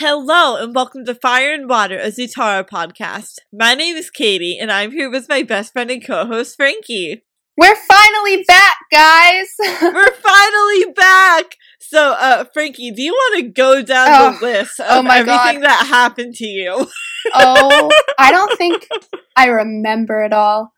Hello 0.00 0.56
and 0.56 0.74
welcome 0.74 1.04
to 1.04 1.14
Fire 1.14 1.52
and 1.52 1.68
Water, 1.68 1.98
a 1.98 2.06
Zutara 2.06 2.66
podcast. 2.66 3.34
My 3.52 3.74
name 3.74 3.96
is 3.96 4.08
Katie 4.08 4.56
and 4.58 4.72
I'm 4.72 4.92
here 4.92 5.10
with 5.10 5.28
my 5.28 5.42
best 5.42 5.74
friend 5.74 5.90
and 5.90 6.02
co-host 6.02 6.56
Frankie. 6.56 7.22
We're 7.58 7.76
finally 7.76 8.42
back, 8.44 8.76
guys. 8.90 9.48
We're 9.60 10.10
finally 10.12 10.92
back. 10.96 11.54
So, 11.80 12.12
uh, 12.18 12.44
Frankie, 12.54 12.92
do 12.92 13.02
you 13.02 13.12
want 13.12 13.44
to 13.44 13.50
go 13.50 13.82
down 13.82 14.08
Oh. 14.08 14.38
the 14.40 14.46
list 14.46 14.80
of 14.80 14.86
Oh 15.04 15.10
everything 15.10 15.60
God. 15.60 15.64
that 15.64 15.86
happened 15.90 16.34
to 16.36 16.46
you? 16.46 16.86
oh, 17.34 17.90
I 18.18 18.32
don't 18.32 18.56
think 18.56 18.88
I 19.36 19.48
remember 19.48 20.22
it 20.22 20.32
all. 20.32 20.72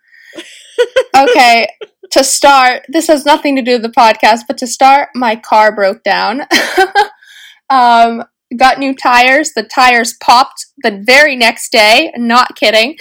Okay, 1.16 1.68
to 2.10 2.24
start, 2.24 2.86
this 2.88 3.06
has 3.06 3.24
nothing 3.24 3.54
to 3.54 3.62
do 3.62 3.74
with 3.74 3.82
the 3.82 3.88
podcast, 3.88 4.40
but 4.48 4.58
to 4.58 4.66
start, 4.66 5.10
my 5.14 5.36
car 5.36 5.72
broke 5.72 6.02
down. 6.02 6.40
um, 7.70 8.24
got 8.56 8.78
new 8.78 8.94
tires. 8.94 9.52
The 9.52 9.62
tires 9.62 10.14
popped 10.14 10.66
the 10.82 11.02
very 11.04 11.36
next 11.36 11.72
day. 11.72 12.12
Not 12.16 12.56
kidding. 12.56 12.96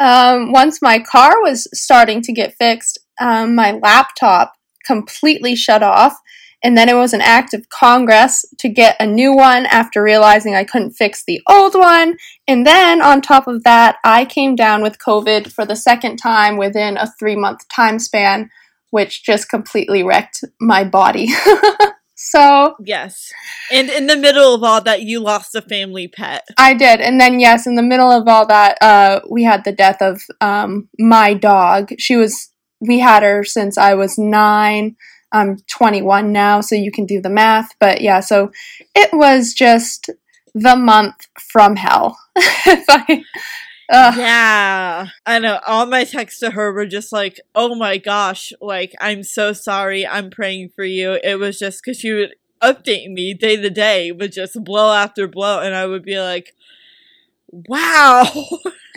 Um, 0.00 0.52
once 0.52 0.80
my 0.80 0.98
car 0.98 1.42
was 1.42 1.68
starting 1.72 2.22
to 2.22 2.32
get 2.32 2.54
fixed, 2.54 2.98
um, 3.20 3.54
my 3.54 3.72
laptop 3.72 4.54
completely 4.84 5.54
shut 5.54 5.82
off. 5.82 6.16
And 6.62 6.76
then 6.76 6.88
it 6.88 6.94
was 6.94 7.14
an 7.14 7.22
act 7.22 7.54
of 7.54 7.68
Congress 7.70 8.44
to 8.58 8.68
get 8.68 8.96
a 9.00 9.06
new 9.06 9.34
one 9.34 9.64
after 9.66 10.02
realizing 10.02 10.54
I 10.54 10.64
couldn't 10.64 10.92
fix 10.92 11.24
the 11.24 11.40
old 11.48 11.74
one. 11.74 12.16
And 12.46 12.66
then 12.66 13.00
on 13.00 13.22
top 13.22 13.46
of 13.48 13.64
that, 13.64 13.96
I 14.04 14.26
came 14.26 14.56
down 14.56 14.82
with 14.82 14.98
COVID 14.98 15.52
for 15.52 15.64
the 15.64 15.76
second 15.76 16.18
time 16.18 16.58
within 16.58 16.98
a 16.98 17.10
three 17.18 17.36
month 17.36 17.66
time 17.68 17.98
span, 17.98 18.50
which 18.90 19.24
just 19.24 19.48
completely 19.48 20.02
wrecked 20.02 20.44
my 20.60 20.84
body. 20.84 21.28
so 22.22 22.76
yes. 22.84 23.32
And 23.72 23.88
in 23.88 24.06
the 24.06 24.16
middle 24.16 24.54
of 24.54 24.62
all 24.62 24.82
that, 24.82 25.00
you 25.00 25.20
lost 25.20 25.54
a 25.54 25.62
family 25.62 26.06
pet. 26.06 26.46
I 26.58 26.74
did. 26.74 27.00
And 27.00 27.18
then, 27.18 27.40
yes, 27.40 27.66
in 27.66 27.76
the 27.76 27.82
middle 27.82 28.10
of 28.10 28.28
all 28.28 28.46
that, 28.46 28.76
uh, 28.82 29.20
we 29.30 29.42
had 29.42 29.64
the 29.64 29.72
death 29.72 30.02
of 30.02 30.20
um, 30.42 30.90
my 30.98 31.32
dog. 31.32 31.92
She 31.98 32.16
was, 32.16 32.50
we 32.78 32.98
had 32.98 33.22
her 33.22 33.42
since 33.42 33.78
I 33.78 33.94
was 33.94 34.18
nine. 34.18 34.96
I'm 35.32 35.60
21 35.70 36.30
now, 36.30 36.60
so 36.60 36.74
you 36.74 36.92
can 36.92 37.06
do 37.06 37.22
the 37.22 37.30
math. 37.30 37.70
But 37.80 38.02
yeah, 38.02 38.20
so 38.20 38.52
it 38.94 39.14
was 39.14 39.54
just 39.54 40.10
the 40.54 40.76
month 40.76 41.26
from 41.40 41.76
hell. 41.76 42.18
if 42.36 42.84
I, 42.86 43.24
uh, 43.90 44.12
Yeah, 44.12 45.08
I 45.26 45.38
know. 45.38 45.60
All 45.66 45.86
my 45.86 46.04
texts 46.04 46.40
to 46.40 46.50
her 46.50 46.72
were 46.72 46.86
just 46.86 47.12
like, 47.12 47.40
"Oh 47.54 47.74
my 47.74 47.98
gosh, 47.98 48.52
like 48.60 48.92
I'm 49.00 49.22
so 49.22 49.52
sorry. 49.52 50.06
I'm 50.06 50.30
praying 50.30 50.70
for 50.74 50.84
you." 50.84 51.18
It 51.22 51.38
was 51.38 51.58
just 51.58 51.82
because 51.84 51.98
she 52.00 52.12
would 52.12 52.34
update 52.62 53.08
me 53.12 53.34
day 53.34 53.56
to 53.56 53.70
day 53.70 54.10
with 54.12 54.32
just 54.32 54.62
blow 54.64 54.92
after 54.92 55.28
blow, 55.28 55.60
and 55.60 55.74
I 55.74 55.86
would 55.86 56.04
be 56.04 56.20
like, 56.20 56.54
"Wow, 57.52 58.24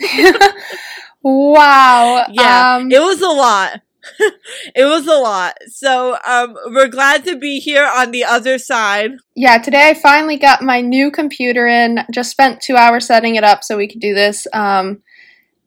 wow. 1.22 2.26
yeah, 2.26 2.64
Um, 2.76 2.90
it 2.90 3.00
was 3.00 3.20
a 3.20 3.28
lot." 3.28 3.80
it 4.74 4.84
was 4.84 5.06
a 5.06 5.14
lot. 5.14 5.56
So, 5.66 6.16
um, 6.26 6.56
we're 6.66 6.88
glad 6.88 7.24
to 7.24 7.36
be 7.36 7.60
here 7.60 7.88
on 7.96 8.10
the 8.10 8.24
other 8.24 8.58
side. 8.58 9.12
yeah, 9.34 9.58
today 9.58 9.88
I 9.90 9.94
finally 9.94 10.36
got 10.36 10.62
my 10.62 10.80
new 10.80 11.10
computer 11.10 11.66
in. 11.66 12.00
Just 12.12 12.30
spent 12.30 12.60
two 12.60 12.76
hours 12.76 13.06
setting 13.06 13.34
it 13.36 13.44
up 13.44 13.64
so 13.64 13.76
we 13.76 13.88
could 13.88 14.00
do 14.00 14.14
this. 14.14 14.46
Um, 14.52 15.02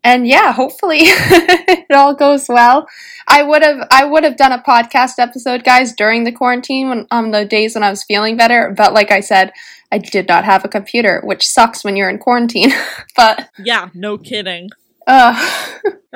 and 0.03 0.27
yeah, 0.27 0.53
hopefully 0.53 0.99
it 1.01 1.91
all 1.91 2.13
goes 2.13 2.47
well. 2.47 2.87
I 3.27 3.43
would 3.43 3.61
have 3.61 3.85
I 3.91 4.05
would 4.05 4.23
have 4.23 4.37
done 4.37 4.53
a 4.53 4.61
podcast 4.61 5.13
episode, 5.19 5.63
guys, 5.65 5.91
during 5.93 6.23
the 6.23 6.31
quarantine 6.31 6.89
when 6.89 7.07
on 7.11 7.31
the 7.31 7.43
days 7.43 7.75
when 7.75 7.83
I 7.83 7.89
was 7.89 8.03
feeling 8.03 8.37
better. 8.37 8.73
But 8.77 8.93
like 8.93 9.11
I 9.11 9.19
said, 9.19 9.51
I 9.91 9.97
did 9.97 10.27
not 10.29 10.45
have 10.45 10.63
a 10.63 10.69
computer, 10.69 11.21
which 11.25 11.45
sucks 11.45 11.83
when 11.83 11.97
you're 11.97 12.09
in 12.09 12.19
quarantine. 12.19 12.71
but 13.17 13.49
Yeah, 13.57 13.89
no 13.93 14.17
kidding. 14.17 14.69
uh, 15.07 15.33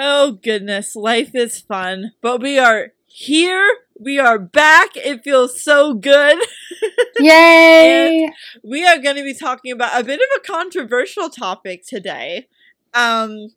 Oh 0.03 0.31
goodness, 0.31 0.95
life 0.95 1.35
is 1.35 1.59
fun. 1.59 2.13
But 2.21 2.41
we 2.41 2.57
are 2.57 2.93
here. 3.05 3.69
We 3.99 4.17
are 4.17 4.39
back. 4.39 4.89
It 4.95 5.23
feels 5.23 5.61
so 5.61 5.93
good. 5.93 6.39
yay! 7.19 8.27
We 8.63 8.83
are 8.87 8.97
going 8.97 9.17
to 9.17 9.23
be 9.23 9.35
talking 9.35 9.71
about 9.71 10.01
a 10.01 10.03
bit 10.03 10.19
of 10.19 10.25
a 10.35 10.39
controversial 10.39 11.29
topic 11.29 11.85
today. 11.85 12.47
Um 12.95 13.49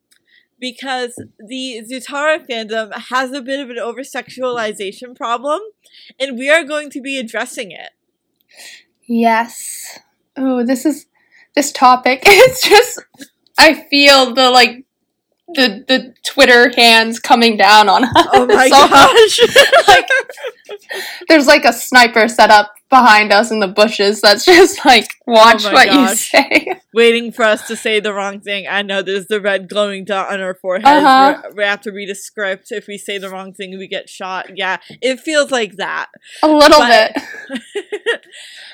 because 0.60 1.14
the 1.38 1.82
Zutara 1.90 2.46
fandom 2.46 2.92
has 3.08 3.32
a 3.32 3.40
bit 3.40 3.60
of 3.60 3.70
an 3.70 3.78
over 3.78 4.02
sexualization 4.02 5.16
problem, 5.16 5.60
and 6.20 6.38
we 6.38 6.50
are 6.50 6.62
going 6.62 6.90
to 6.90 7.00
be 7.00 7.18
addressing 7.18 7.70
it. 7.70 7.90
Yes. 9.06 9.98
Oh, 10.36 10.62
this 10.62 10.84
is 10.84 11.06
this 11.54 11.72
topic. 11.72 12.22
It's 12.26 12.68
just 12.68 13.00
I 13.58 13.86
feel 13.88 14.34
the 14.34 14.50
like 14.50 14.84
the 15.54 15.84
the 15.86 16.14
Twitter 16.24 16.70
hands 16.76 17.18
coming 17.18 17.56
down 17.56 17.88
on 17.88 18.04
us. 18.04 18.10
Oh 18.32 18.46
my 18.46 18.68
gosh. 18.70 19.40
like 19.88 20.08
there's 21.28 21.46
like 21.46 21.64
a 21.64 21.72
sniper 21.72 22.28
set 22.28 22.50
up 22.50 22.72
behind 22.90 23.32
us 23.32 23.50
in 23.50 23.58
the 23.58 23.66
bushes 23.66 24.20
that's 24.20 24.44
just 24.44 24.84
like 24.84 25.08
watch 25.26 25.64
Oh 25.64 25.72
what 25.72 25.92
you 25.92 26.14
say. 26.14 26.80
Waiting 26.94 27.32
for 27.32 27.44
us 27.44 27.66
to 27.66 27.74
say 27.76 27.98
the 27.98 28.14
wrong 28.14 28.40
thing. 28.40 28.66
I 28.68 28.82
know 28.82 29.02
there's 29.02 29.26
the 29.26 29.40
red 29.40 29.68
glowing 29.68 30.04
dot 30.04 30.32
on 30.32 30.40
our 30.40 30.54
foreheads. 30.54 30.86
Uh-huh. 30.86 31.42
We- 31.50 31.54
We 31.56 31.64
have 31.64 31.80
to 31.82 31.90
read 31.92 32.08
a 32.10 32.14
script. 32.14 32.70
If 32.70 32.86
we 32.86 32.98
say 32.98 33.18
the 33.18 33.30
wrong 33.30 33.52
thing, 33.52 33.76
we 33.78 33.88
get 33.88 34.08
shot. 34.08 34.56
Yeah, 34.56 34.76
it 35.02 35.18
feels 35.20 35.50
like 35.50 35.76
that. 35.76 36.06
A 36.42 36.48
little 36.48 36.78
But- 36.78 37.14
bit. 37.14 37.24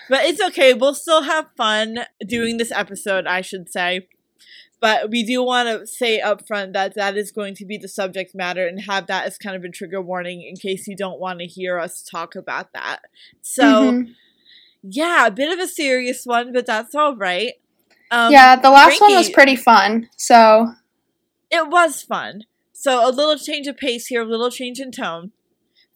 but 0.08 0.24
it's 0.26 0.40
okay. 0.40 0.74
We'll 0.74 0.94
still 0.94 1.22
have 1.22 1.46
fun 1.56 2.00
doing 2.26 2.56
this 2.58 2.72
episode, 2.72 3.26
I 3.26 3.40
should 3.40 3.70
say. 3.70 4.08
But 4.80 5.10
we 5.10 5.22
do 5.22 5.42
want 5.44 5.68
to 5.68 5.86
say 5.86 6.20
up 6.20 6.46
front 6.46 6.72
that 6.72 6.94
that 6.94 7.16
is 7.16 7.30
going 7.30 7.54
to 7.56 7.66
be 7.66 7.76
the 7.76 7.88
subject 7.88 8.34
matter 8.34 8.66
and 8.66 8.80
have 8.82 9.06
that 9.08 9.26
as 9.26 9.36
kind 9.36 9.54
of 9.54 9.62
a 9.62 9.68
trigger 9.68 10.00
warning 10.00 10.42
in 10.42 10.56
case 10.56 10.88
you 10.88 10.96
don't 10.96 11.20
want 11.20 11.40
to 11.40 11.46
hear 11.46 11.78
us 11.78 12.02
talk 12.02 12.34
about 12.34 12.72
that. 12.72 13.00
So, 13.42 13.92
Mhm. 13.92 14.14
yeah, 14.82 15.26
a 15.26 15.30
bit 15.30 15.52
of 15.52 15.58
a 15.58 15.68
serious 15.68 16.24
one, 16.24 16.52
but 16.52 16.64
that's 16.64 16.94
all 16.94 17.14
right. 17.14 17.54
Um, 18.10 18.32
yeah, 18.32 18.56
the 18.56 18.70
last 18.70 19.00
one 19.00 19.14
was 19.14 19.30
pretty 19.30 19.56
fun. 19.56 20.08
So 20.16 20.74
It 21.50 21.68
was 21.68 22.02
fun. 22.02 22.44
So, 22.72 23.06
a 23.06 23.10
little 23.10 23.36
change 23.36 23.66
of 23.66 23.76
pace 23.76 24.06
here, 24.06 24.22
a 24.22 24.24
little 24.24 24.50
change 24.50 24.80
in 24.80 24.92
tone. 24.92 25.32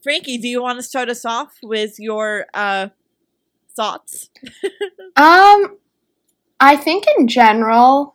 Frankie, 0.02 0.36
do 0.36 0.48
you 0.48 0.60
want 0.60 0.78
to 0.78 0.82
start 0.82 1.08
us 1.08 1.24
off 1.24 1.54
with 1.62 1.94
your 1.98 2.46
uh, 2.52 2.88
thoughts? 3.74 4.28
Um, 5.16 5.78
I 6.58 6.76
think 6.76 7.04
in 7.16 7.28
general, 7.28 8.13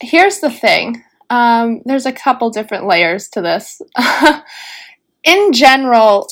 here's 0.00 0.40
the 0.40 0.50
thing. 0.50 1.02
Um, 1.30 1.82
there's 1.84 2.06
a 2.06 2.12
couple 2.12 2.50
different 2.50 2.86
layers 2.86 3.28
to 3.30 3.42
this. 3.42 3.80
in 5.24 5.52
general, 5.52 6.28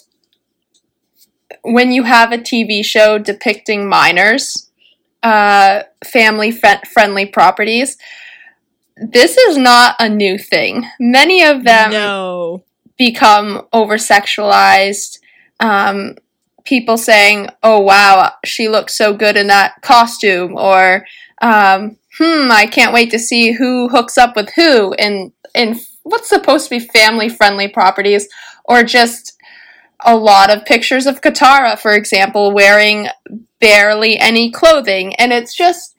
when 1.62 1.92
you 1.92 2.04
have 2.04 2.32
a 2.32 2.38
TV 2.38 2.84
show 2.84 3.18
depicting 3.18 3.88
minors, 3.88 4.70
uh, 5.22 5.82
family 6.04 6.50
fri- 6.50 6.82
friendly 6.92 7.26
properties, 7.26 7.96
this 8.96 9.36
is 9.36 9.56
not 9.56 9.96
a 9.98 10.08
new 10.08 10.38
thing. 10.38 10.86
Many 11.00 11.42
of 11.42 11.64
them 11.64 11.90
no. 11.90 12.62
become 12.96 13.66
over 13.72 13.96
sexualized. 13.96 15.18
Um, 15.58 16.16
people 16.64 16.96
saying, 16.96 17.48
"Oh 17.62 17.80
wow, 17.80 18.32
she 18.44 18.68
looks 18.68 18.96
so 18.96 19.12
good 19.12 19.36
in 19.36 19.48
that 19.48 19.82
costume," 19.82 20.56
or 20.56 21.06
um, 21.42 21.96
"Hmm, 22.18 22.50
I 22.50 22.66
can't 22.66 22.92
wait 22.92 23.10
to 23.10 23.18
see 23.18 23.52
who 23.52 23.88
hooks 23.88 24.16
up 24.18 24.36
with 24.36 24.50
who." 24.54 24.94
in 24.98 25.32
in 25.54 25.78
what's 26.02 26.28
supposed 26.28 26.68
to 26.68 26.78
be 26.78 26.80
family 26.80 27.28
friendly 27.28 27.68
properties, 27.68 28.28
or 28.64 28.82
just 28.82 29.34
a 30.04 30.16
lot 30.16 30.50
of 30.50 30.64
pictures 30.64 31.06
of 31.06 31.20
Katara, 31.20 31.78
for 31.78 31.92
example, 31.92 32.52
wearing 32.52 33.08
barely 33.60 34.18
any 34.18 34.50
clothing, 34.50 35.14
and 35.16 35.32
it's 35.32 35.54
just. 35.54 35.94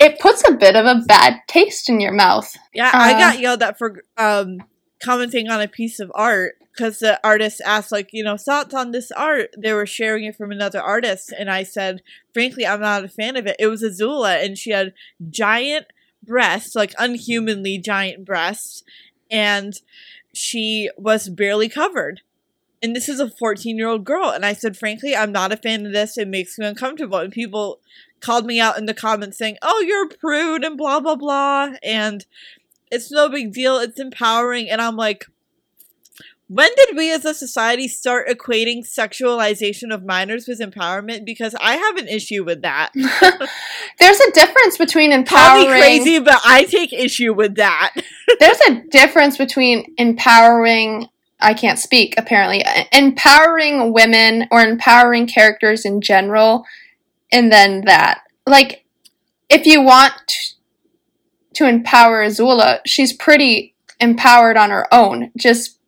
It 0.00 0.20
puts 0.20 0.48
a 0.48 0.52
bit 0.52 0.76
of 0.76 0.86
a 0.86 1.02
bad 1.06 1.40
taste 1.48 1.88
in 1.88 1.98
your 1.98 2.12
mouth. 2.12 2.54
Yeah, 2.72 2.90
I 2.94 3.14
Uh, 3.14 3.18
got 3.18 3.40
yelled 3.40 3.62
at 3.64 3.78
for 3.78 4.04
um 4.16 4.58
commenting 5.02 5.48
on 5.48 5.60
a 5.60 5.68
piece 5.68 6.00
of 6.00 6.12
art 6.14 6.56
because 6.72 7.00
the 7.00 7.20
artist 7.26 7.60
asked 7.64 7.90
like 7.90 8.10
you 8.12 8.22
know 8.22 8.36
thoughts 8.36 8.74
on 8.74 8.92
this 8.92 9.10
art. 9.12 9.54
They 9.56 9.72
were 9.72 9.86
sharing 9.86 10.24
it 10.24 10.36
from 10.36 10.50
another 10.50 10.80
artist, 10.80 11.32
and 11.36 11.50
I 11.50 11.62
said, 11.62 12.02
frankly, 12.32 12.66
I'm 12.66 12.80
not 12.80 13.04
a 13.04 13.08
fan 13.08 13.36
of 13.36 13.46
it. 13.46 13.56
It 13.58 13.66
was 13.66 13.82
Azula, 13.82 14.44
and 14.44 14.56
she 14.56 14.70
had 14.70 14.92
giant 15.30 15.86
breasts, 16.22 16.74
like 16.74 16.94
unhumanly 16.98 17.78
giant 17.78 18.24
breasts, 18.24 18.82
and 19.30 19.74
she 20.32 20.90
was 20.96 21.28
barely 21.28 21.68
covered. 21.68 22.22
And 22.80 22.94
this 22.94 23.08
is 23.08 23.18
a 23.18 23.28
14 23.28 23.76
year 23.76 23.88
old 23.88 24.04
girl. 24.04 24.30
And 24.30 24.46
I 24.46 24.52
said, 24.52 24.76
frankly, 24.76 25.16
I'm 25.16 25.32
not 25.32 25.52
a 25.52 25.56
fan 25.56 25.84
of 25.84 25.92
this. 25.92 26.16
It 26.16 26.28
makes 26.28 26.58
me 26.58 26.66
uncomfortable. 26.66 27.18
And 27.18 27.32
people 27.32 27.80
called 28.20 28.46
me 28.46 28.60
out 28.60 28.78
in 28.78 28.86
the 28.86 28.94
comments 28.94 29.38
saying, 29.38 29.56
oh, 29.62 29.80
you're 29.80 30.06
a 30.06 30.16
prude 30.16 30.64
and 30.64 30.76
blah, 30.76 31.00
blah, 31.00 31.16
blah. 31.16 31.70
And 31.82 32.24
it's 32.90 33.10
no 33.10 33.28
big 33.28 33.52
deal. 33.52 33.78
It's 33.78 34.00
empowering. 34.00 34.68
And 34.70 34.80
I'm 34.80 34.96
like, 34.96 35.26
when 36.48 36.70
did 36.76 36.96
we 36.96 37.12
as 37.12 37.26
a 37.26 37.34
society 37.34 37.88
start 37.88 38.26
equating 38.26 38.78
sexualization 38.78 39.92
of 39.92 40.04
minors 40.04 40.48
with 40.48 40.60
empowerment? 40.60 41.26
Because 41.26 41.54
I 41.60 41.76
have 41.76 41.96
an 41.96 42.08
issue 42.08 42.42
with 42.42 42.62
that. 42.62 42.90
There's 43.98 44.20
a 44.20 44.32
difference 44.32 44.78
between 44.78 45.10
Call 45.26 45.60
empowering. 45.60 45.70
me 45.70 45.78
crazy, 45.78 46.18
but 46.18 46.40
I 46.44 46.64
take 46.64 46.92
issue 46.94 47.34
with 47.34 47.56
that. 47.56 47.94
There's 48.40 48.60
a 48.62 48.82
difference 48.90 49.36
between 49.36 49.94
empowering. 49.98 51.06
I 51.38 51.52
can't 51.52 51.78
speak. 51.78 52.14
Apparently, 52.16 52.64
uh, 52.64 52.84
empowering 52.92 53.92
women 53.92 54.48
or 54.50 54.62
empowering 54.62 55.26
characters 55.26 55.84
in 55.84 56.00
general, 56.00 56.64
and 57.30 57.52
then 57.52 57.84
that. 57.84 58.22
Like, 58.46 58.86
if 59.50 59.66
you 59.66 59.82
want 59.82 60.54
to 61.58 61.68
empower 61.68 62.24
Azula, 62.24 62.78
she's 62.86 63.12
pretty 63.12 63.74
empowered 64.00 64.56
on 64.56 64.70
her 64.70 64.86
own. 64.94 65.32
Just 65.36 65.78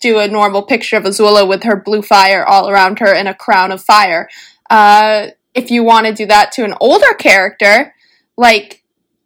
do 0.00 0.18
a 0.18 0.26
normal 0.26 0.62
picture 0.62 0.96
of 0.96 1.04
Azula 1.04 1.48
with 1.48 1.62
her 1.62 1.76
blue 1.76 2.02
fire 2.02 2.44
all 2.44 2.68
around 2.68 2.98
her 2.98 3.14
and 3.14 3.28
a 3.28 3.34
crown 3.34 3.70
of 3.70 3.80
fire. 3.80 4.28
Uh, 4.68 5.28
if 5.54 5.70
you 5.70 5.84
want 5.84 6.06
to 6.06 6.12
do 6.12 6.26
that 6.26 6.50
to 6.52 6.64
an 6.64 6.74
older 6.80 7.14
character, 7.14 7.94
like 8.36 8.82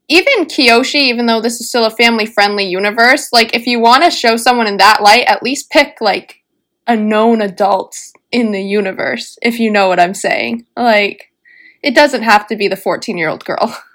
even 0.09 0.45
Kyoshi, 0.45 1.01
even 1.01 1.25
though 1.25 1.41
this 1.41 1.59
is 1.59 1.69
still 1.69 1.87
a 1.87 1.91
family 1.91 2.27
friendly 2.27 2.65
universe, 2.65 3.33
like 3.33 3.57
if 3.57 3.67
you 3.67 3.81
want 3.81 4.05
to 4.05 4.11
show 4.11 4.37
someone 4.37 4.67
in 4.67 4.77
that 4.77 5.03
light, 5.03 5.25
at 5.27 5.43
least 5.43 5.71
pick 5.71 6.03
like 6.03 6.43
a 6.87 6.97
known 6.97 7.41
adult 7.41 7.97
in 8.31 8.53
the 8.53 8.63
universe, 8.63 9.39
if 9.41 9.59
you 9.59 9.71
know 9.71 9.89
what 9.89 10.01
I'm 10.01 10.15
saying. 10.15 10.67
Like, 10.77 11.33
it 11.83 11.95
doesn't 11.95 12.23
have 12.23 12.47
to 12.49 12.57
be 12.57 12.69
the 12.69 12.77
14 12.77 13.17
year 13.17 13.31
old 13.31 13.45
girl. 13.47 13.75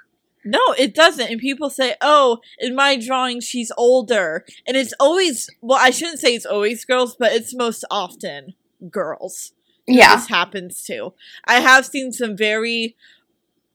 No, 0.49 0.59
it 0.77 0.93
doesn't. 0.95 1.29
And 1.29 1.39
people 1.39 1.69
say, 1.69 1.95
oh, 2.01 2.39
in 2.59 2.73
my 2.75 2.95
drawing, 2.97 3.41
she's 3.41 3.71
older. 3.77 4.45
And 4.65 4.77
it's 4.77 4.93
always, 4.99 5.49
well, 5.61 5.79
I 5.81 5.89
shouldn't 5.89 6.19
say 6.19 6.33
it's 6.35 6.45
always 6.45 6.85
girls, 6.85 7.15
but 7.17 7.33
it's 7.33 7.53
most 7.55 7.83
often 7.91 8.53
girls. 8.89 9.53
Yeah. 9.87 10.15
This 10.15 10.27
happens 10.29 10.83
too. 10.83 11.13
I 11.45 11.59
have 11.59 11.85
seen 11.85 12.11
some 12.13 12.35
very 12.37 12.95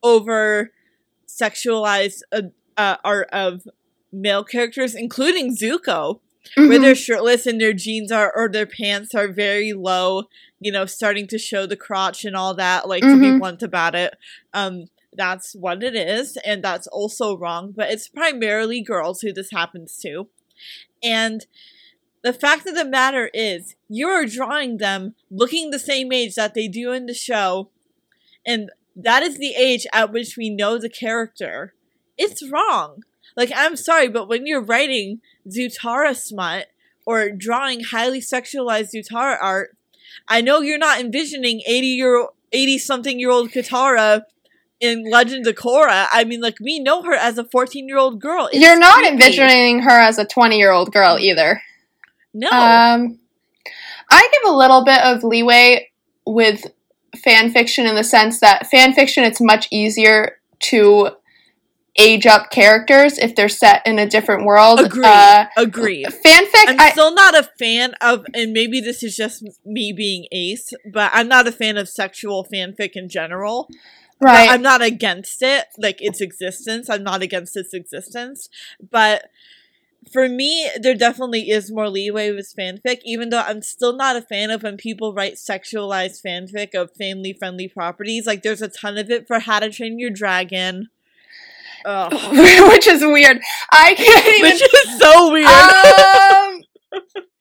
over 0.03 0.73
sexualized 1.27 2.21
uh, 2.33 2.43
uh, 2.77 2.97
art 3.05 3.29
of 3.33 3.63
male 4.13 4.45
characters, 4.45 4.95
including 4.95 5.57
Zuko, 5.57 6.21
where 6.57 6.67
Mhm. 6.79 6.81
they're 6.83 6.95
shirtless 6.95 7.47
and 7.47 7.61
their 7.61 7.73
jeans 7.73 8.11
are, 8.13 8.33
or 8.35 8.49
their 8.49 8.67
pants 8.67 9.15
are 9.15 9.29
very 9.29 9.73
low, 9.73 10.25
you 10.61 10.73
know, 10.73 10.87
starting 10.87 11.27
to 11.29 11.39
show 11.39 11.67
the 11.67 11.77
crotch 11.77 12.25
and 12.25 12.37
all 12.37 12.55
that, 12.55 12.89
like 12.89 13.03
to 13.03 13.19
be 13.19 13.27
Mhm. 13.27 13.39
blunt 13.39 13.63
about 13.63 13.95
it. 13.95 14.15
Um, 14.53 14.87
that's 15.15 15.55
what 15.55 15.83
it 15.83 15.95
is, 15.95 16.37
and 16.45 16.63
that's 16.63 16.87
also 16.87 17.37
wrong, 17.37 17.73
but 17.77 17.91
it's 17.91 18.09
primarily 18.09 18.81
girls 18.81 19.21
who 19.21 19.33
this 19.33 19.51
happens 19.51 19.99
to. 19.99 20.29
And 21.03 21.47
the 22.23 22.33
fact 22.33 22.67
of 22.67 22.75
the 22.75 22.85
matter 22.85 23.31
is, 23.35 23.75
you're 23.89 24.27
drawing 24.27 24.79
them 24.79 25.15
looking 25.31 25.71
the 25.71 25.79
same 25.79 26.13
age 26.13 26.35
that 26.37 26.55
they 26.55 26.69
do 26.69 26.93
in 26.93 27.07
the 27.07 27.15
show, 27.15 27.71
and 28.47 28.71
that 28.95 29.23
is 29.23 29.39
the 29.39 29.55
age 29.55 29.87
at 29.93 30.13
which 30.13 30.37
we 30.37 30.51
know 30.51 30.79
the 30.79 30.89
character. 30.89 31.75
It's 32.17 32.49
wrong. 32.49 33.05
Like, 33.37 33.51
I'm 33.55 33.77
sorry, 33.77 34.09
but 34.09 34.29
when 34.29 34.47
you're 34.47 34.63
writing 34.63 35.21
Zutara 35.49 36.17
smut 36.17 36.67
or 37.07 37.31
drawing 37.31 37.85
highly 37.85 38.21
sexualized 38.21 38.95
Zutara 38.95 39.37
art, 39.41 39.77
I 40.29 40.41
know 40.41 40.61
you're 40.61 40.79
not 40.79 41.01
envisioning 41.01 41.63
80 41.67 41.87
year 41.87 42.27
80 42.53 42.79
something 42.79 43.19
year 43.19 43.31
old 43.31 43.51
Katara 43.51 44.23
in 44.83 45.09
Legend 45.09 45.47
of 45.47 45.55
Korra. 45.55 46.09
I 46.13 46.25
mean, 46.25 46.41
like, 46.41 46.57
we 46.61 46.81
know 46.81 47.03
her 47.05 47.15
as 47.15 47.39
a 47.39 47.45
14 47.45 47.89
year 47.89 47.97
old 47.97 48.21
girl. 48.21 48.49
It's 48.53 48.61
You're 48.61 48.79
not 48.79 48.97
creepy. 48.97 49.13
envisioning 49.13 49.83
her 49.83 49.99
as 49.99 50.19
a 50.19 50.27
20 50.27 50.59
year 50.59 50.73
old 50.73 50.93
girl 50.93 51.17
either. 51.19 51.63
No. 52.35 52.49
Um, 52.49 53.21
I 54.11 54.29
give 54.33 54.53
a 54.53 54.57
little 54.57 54.85
bit 54.85 55.01
of 55.03 55.23
leeway 55.23 55.89
with 56.27 56.67
fan 57.17 57.53
fiction 57.53 57.87
in 57.87 57.95
the 57.95 58.05
sense 58.05 58.41
that 58.41 58.67
fan 58.67 58.93
fiction 58.95 59.23
it's 59.23 59.41
much 59.41 59.69
easier 59.71 60.39
to 60.59 61.11
age 61.99 62.27
up 62.27 62.51
characters 62.51 63.19
if 63.19 63.37
they're 63.37 63.49
set 63.51 63.83
in 63.87 63.99
a 63.99 64.09
different 64.09 64.45
world. 64.47 64.81
Agree. 64.81 65.05
Uh, 65.05 65.45
Agreed. 65.57 66.07
fanfic, 66.07 66.67
I'm 66.69 66.81
I, 66.81 66.91
still 66.91 67.15
not 67.15 67.39
a 67.39 67.49
fan 67.59 67.95
of, 68.01 68.25
and 68.35 68.53
maybe 68.53 68.81
this 68.81 69.03
is 69.03 69.15
just 69.15 69.45
me 69.65 69.93
being 69.93 70.27
ace, 70.33 70.73
but 70.91 71.11
I'm 71.13 71.29
not 71.29 71.47
a 71.47 71.53
fan 71.53 71.77
of 71.77 71.89
sexual 71.89 72.47
fanfic 72.51 72.93
in 72.95 73.09
general. 73.09 73.69
Right? 74.23 74.49
I'm 74.51 74.63
not 74.63 74.83
against 74.83 75.43
it, 75.43 75.67
like 75.79 76.01
its 76.01 76.21
existence. 76.21 76.89
I'm 76.89 77.03
not 77.03 77.23
against 77.23 77.57
its 77.57 77.75
existence. 77.75 78.49
But 78.91 79.29
for 80.13 80.29
me, 80.29 80.71
there 80.81 80.95
definitely 80.95 81.51
is 81.51 81.71
more 81.73 81.89
leeway 81.89 82.31
with 82.31 82.55
fanfic, 82.57 83.01
even 83.05 83.31
though 83.31 83.41
I'm 83.41 83.63
still 83.63 83.97
not 83.97 84.17
a 84.17 84.23
fan 84.23 84.51
of 84.51 84.63
when 84.63 84.77
people 84.77 85.13
write 85.13 85.35
sexualized 85.35 86.23
fanfic 86.25 86.75
of 86.75 86.91
family 86.97 87.33
friendly 87.33 87.67
properties. 87.69 88.27
Like, 88.27 88.43
there's 88.43 88.63
a 88.63 88.69
ton 88.69 88.97
of 88.99 89.11
it 89.11 89.27
for 89.27 89.41
How 89.41 89.59
to 89.61 89.71
Train 89.71 89.99
Your 89.99 90.11
Dragon. 90.11 90.89
Which 91.85 92.87
is 92.87 93.03
weird. 93.03 93.41
I 93.73 93.95
can't 93.95 94.27
even. 94.39 94.53
Which 94.53 94.63
is 94.63 94.99
so 95.01 95.33
weird. 95.33 95.49
um, 95.49 97.23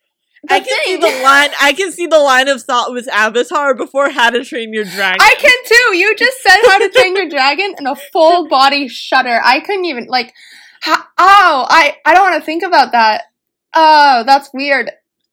I 0.49 0.59
can 0.59 0.83
see 0.85 0.95
the 0.95 1.21
line. 1.23 1.49
I 1.61 1.73
can 1.73 1.91
see 1.91 2.07
the 2.07 2.19
line 2.19 2.47
of 2.47 2.63
thought 2.63 2.91
with 2.91 3.07
Avatar 3.09 3.75
before 3.75 4.09
How 4.09 4.31
to 4.31 4.43
Train 4.43 4.73
Your 4.73 4.85
Dragon. 4.85 5.19
I 5.21 5.35
can 5.37 5.57
too. 5.65 5.97
You 5.97 6.15
just 6.15 6.41
said 6.41 6.57
how 6.65 6.79
to 6.79 6.89
train 6.89 7.15
your 7.15 7.29
dragon 7.29 7.75
and 7.77 7.87
a 7.87 7.95
full 7.95 8.47
body 8.47 8.87
shudder. 8.87 9.39
I 9.43 9.59
couldn't 9.59 9.85
even 9.85 10.07
like. 10.07 10.33
How, 10.81 10.97
oh, 11.17 11.67
I 11.69 11.97
I 12.05 12.15
don't 12.15 12.31
want 12.31 12.41
to 12.41 12.45
think 12.45 12.63
about 12.63 12.91
that. 12.93 13.25
Oh, 13.73 14.23
that's 14.25 14.49
weird. 14.53 14.91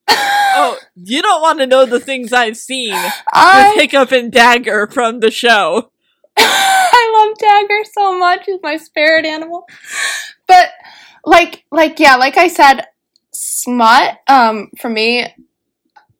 Oh, 0.60 0.76
you 0.96 1.22
don't 1.22 1.42
want 1.42 1.60
to 1.60 1.66
know 1.66 1.84
the 1.84 2.00
things 2.00 2.32
I've 2.32 2.56
seen 2.56 2.90
with 2.90 3.12
I 3.32 3.74
Hiccup 3.76 4.10
and 4.10 4.32
Dagur 4.32 4.92
from 4.92 5.20
the 5.20 5.30
show. 5.30 5.92
I 6.36 7.12
love 7.14 7.38
Dagur 7.38 7.84
so 7.92 8.18
much. 8.18 8.46
He's 8.46 8.58
my 8.60 8.76
spirit 8.76 9.24
animal. 9.24 9.66
But 10.48 10.70
like 11.24 11.64
like 11.70 12.00
yeah, 12.00 12.16
like 12.16 12.36
I 12.38 12.48
said, 12.48 12.86
smut 13.40 14.18
um 14.26 14.68
for 14.78 14.88
me 14.88 15.26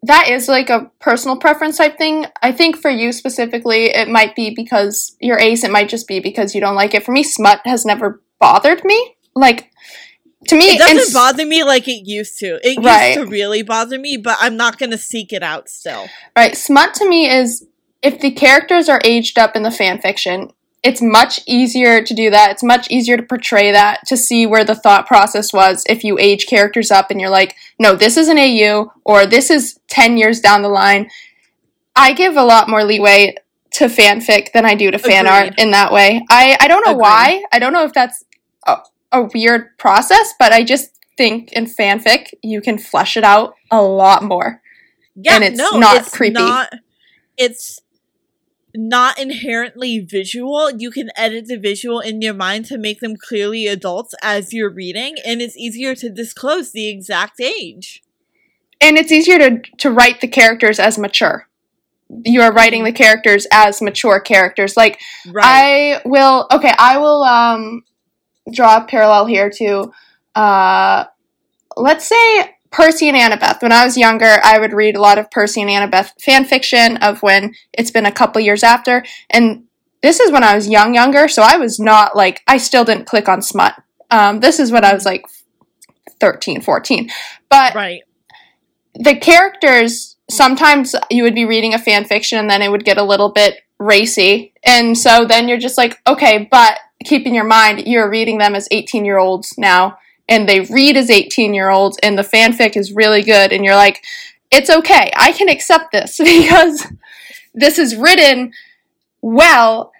that 0.04 0.28
is 0.28 0.46
like 0.48 0.70
a 0.70 0.90
personal 1.00 1.36
preference 1.36 1.76
type 1.78 1.98
thing. 1.98 2.26
I 2.40 2.52
think 2.52 2.76
for 2.76 2.88
you 2.90 3.10
specifically, 3.12 3.86
it 3.86 4.08
might 4.08 4.36
be 4.36 4.54
because 4.54 5.16
you're 5.20 5.40
ace. 5.40 5.64
It 5.64 5.72
might 5.72 5.88
just 5.88 6.06
be 6.06 6.20
because 6.20 6.54
you 6.54 6.60
don't 6.60 6.76
like 6.76 6.94
it. 6.94 7.02
For 7.04 7.10
me, 7.10 7.24
smut 7.24 7.60
has 7.64 7.84
never 7.84 8.22
bothered 8.38 8.84
me. 8.84 9.16
Like 9.34 9.72
to 10.46 10.56
me, 10.56 10.68
It 10.68 10.78
doesn't 10.78 11.12
bother 11.12 11.44
me 11.44 11.64
like 11.64 11.88
it 11.88 12.06
used 12.06 12.38
to. 12.38 12.60
It 12.62 12.78
Right. 12.80 13.16
used 13.16 13.26
to 13.26 13.26
really 13.26 13.62
bother 13.62 13.98
me, 13.98 14.16
but 14.16 14.38
I'm 14.40 14.56
not 14.56 14.78
gonna 14.78 14.98
seek 14.98 15.32
it 15.32 15.42
out 15.42 15.68
still. 15.68 16.06
Right. 16.36 16.56
Smut 16.56 16.94
to 16.94 17.08
me 17.08 17.28
is 17.28 17.66
if 18.00 18.20
the 18.20 18.30
characters 18.30 18.88
are 18.88 19.00
aged 19.04 19.36
up 19.36 19.56
in 19.56 19.64
the 19.64 19.72
fan 19.72 20.00
fiction, 20.00 20.52
it's 20.82 21.02
much 21.02 21.40
easier 21.46 22.02
to 22.02 22.14
do 22.14 22.30
that. 22.30 22.52
It's 22.52 22.62
much 22.62 22.88
easier 22.90 23.16
to 23.16 23.22
portray 23.22 23.72
that, 23.72 24.06
to 24.06 24.16
see 24.16 24.46
where 24.46 24.64
the 24.64 24.74
thought 24.74 25.06
process 25.06 25.52
was 25.52 25.82
if 25.88 26.04
you 26.04 26.18
age 26.18 26.46
characters 26.46 26.90
up 26.90 27.10
and 27.10 27.20
you're 27.20 27.30
like, 27.30 27.56
no, 27.78 27.96
this 27.96 28.16
is 28.16 28.28
an 28.28 28.38
AU 28.38 28.92
or 29.04 29.26
this 29.26 29.50
is 29.50 29.78
10 29.88 30.16
years 30.16 30.40
down 30.40 30.62
the 30.62 30.68
line. 30.68 31.10
I 31.96 32.12
give 32.12 32.36
a 32.36 32.44
lot 32.44 32.68
more 32.68 32.84
leeway 32.84 33.34
to 33.72 33.86
fanfic 33.86 34.52
than 34.52 34.64
I 34.64 34.74
do 34.74 34.90
to 34.90 34.98
fan 34.98 35.26
art 35.26 35.54
in 35.58 35.72
that 35.72 35.92
way. 35.92 36.24
I, 36.30 36.56
I 36.60 36.68
don't 36.68 36.84
know 36.84 36.92
Agreed. 36.92 37.02
why. 37.02 37.44
I 37.52 37.58
don't 37.58 37.72
know 37.72 37.84
if 37.84 37.92
that's 37.92 38.24
a, 38.66 38.78
a 39.10 39.28
weird 39.34 39.76
process, 39.78 40.32
but 40.38 40.52
I 40.52 40.62
just 40.62 40.90
think 41.16 41.52
in 41.52 41.66
fanfic 41.66 42.32
you 42.42 42.60
can 42.60 42.78
flesh 42.78 43.16
it 43.16 43.24
out 43.24 43.54
a 43.70 43.82
lot 43.82 44.22
more. 44.22 44.62
Yeah, 45.16 45.34
And 45.34 45.44
it's 45.44 45.58
no, 45.58 45.70
not 45.78 45.96
it's 45.96 46.16
creepy. 46.16 46.34
Not, 46.34 46.72
it's 47.36 47.80
not 48.74 49.18
inherently 49.18 49.98
visual. 50.00 50.70
You 50.70 50.90
can 50.90 51.10
edit 51.16 51.46
the 51.46 51.56
visual 51.58 52.00
in 52.00 52.20
your 52.22 52.34
mind 52.34 52.66
to 52.66 52.78
make 52.78 53.00
them 53.00 53.16
clearly 53.16 53.66
adults 53.66 54.14
as 54.22 54.52
you're 54.52 54.70
reading, 54.72 55.16
and 55.24 55.40
it's 55.40 55.56
easier 55.56 55.94
to 55.96 56.10
disclose 56.10 56.72
the 56.72 56.88
exact 56.88 57.40
age. 57.40 58.02
and 58.80 58.96
it's 58.96 59.12
easier 59.12 59.38
to 59.38 59.60
to 59.78 59.90
write 59.90 60.20
the 60.20 60.28
characters 60.28 60.78
as 60.78 60.98
mature. 60.98 61.48
You 62.24 62.42
are 62.42 62.52
writing 62.52 62.84
the 62.84 62.92
characters 62.92 63.46
as 63.52 63.82
mature 63.82 64.20
characters. 64.20 64.76
Like 64.76 65.00
Right. 65.26 65.98
I 66.04 66.08
will 66.08 66.46
okay, 66.52 66.72
I 66.78 66.98
will 66.98 67.22
um 67.24 67.82
draw 68.52 68.78
a 68.78 68.86
parallel 68.86 69.26
here 69.26 69.50
to 69.50 69.92
uh 70.34 71.04
let's 71.76 72.06
say 72.06 72.56
Percy 72.70 73.08
and 73.08 73.16
Annabeth. 73.16 73.62
When 73.62 73.72
I 73.72 73.84
was 73.84 73.96
younger, 73.96 74.38
I 74.42 74.58
would 74.58 74.72
read 74.72 74.96
a 74.96 75.00
lot 75.00 75.18
of 75.18 75.30
Percy 75.30 75.62
and 75.62 75.70
Annabeth 75.70 76.10
fan 76.20 76.44
fiction 76.44 76.96
of 76.98 77.22
when 77.22 77.54
it's 77.72 77.90
been 77.90 78.06
a 78.06 78.12
couple 78.12 78.40
years 78.40 78.62
after. 78.62 79.04
And 79.30 79.64
this 80.02 80.20
is 80.20 80.30
when 80.30 80.44
I 80.44 80.54
was 80.54 80.68
young, 80.68 80.94
younger, 80.94 81.28
so 81.28 81.42
I 81.42 81.56
was 81.56 81.80
not 81.80 82.14
like 82.14 82.42
I 82.46 82.58
still 82.58 82.84
didn't 82.84 83.06
click 83.06 83.28
on 83.28 83.42
smut. 83.42 83.74
Um, 84.10 84.40
this 84.40 84.60
is 84.60 84.70
when 84.70 84.84
I 84.84 84.94
was 84.94 85.04
like 85.04 85.24
13, 86.20 86.60
14. 86.60 87.10
But 87.48 87.74
right. 87.74 88.02
the 88.94 89.16
characters 89.16 90.16
sometimes 90.30 90.94
you 91.10 91.22
would 91.22 91.34
be 91.34 91.44
reading 91.44 91.74
a 91.74 91.78
fan 91.78 92.04
fiction 92.04 92.38
and 92.38 92.50
then 92.50 92.62
it 92.62 92.70
would 92.70 92.84
get 92.84 92.98
a 92.98 93.02
little 93.02 93.30
bit 93.30 93.56
racy 93.78 94.52
and 94.64 94.98
so 94.98 95.24
then 95.24 95.48
you're 95.48 95.56
just 95.56 95.78
like 95.78 95.98
okay 96.06 96.48
but 96.50 96.78
keep 97.04 97.26
in 97.26 97.34
your 97.34 97.44
mind 97.44 97.86
you're 97.86 98.10
reading 98.10 98.38
them 98.38 98.54
as 98.54 98.68
18 98.70 99.04
year 99.04 99.18
olds 99.18 99.56
now 99.56 99.96
and 100.28 100.48
they 100.48 100.60
read 100.60 100.96
as 100.96 101.10
18 101.10 101.54
year 101.54 101.70
olds 101.70 101.98
and 102.02 102.18
the 102.18 102.22
fanfic 102.22 102.76
is 102.76 102.92
really 102.92 103.22
good 103.22 103.52
and 103.52 103.64
you're 103.64 103.76
like 103.76 104.04
it's 104.50 104.70
okay. 104.70 105.10
I 105.14 105.32
can 105.32 105.50
accept 105.50 105.92
this 105.92 106.16
because 106.24 106.86
this 107.54 107.78
is 107.78 107.96
written 107.96 108.52
well. 109.20 109.92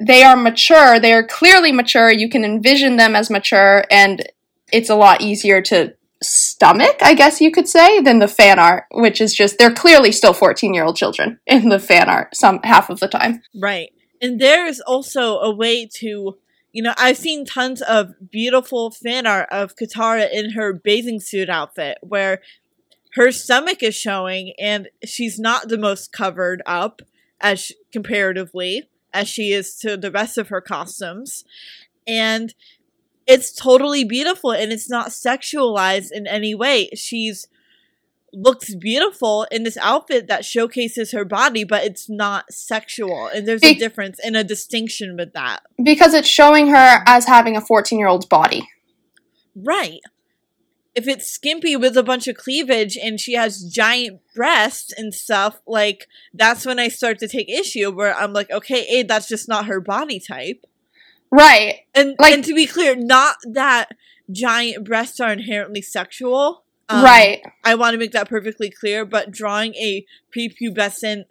They 0.00 0.22
are 0.22 0.36
mature. 0.36 1.00
They 1.00 1.12
are 1.12 1.26
clearly 1.26 1.72
mature. 1.72 2.12
You 2.12 2.28
can 2.28 2.44
envision 2.44 2.96
them 2.96 3.16
as 3.16 3.30
mature 3.30 3.84
and 3.90 4.24
it's 4.72 4.90
a 4.90 4.94
lot 4.94 5.20
easier 5.20 5.62
to 5.62 5.94
stomach 6.20 6.96
i 7.00 7.14
guess 7.14 7.40
you 7.40 7.48
could 7.48 7.68
say 7.68 8.00
than 8.00 8.18
the 8.18 8.26
fan 8.26 8.58
art 8.58 8.86
which 8.90 9.20
is 9.20 9.32
just 9.32 9.56
they're 9.56 9.72
clearly 9.72 10.10
still 10.10 10.32
14 10.32 10.74
year 10.74 10.82
old 10.82 10.96
children 10.96 11.38
in 11.46 11.68
the 11.68 11.78
fan 11.78 12.08
art 12.08 12.34
some 12.34 12.60
half 12.64 12.90
of 12.90 13.00
the 13.00 13.08
time. 13.08 13.42
Right. 13.54 13.90
And 14.20 14.40
there 14.40 14.66
is 14.66 14.80
also 14.80 15.38
a 15.38 15.54
way 15.54 15.86
to, 15.98 16.38
you 16.72 16.82
know, 16.82 16.94
I've 16.96 17.16
seen 17.16 17.44
tons 17.44 17.82
of 17.82 18.30
beautiful 18.30 18.90
fan 18.90 19.26
art 19.26 19.48
of 19.50 19.76
Katara 19.76 20.30
in 20.30 20.50
her 20.50 20.72
bathing 20.72 21.20
suit 21.20 21.48
outfit 21.48 21.98
where 22.02 22.40
her 23.14 23.32
stomach 23.32 23.82
is 23.82 23.94
showing 23.94 24.52
and 24.58 24.88
she's 25.04 25.38
not 25.38 25.68
the 25.68 25.78
most 25.78 26.12
covered 26.12 26.62
up 26.66 27.02
as 27.40 27.60
sh- 27.60 27.72
comparatively 27.92 28.88
as 29.14 29.28
she 29.28 29.52
is 29.52 29.76
to 29.76 29.96
the 29.96 30.10
rest 30.10 30.36
of 30.36 30.48
her 30.48 30.60
costumes. 30.60 31.44
And 32.06 32.54
it's 33.26 33.52
totally 33.52 34.04
beautiful 34.04 34.52
and 34.52 34.72
it's 34.72 34.90
not 34.90 35.08
sexualized 35.08 36.10
in 36.12 36.26
any 36.26 36.54
way. 36.54 36.90
She's 36.94 37.48
looks 38.32 38.74
beautiful 38.74 39.46
in 39.50 39.62
this 39.62 39.76
outfit 39.78 40.28
that 40.28 40.44
showcases 40.44 41.12
her 41.12 41.24
body, 41.24 41.64
but 41.64 41.84
it's 41.84 42.08
not 42.10 42.52
sexual. 42.52 43.26
And 43.28 43.48
there's 43.48 43.64
a 43.64 43.74
difference 43.74 44.18
and 44.22 44.36
a 44.36 44.44
distinction 44.44 45.16
with 45.16 45.32
that. 45.32 45.60
because 45.82 46.12
it's 46.14 46.28
showing 46.28 46.68
her 46.68 47.02
as 47.06 47.24
having 47.26 47.56
a 47.56 47.60
14 47.60 47.98
year 47.98 48.08
old's 48.08 48.26
body 48.26 48.68
Right. 49.54 50.00
If 50.94 51.06
it's 51.08 51.28
skimpy 51.30 51.76
with 51.76 51.96
a 51.96 52.02
bunch 52.02 52.26
of 52.28 52.36
cleavage 52.36 52.96
and 52.96 53.20
she 53.20 53.34
has 53.34 53.62
giant 53.64 54.20
breasts 54.34 54.92
and 54.96 55.14
stuff, 55.14 55.60
like 55.66 56.06
that's 56.34 56.66
when 56.66 56.78
I 56.78 56.88
start 56.88 57.18
to 57.20 57.28
take 57.28 57.48
issue 57.48 57.90
where 57.90 58.14
I'm 58.14 58.32
like, 58.32 58.50
okay, 58.50 58.86
A, 58.88 59.02
that's 59.04 59.28
just 59.28 59.48
not 59.48 59.66
her 59.66 59.80
body 59.80 60.18
type. 60.20 60.64
right 61.30 61.80
And 61.94 62.14
Like- 62.18 62.34
and 62.34 62.44
to 62.44 62.54
be 62.54 62.66
clear, 62.66 62.94
not 62.96 63.36
that 63.52 63.90
giant 64.30 64.84
breasts 64.84 65.20
are 65.20 65.32
inherently 65.32 65.82
sexual. 65.82 66.64
Um, 66.88 67.04
right 67.04 67.42
I 67.64 67.74
want 67.74 67.94
to 67.94 67.98
make 67.98 68.12
that 68.12 68.28
perfectly 68.28 68.70
clear, 68.70 69.04
but 69.04 69.30
drawing 69.30 69.74
a 69.74 70.06
prepubescent 70.34 71.24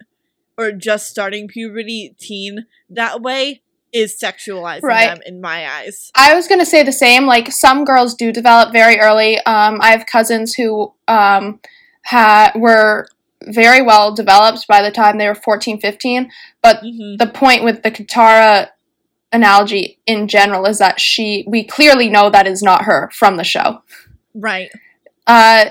or 0.58 0.72
just 0.72 1.10
starting 1.10 1.48
puberty 1.48 2.16
teen 2.20 2.66
that 2.90 3.22
way 3.22 3.62
is 3.94 4.20
sexualizing 4.22 4.84
Right. 4.84 5.08
them 5.08 5.22
in 5.26 5.42
my 5.42 5.68
eyes. 5.68 6.12
I 6.16 6.36
was 6.36 6.48
gonna 6.48 6.66
say 6.66 6.84
the 6.84 6.92
same. 6.92 7.26
Like 7.26 7.52
some 7.52 7.86
girls 7.86 8.16
do 8.16 8.32
develop 8.32 8.72
very 8.72 9.00
early. 9.00 9.38
Um, 9.40 9.80
I 9.82 9.92
have 9.92 10.06
cousins 10.06 10.54
who 10.54 10.94
um, 11.08 11.60
had 12.04 12.52
were 12.56 13.08
very 13.44 13.82
well 13.82 14.14
developed 14.14 14.68
by 14.68 14.82
the 14.82 14.92
time 14.92 15.18
they 15.18 15.28
were 15.28 15.36
14, 15.36 15.80
15. 15.80 16.30
But 16.62 16.80
hmm 16.82 17.16
the 17.18 17.28
point 17.34 17.64
with 17.64 17.82
the 17.84 17.92
Katara 17.92 18.70
analogy 19.32 20.00
in 20.06 20.28
general 20.28 20.66
is 20.66 20.80
that 20.80 21.00
she, 21.00 21.44
we 21.48 21.64
clearly 21.64 22.10
know 22.10 22.30
that 22.30 22.48
is 22.48 22.62
not 22.62 22.84
her 22.84 23.10
from 23.14 23.38
the 23.38 23.44
show. 23.44 23.82
Right. 24.34 24.70
Uh, 25.28 25.66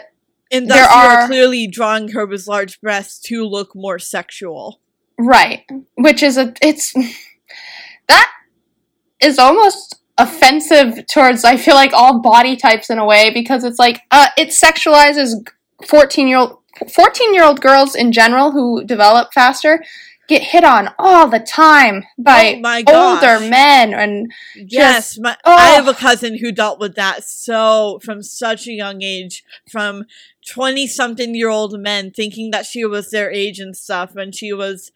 And 0.52 0.70
There 0.70 0.78
thus 0.82 0.90
you 0.94 0.96
are 1.00 1.18
are- 1.22 1.26
clearly 1.26 1.66
drawing 1.66 2.08
her 2.10 2.24
with 2.24 2.46
large 2.46 2.80
breasts 2.80 3.18
to 3.28 3.44
look 3.44 3.74
more 3.74 3.98
sexual. 3.98 4.80
right, 5.18 5.64
which 5.96 6.22
is 6.22 6.36
a, 6.36 6.52
it's 6.62 6.92
that 8.08 8.30
is 9.20 9.38
almost 9.38 9.96
offensive 10.18 11.04
towards 11.12 11.44
I 11.44 11.56
feel 11.56 11.74
like 11.74 11.92
all 11.92 12.20
body 12.20 12.54
types 12.56 12.90
in 12.90 12.98
a 12.98 13.04
way 13.04 13.30
because 13.34 13.64
it's 13.64 13.78
like 13.78 14.02
uh, 14.10 14.28
it 14.38 14.48
sexualizes 14.48 15.34
14 15.86 16.28
year 16.28 16.38
old 16.38 16.58
14 16.94 17.34
year 17.34 17.44
old 17.44 17.60
girls 17.60 17.94
in 17.94 18.12
general 18.12 18.52
who 18.52 18.84
develop 18.84 19.32
faster 19.34 19.82
get 20.28 20.42
hit 20.42 20.64
on 20.64 20.90
all 20.98 21.28
the 21.28 21.38
time 21.40 22.04
by 22.18 22.54
oh 22.56 22.60
my 22.60 22.84
older 22.88 23.40
men 23.40 23.94
and 23.94 24.32
Yes, 24.54 25.18
my, 25.18 25.36
oh. 25.44 25.52
I 25.52 25.70
have 25.70 25.88
a 25.88 25.94
cousin 25.94 26.38
who 26.38 26.52
dealt 26.52 26.78
with 26.80 26.94
that 26.96 27.24
so 27.24 28.00
from 28.02 28.22
such 28.22 28.66
a 28.66 28.72
young 28.72 29.02
age, 29.02 29.44
from 29.70 30.04
twenty 30.46 30.86
something 30.86 31.34
year 31.34 31.48
old 31.48 31.78
men 31.80 32.10
thinking 32.10 32.50
that 32.50 32.66
she 32.66 32.84
was 32.84 33.10
their 33.10 33.30
age 33.30 33.58
and 33.58 33.76
stuff 33.76 34.14
when 34.14 34.32
she 34.32 34.52
was 34.52 34.92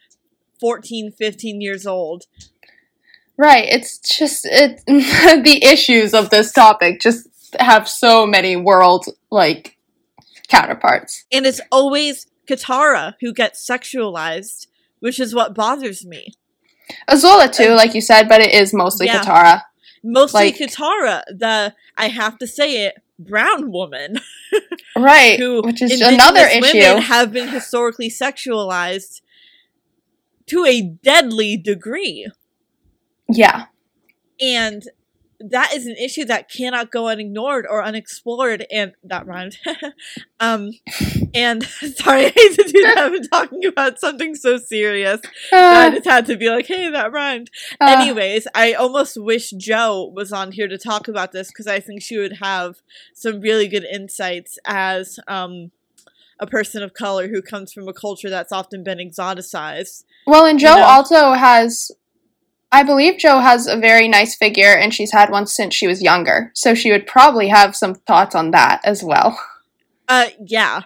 14, 0.61 1.11
15 1.13 1.61
years 1.63 1.87
old. 1.87 2.27
right 3.39 3.65
it's 3.69 3.99
just 3.99 4.45
it 4.45 4.83
the 4.87 5.65
issues 5.65 6.13
of 6.13 6.29
this 6.29 6.53
topic 6.53 7.01
just 7.01 7.27
have 7.59 7.89
so 7.89 8.27
many 8.27 8.57
world 8.57 9.07
like 9.31 9.79
counterparts 10.49 11.25
And 11.33 11.47
it's 11.47 11.61
always 11.73 12.27
Katara 12.47 13.15
who 13.21 13.33
gets 13.33 13.65
sexualized, 13.65 14.67
which 15.01 15.19
is 15.21 15.35
what 15.35 15.55
bothers 15.55 16.05
me. 16.07 16.33
Azula 17.09 17.53
too 17.53 17.75
like 17.75 17.95
you 17.95 18.01
said 18.01 18.29
but 18.29 18.41
it 18.41 18.53
is 18.53 18.73
mostly 18.75 19.07
Yeah. 19.07 19.23
Katara 19.23 19.63
Mostly 20.03 20.45
Like- 20.47 20.57
Katara, 20.57 21.23
the 21.29 21.75
I 21.97 22.09
have 22.09 22.39
to 22.39 22.47
say 22.47 22.87
it, 22.87 22.95
brown 23.19 23.71
woman. 23.71 24.19
right 24.97 25.39
who 25.39 25.63
which 25.63 25.83
is 25.83 26.01
another 26.01 26.47
women 26.53 26.65
issue 26.77 26.97
have 27.01 27.33
been 27.33 27.49
historically 27.49 28.11
sexualized 28.11 29.21
to 30.47 30.65
a 30.65 30.83
deadly 30.83 31.57
degree 31.57 32.29
yeah 33.29 33.67
and 34.41 34.83
that 35.39 35.73
is 35.73 35.87
an 35.87 35.95
issue 35.97 36.25
that 36.25 36.51
cannot 36.51 36.91
go 36.91 37.07
unignored 37.07 37.65
or 37.71 37.85
unexplored 37.85 38.67
and 38.73 38.93
that 39.05 39.25
rhymed 39.27 39.57
um 40.41 40.73
and 41.35 41.63
sorry 41.97 42.27
i 42.27 42.29
hate 42.31 42.55
to 42.55 42.65
do 42.65 42.83
that 42.83 42.99
i'm 42.99 43.23
talking 43.23 43.65
about 43.65 43.99
something 44.01 44.35
so 44.35 44.57
serious 44.59 45.21
that 45.51 45.77
i 45.77 45.89
Uh, 45.89 45.91
just 45.93 46.07
had 46.07 46.27
to 46.27 46.37
be 46.37 46.49
like 46.49 46.67
hey 46.67 46.91
that 46.91 47.13
rhymed. 47.13 47.51
Uh, 47.81 47.97
Anyways, 47.99 48.47
I 48.55 48.73
almost 48.73 49.17
wish 49.21 49.51
Joe 49.51 50.13
was 50.15 50.33
on 50.33 50.53
here 50.53 50.69
to 50.69 50.79
talk 50.79 51.09
about 51.09 51.33
this 51.33 51.49
because 51.49 51.67
I 51.67 51.81
think 51.81 52.03
she 52.03 52.19
would 52.19 52.39
have 52.41 52.77
some 53.15 53.41
really 53.41 53.69
good 53.69 53.85
insights 53.85 54.59
as 54.67 55.19
um, 55.29 55.71
a 56.39 56.47
person 56.47 56.83
of 56.83 56.95
color 56.95 57.29
who 57.29 57.43
comes 57.43 57.73
from 57.73 57.89
a 57.89 57.93
culture 57.93 58.31
that's 58.31 58.53
often 58.53 58.83
been 58.83 58.99
exoticized. 58.99 60.05
well 60.27 60.47
and 60.47 60.59
Joe 60.59 60.77
know. 60.77 60.83
also 60.85 61.33
has 61.33 61.91
I 62.73 62.83
believe 62.85 63.19
Joe 63.19 63.41
has 63.41 63.67
a 63.67 63.77
very 63.77 64.07
nice 64.09 64.37
figure 64.37 64.77
and 64.77 64.95
she's 64.95 65.13
had 65.13 65.31
one 65.31 65.47
since 65.47 65.75
she 65.75 65.87
was 65.89 66.03
younger. 66.03 66.53
So 66.55 66.75
she 66.75 66.93
would 66.93 67.07
probably 67.07 67.49
have 67.49 67.75
some 67.75 67.95
thoughts 67.95 68.35
on 68.35 68.53
that 68.53 68.81
as 68.85 69.03
well. 69.03 69.41
Uh, 70.09 70.29
yeah, 70.45 70.83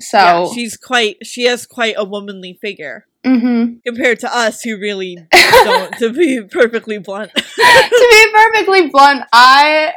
so 0.00 0.18
yeah, 0.18 0.52
she's 0.52 0.76
quite. 0.76 1.26
She 1.26 1.44
has 1.44 1.66
quite 1.66 1.94
a 1.96 2.04
womanly 2.04 2.58
figure 2.60 3.06
mhm. 3.24 3.82
compared 3.86 4.20
to 4.20 4.36
us, 4.36 4.62
who 4.62 4.76
really 4.78 5.18
don't. 5.32 5.96
to 5.98 6.12
be 6.12 6.42
perfectly 6.42 6.98
blunt. 6.98 7.32
to 7.34 7.42
be 8.10 8.32
perfectly 8.32 8.88
blunt, 8.90 9.24
I 9.32 9.92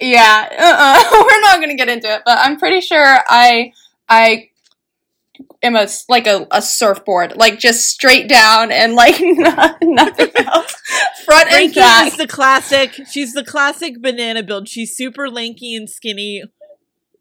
yeah, 0.00 0.48
uh-uh. 0.50 1.24
we're 1.24 1.40
not 1.40 1.60
gonna 1.60 1.76
get 1.76 1.88
into 1.88 2.08
it, 2.08 2.22
but 2.24 2.38
I'm 2.38 2.58
pretty 2.58 2.80
sure 2.80 3.18
I 3.28 3.72
I 4.08 4.50
am 5.62 5.76
a 5.76 5.88
like 6.08 6.26
a, 6.26 6.46
a 6.50 6.62
surfboard, 6.62 7.36
like 7.36 7.58
just 7.58 7.88
straight 7.88 8.28
down 8.28 8.70
and 8.70 8.94
like 8.94 9.16
no- 9.20 9.74
nothing 9.82 10.30
else, 10.36 10.74
front 11.24 11.50
and 11.50 11.74
back. 11.74 12.06
is 12.08 12.16
the 12.16 12.26
classic. 12.26 13.00
She's 13.10 13.32
the 13.32 13.44
classic 13.44 14.00
banana 14.00 14.42
build. 14.42 14.68
She's 14.68 14.96
super 14.96 15.28
lanky 15.30 15.74
and 15.74 15.88
skinny. 15.88 16.44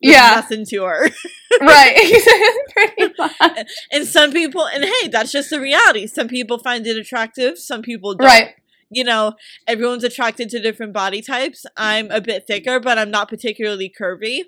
Yeah. 0.03 0.35
nothing 0.35 0.65
to 0.67 0.83
her. 0.83 1.09
right, 1.61 2.65
pretty 2.69 3.13
much. 3.17 3.67
And 3.91 4.07
some 4.07 4.31
people, 4.31 4.67
and 4.67 4.83
hey, 4.83 5.07
that's 5.07 5.31
just 5.31 5.49
the 5.49 5.59
reality. 5.59 6.07
Some 6.07 6.27
people 6.27 6.59
find 6.59 6.85
it 6.85 6.97
attractive, 6.97 7.57
some 7.57 7.81
people 7.81 8.15
don't. 8.15 8.27
Right, 8.27 8.55
You 8.89 9.03
know, 9.03 9.33
everyone's 9.67 10.03
attracted 10.03 10.49
to 10.49 10.59
different 10.59 10.93
body 10.93 11.21
types. 11.21 11.65
I'm 11.77 12.11
a 12.11 12.21
bit 12.21 12.45
thicker, 12.47 12.79
but 12.79 12.97
I'm 12.97 13.11
not 13.11 13.29
particularly 13.29 13.93
curvy. 13.97 14.41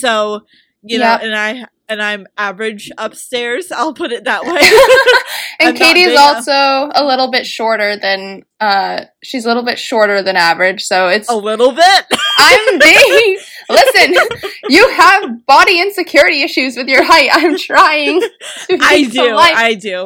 So, 0.00 0.40
you 0.82 0.98
know, 0.98 1.18
and 1.20 1.36
I 1.36 1.66
and 1.90 2.00
I'm 2.00 2.26
average 2.38 2.90
upstairs. 2.96 3.70
I'll 3.76 3.92
put 3.92 4.12
it 4.12 4.24
that 4.24 4.44
way. 4.44 4.60
and 5.60 5.68
I'm 5.68 5.74
not 5.74 5.94
Katie 5.94 6.02
is 6.02 6.18
also 6.18 6.90
a 6.94 7.04
little 7.04 7.30
bit 7.30 7.46
shorter 7.46 7.96
than 7.96 8.44
uh, 8.60 9.04
she's 9.22 9.44
a 9.44 9.48
little 9.48 9.64
bit 9.64 9.78
shorter 9.78 10.22
than 10.22 10.36
average, 10.36 10.82
so 10.82 11.08
it's 11.08 11.28
a 11.28 11.36
little 11.36 11.72
bit. 11.72 12.04
I'm 12.38 12.78
being. 12.78 13.38
Listen, 13.70 14.14
you 14.68 14.88
have 14.90 15.46
body 15.46 15.80
insecurity 15.80 16.42
issues 16.42 16.76
with 16.76 16.88
your 16.88 17.02
height. 17.04 17.30
I'm 17.32 17.56
trying. 17.56 18.20
To 18.20 18.28
I 18.80 19.04
do. 19.04 19.34
I 19.36 19.74
do. 19.74 20.04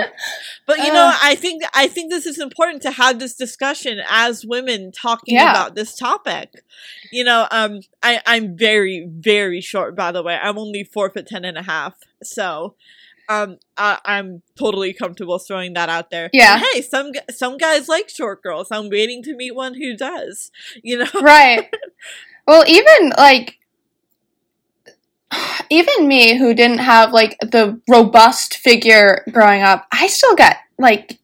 But 0.67 0.79
you 0.79 0.93
know, 0.93 1.13
I 1.23 1.35
think 1.35 1.63
I 1.75 1.87
think 1.89 2.11
this 2.11 2.27
is 2.27 2.39
important 2.39 2.83
to 2.83 2.91
have 2.91 3.19
this 3.19 3.35
discussion 3.35 4.01
as 4.09 4.45
women 4.47 4.93
talking 4.93 5.35
Yeah. 5.35 5.51
about 5.51 5.75
this 5.75 5.95
topic. 5.97 6.63
You 7.13 7.25
know, 7.25 7.47
um, 7.51 7.81
I 8.03 8.21
I'm 8.27 8.57
very 8.57 9.07
very 9.11 9.61
short. 9.61 9.95
By 9.97 10.13
the 10.13 10.23
way, 10.23 10.39
I'm 10.43 10.59
only 10.59 10.85
four 10.85 11.11
foot 11.11 11.27
ten 11.27 11.45
and 11.45 11.59
a 11.59 11.63
half. 11.63 11.95
So, 12.23 12.75
um, 13.29 13.59
I, 13.77 13.99
I'm 14.05 14.43
totally 14.59 14.93
comfortable 14.95 15.39
throwing 15.39 15.75
that 15.75 15.89
out 15.91 16.11
there. 16.11 16.31
Yeah. 16.33 16.55
And 16.57 16.65
hey, 16.73 16.81
some 16.83 17.13
some 17.31 17.59
guys 17.59 17.89
like 17.89 18.09
short 18.09 18.43
girls. 18.43 18.69
I'm 18.71 18.89
waiting 18.89 19.23
to 19.25 19.35
meet 19.37 19.55
one 19.55 19.75
who 19.75 19.97
does. 19.97 20.51
You 20.83 20.99
know. 20.99 21.11
right. 21.21 21.73
Well, 22.47 22.65
even 22.67 23.13
like 23.17 23.59
even 25.71 26.09
me 26.09 26.37
who 26.39 26.55
didn't 26.55 26.79
have 26.79 27.13
like 27.13 27.39
the 27.41 27.81
robust 27.89 28.57
figure 28.57 29.25
growing 29.31 29.63
up, 29.63 29.87
I 29.93 30.07
still 30.07 30.35
get 30.35 30.59
like 30.79 31.19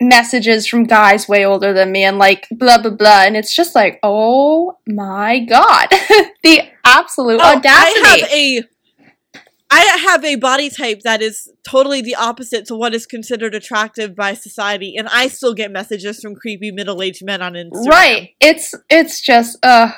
messages 0.00 0.66
from 0.66 0.82
guys 0.84 1.28
way 1.28 1.44
older 1.46 1.72
than 1.72 1.92
me 1.92 2.02
and 2.02 2.18
like 2.18 2.48
blah 2.50 2.76
blah 2.82 2.90
blah 2.90 3.22
and 3.22 3.36
it's 3.36 3.54
just 3.54 3.74
like 3.74 4.00
oh 4.02 4.78
my 4.86 5.40
god. 5.40 5.88
The 6.42 6.62
absolute 6.84 7.40
Oh, 7.40 7.56
audacity 7.56 8.00
I 8.04 8.18
have 8.18 8.30
a 8.32 8.68
I 9.74 9.96
have 10.08 10.22
a 10.22 10.36
body 10.36 10.68
type 10.68 11.00
that 11.00 11.22
is 11.22 11.50
totally 11.66 12.02
the 12.02 12.14
opposite 12.14 12.66
to 12.66 12.76
what 12.76 12.94
is 12.94 13.06
considered 13.06 13.54
attractive 13.54 14.14
by 14.14 14.34
society, 14.34 14.96
and 14.96 15.08
I 15.08 15.28
still 15.28 15.54
get 15.54 15.70
messages 15.70 16.20
from 16.20 16.34
creepy 16.34 16.70
middle-aged 16.70 17.24
men 17.24 17.40
on 17.40 17.54
Instagram. 17.54 17.86
right 17.86 18.30
it's 18.38 18.74
it's 18.90 19.20
just 19.22 19.58
uh 19.64 19.92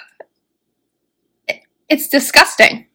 it's 1.88 2.09
disgusting 2.09 2.87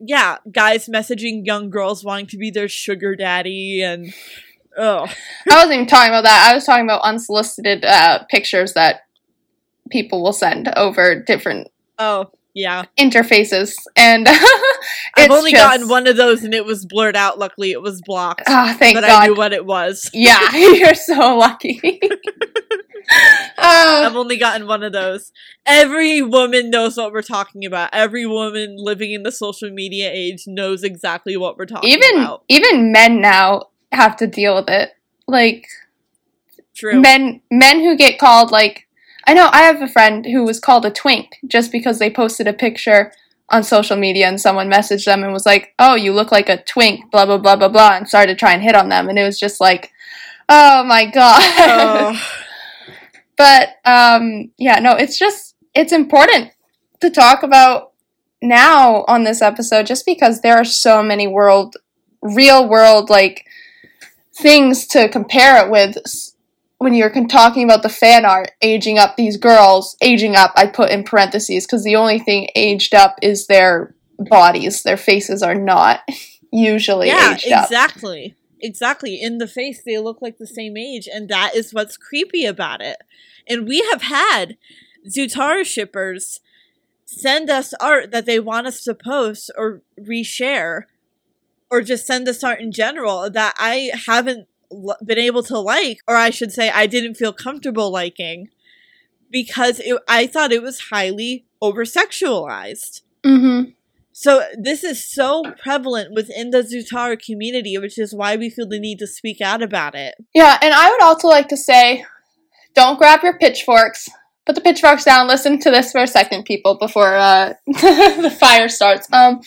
Yeah, 0.00 0.36
guys 0.52 0.88
messaging 0.88 1.44
young 1.44 1.70
girls 1.70 2.04
wanting 2.04 2.26
to 2.28 2.36
be 2.36 2.50
their 2.50 2.68
sugar 2.68 3.16
daddy, 3.16 3.82
and 3.82 4.12
oh, 4.76 5.06
I 5.50 5.54
wasn't 5.54 5.72
even 5.72 5.86
talking 5.86 6.10
about 6.10 6.24
that. 6.24 6.48
I 6.50 6.54
was 6.54 6.64
talking 6.64 6.84
about 6.84 7.02
unsolicited 7.02 7.84
uh, 7.84 8.24
pictures 8.30 8.74
that 8.74 9.00
people 9.90 10.22
will 10.22 10.32
send 10.32 10.68
over 10.76 11.20
different 11.20 11.68
oh, 11.98 12.30
yeah. 12.54 12.84
interfaces, 12.98 13.74
and 13.96 14.26
I've 15.16 15.30
only 15.30 15.52
just- 15.52 15.62
gotten 15.62 15.88
one 15.88 16.06
of 16.06 16.16
those, 16.16 16.44
and 16.44 16.54
it 16.54 16.64
was 16.64 16.84
blurred 16.86 17.16
out. 17.16 17.38
Luckily, 17.38 17.70
it 17.72 17.82
was 17.82 18.00
blocked, 18.02 18.44
Ah, 18.48 18.74
thank 18.78 18.96
but 18.96 19.04
I 19.04 19.26
knew 19.26 19.34
what 19.34 19.52
it 19.52 19.64
was. 19.66 20.10
yeah, 20.12 20.50
you're 20.56 20.94
so 20.94 21.36
lucky. 21.36 21.80
Uh, 22.02 22.06
I've 24.06 24.16
only 24.16 24.36
gotten 24.36 24.66
one 24.66 24.82
of 24.82 24.92
those. 24.92 25.32
Every 25.66 26.20
woman 26.22 26.70
knows 26.70 26.96
what 26.96 27.12
we're 27.12 27.22
talking 27.22 27.64
about. 27.64 27.90
Every 27.92 28.26
woman 28.26 28.76
living 28.78 29.12
in 29.12 29.22
the 29.22 29.32
social 29.32 29.70
media 29.70 30.10
age 30.12 30.44
knows 30.46 30.82
exactly 30.82 31.36
what 31.36 31.56
we're 31.56 31.66
talking 31.66 31.90
even 31.90 32.18
about. 32.18 32.44
even 32.48 32.92
men 32.92 33.20
now 33.20 33.68
have 33.92 34.16
to 34.16 34.26
deal 34.26 34.54
with 34.56 34.68
it. 34.68 34.90
Like 35.26 35.66
True. 36.74 37.00
men 37.00 37.40
men 37.50 37.80
who 37.80 37.96
get 37.96 38.18
called 38.18 38.50
like 38.50 38.87
I 39.28 39.34
know 39.34 39.50
I 39.52 39.64
have 39.64 39.82
a 39.82 39.86
friend 39.86 40.24
who 40.24 40.42
was 40.42 40.58
called 40.58 40.86
a 40.86 40.90
twink 40.90 41.36
just 41.46 41.70
because 41.70 41.98
they 41.98 42.08
posted 42.08 42.48
a 42.48 42.54
picture 42.54 43.12
on 43.50 43.62
social 43.62 43.94
media 43.94 44.26
and 44.26 44.40
someone 44.40 44.70
messaged 44.70 45.04
them 45.04 45.22
and 45.22 45.34
was 45.34 45.44
like, 45.44 45.74
"Oh, 45.78 45.96
you 45.96 46.14
look 46.14 46.32
like 46.32 46.48
a 46.48 46.62
twink," 46.62 47.10
blah 47.10 47.26
blah 47.26 47.36
blah 47.36 47.54
blah 47.54 47.68
blah, 47.68 47.96
and 47.98 48.08
started 48.08 48.32
to 48.32 48.38
try 48.38 48.54
and 48.54 48.62
hit 48.62 48.74
on 48.74 48.88
them, 48.88 49.10
and 49.10 49.18
it 49.18 49.24
was 49.24 49.38
just 49.38 49.60
like, 49.60 49.92
"Oh 50.48 50.82
my 50.82 51.04
god." 51.04 51.42
Oh, 51.58 52.22
but 53.36 53.76
um, 53.84 54.50
yeah, 54.56 54.78
no, 54.78 54.92
it's 54.92 55.18
just 55.18 55.56
it's 55.74 55.92
important 55.92 56.52
to 57.00 57.10
talk 57.10 57.42
about 57.42 57.92
now 58.40 59.04
on 59.08 59.24
this 59.24 59.42
episode, 59.42 59.84
just 59.84 60.06
because 60.06 60.40
there 60.40 60.56
are 60.56 60.64
so 60.64 61.02
many 61.02 61.26
world, 61.28 61.76
real 62.22 62.66
world 62.66 63.10
like 63.10 63.44
things 64.34 64.86
to 64.86 65.06
compare 65.10 65.62
it 65.62 65.70
with. 65.70 65.98
When 66.78 66.94
you're 66.94 67.12
talking 67.26 67.64
about 67.64 67.82
the 67.82 67.88
fan 67.88 68.24
art 68.24 68.52
aging 68.62 68.98
up 68.98 69.16
these 69.16 69.36
girls, 69.36 69.96
aging 70.00 70.36
up, 70.36 70.52
I 70.56 70.66
put 70.66 70.90
in 70.90 71.02
parentheses 71.02 71.66
because 71.66 71.82
the 71.84 71.96
only 71.96 72.20
thing 72.20 72.48
aged 72.54 72.94
up 72.94 73.16
is 73.20 73.46
their 73.46 73.94
bodies. 74.18 74.82
Their 74.82 74.96
faces 74.96 75.42
are 75.42 75.54
not 75.54 76.00
usually 76.52 77.08
yeah, 77.08 77.34
aged 77.34 77.52
up. 77.52 77.64
exactly. 77.64 78.36
Exactly. 78.60 79.20
In 79.20 79.38
the 79.38 79.46
face, 79.46 79.82
they 79.84 79.98
look 79.98 80.20
like 80.20 80.38
the 80.38 80.46
same 80.46 80.76
age, 80.76 81.08
and 81.12 81.28
that 81.28 81.54
is 81.54 81.72
what's 81.72 81.96
creepy 81.96 82.44
about 82.44 82.80
it. 82.80 82.96
And 83.48 83.68
we 83.68 83.86
have 83.90 84.02
had 84.02 84.56
Zutara 85.08 85.64
shippers 85.64 86.40
send 87.04 87.48
us 87.48 87.72
art 87.80 88.10
that 88.10 88.26
they 88.26 88.38
want 88.38 88.66
us 88.66 88.82
to 88.84 88.94
post 88.94 89.50
or 89.56 89.82
reshare, 89.98 90.82
or 91.70 91.82
just 91.82 92.06
send 92.06 92.28
us 92.28 92.44
art 92.44 92.60
in 92.60 92.72
general 92.72 93.30
that 93.30 93.54
I 93.58 93.90
haven't 94.06 94.48
been 95.04 95.18
able 95.18 95.42
to 95.44 95.58
like, 95.58 95.98
or 96.06 96.16
I 96.16 96.30
should 96.30 96.52
say, 96.52 96.70
I 96.70 96.86
didn't 96.86 97.14
feel 97.14 97.32
comfortable 97.32 97.90
liking 97.90 98.48
because 99.30 99.80
it, 99.80 100.00
I 100.08 100.26
thought 100.26 100.52
it 100.52 100.62
was 100.62 100.88
highly 100.90 101.46
over 101.60 101.84
sexualized. 101.84 103.02
Mm-hmm. 103.24 103.70
So 104.12 104.42
this 104.58 104.82
is 104.82 105.04
so 105.04 105.44
prevalent 105.62 106.12
within 106.12 106.50
the 106.50 106.62
Zutara 106.62 107.20
community, 107.24 107.78
which 107.78 107.98
is 107.98 108.14
why 108.14 108.36
we 108.36 108.50
feel 108.50 108.66
the 108.66 108.80
need 108.80 108.98
to 108.98 109.06
speak 109.06 109.40
out 109.40 109.62
about 109.62 109.94
it. 109.94 110.16
Yeah, 110.34 110.58
and 110.60 110.74
I 110.74 110.90
would 110.90 111.02
also 111.02 111.28
like 111.28 111.48
to 111.48 111.56
say 111.56 112.04
don't 112.74 112.98
grab 112.98 113.22
your 113.22 113.38
pitchforks. 113.38 114.08
Put 114.44 114.54
the 114.54 114.60
pitchforks 114.60 115.04
down. 115.04 115.28
Listen 115.28 115.58
to 115.60 115.70
this 115.70 115.92
for 115.92 116.02
a 116.02 116.06
second, 116.06 116.44
people, 116.44 116.78
before 116.78 117.14
uh, 117.14 117.54
the 117.66 118.36
fire 118.40 118.68
starts. 118.68 119.06
Um, 119.12 119.40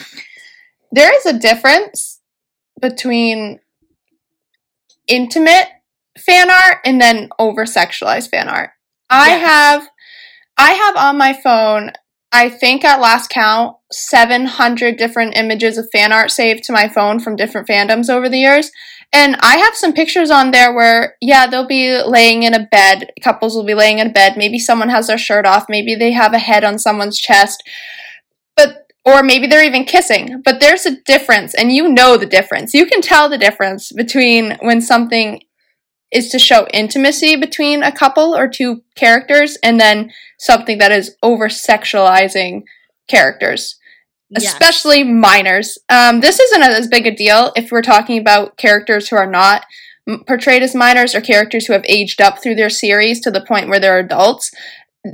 there 0.92 1.16
is 1.16 1.26
a 1.26 1.38
difference 1.38 2.20
between 2.80 3.60
intimate 5.08 5.68
fan 6.20 6.50
art 6.50 6.78
and 6.86 7.02
then 7.02 7.30
over 7.40 7.66
sexualized 7.66 8.30
fan 8.30 8.48
art. 8.50 8.72
I 9.10 9.30
Yes. 9.30 9.42
have, 9.48 9.90
I 10.58 10.72
have 10.74 10.96
on 10.96 11.18
my 11.18 11.34
phone. 11.34 11.92
I 12.32 12.48
think 12.50 12.86
at 12.86 13.02
last 13.02 13.30
count, 13.30 13.76
700 13.92 14.96
different 14.98 15.36
images 15.36 15.78
of 15.78 15.90
fan 15.92 16.14
art 16.14 16.32
saved 16.32 16.64
to 16.66 16.74
my 16.74 16.88
phone 16.88 17.20
from 17.20 17.36
different 17.36 17.68
fandoms 17.68 18.10
over 18.10 18.30
the 18.30 18.40
years. 18.40 18.72
And 19.14 19.36
I 19.42 19.58
have 19.58 19.76
some 19.76 19.92
pictures 19.92 20.32
on 20.32 20.52
there 20.52 20.74
where, 20.74 21.16
yeah, 21.20 21.46
they'll 21.48 21.68
be 21.68 22.02
laying 22.02 22.44
in 22.44 22.54
a 22.54 22.66
bed. 22.72 23.12
Couples 23.22 23.56
will 23.56 23.66
be 23.66 23.74
laying 23.74 24.00
in 24.00 24.08
a 24.08 24.14
bed. 24.14 24.38
Maybe 24.38 24.58
someone 24.58 24.88
has 24.88 25.08
their 25.08 25.18
shirt 25.18 25.46
off. 25.46 25.66
Maybe 25.68 25.96
they 25.96 26.14
have 26.14 26.34
a 26.34 26.40
head 26.40 26.64
on 26.64 26.80
someone's 26.80 27.20
chest. 27.20 27.62
Or 29.04 29.24
maybe 29.24 29.48
they're 29.48 29.64
even 29.66 29.86
kissing. 29.86 30.42
But 30.46 30.60
there's 30.60 30.86
a 30.86 31.02
difference, 31.02 31.56
and 31.56 31.72
you 31.72 31.90
know 31.90 32.18
the 32.18 32.26
difference. 32.26 32.74
You 32.74 32.86
can 32.86 33.02
tell 33.02 33.30
the 33.30 33.38
difference 33.38 33.92
between 33.92 34.58
when 34.62 34.80
something 34.82 35.42
is 36.12 36.30
to 36.30 36.40
show 36.40 36.68
intimacy 36.74 37.36
between 37.36 37.84
a 37.84 37.92
couple 37.92 38.36
or 38.36 38.48
two 38.48 38.84
characters 38.96 39.58
and 39.64 39.80
then 39.80 40.12
something 40.38 40.78
that 40.78 40.92
is 40.92 41.16
over 41.24 41.48
sexualizing 41.48 42.64
characters 43.08 43.80
Yes. 44.32 44.54
especially 44.54 45.04
minors. 45.04 45.78
Um, 45.90 46.22
this 46.22 46.40
isn't 46.40 46.64
as 46.64 46.88
big 46.88 47.06
a 47.06 47.14
deal 47.14 47.52
if 47.56 47.72
we're 47.72 47.82
talking 47.82 48.18
about 48.18 48.56
characters 48.58 49.10
who 49.10 49.18
are 49.18 49.30
not 49.30 49.66
portrayed 50.26 50.64
as 50.64 50.74
minors 50.74 51.14
or 51.14 51.22
characters 51.22 51.66
who 51.66 51.74
have 51.74 51.86
aged 51.88 52.22
up 52.22 52.42
through 52.42 52.56
their 52.56 52.70
series 52.70 53.20
to 53.22 53.32
the 53.32 53.44
point 53.46 53.68
where 53.68 53.80
they're 53.80 54.00
adults. 54.00 54.52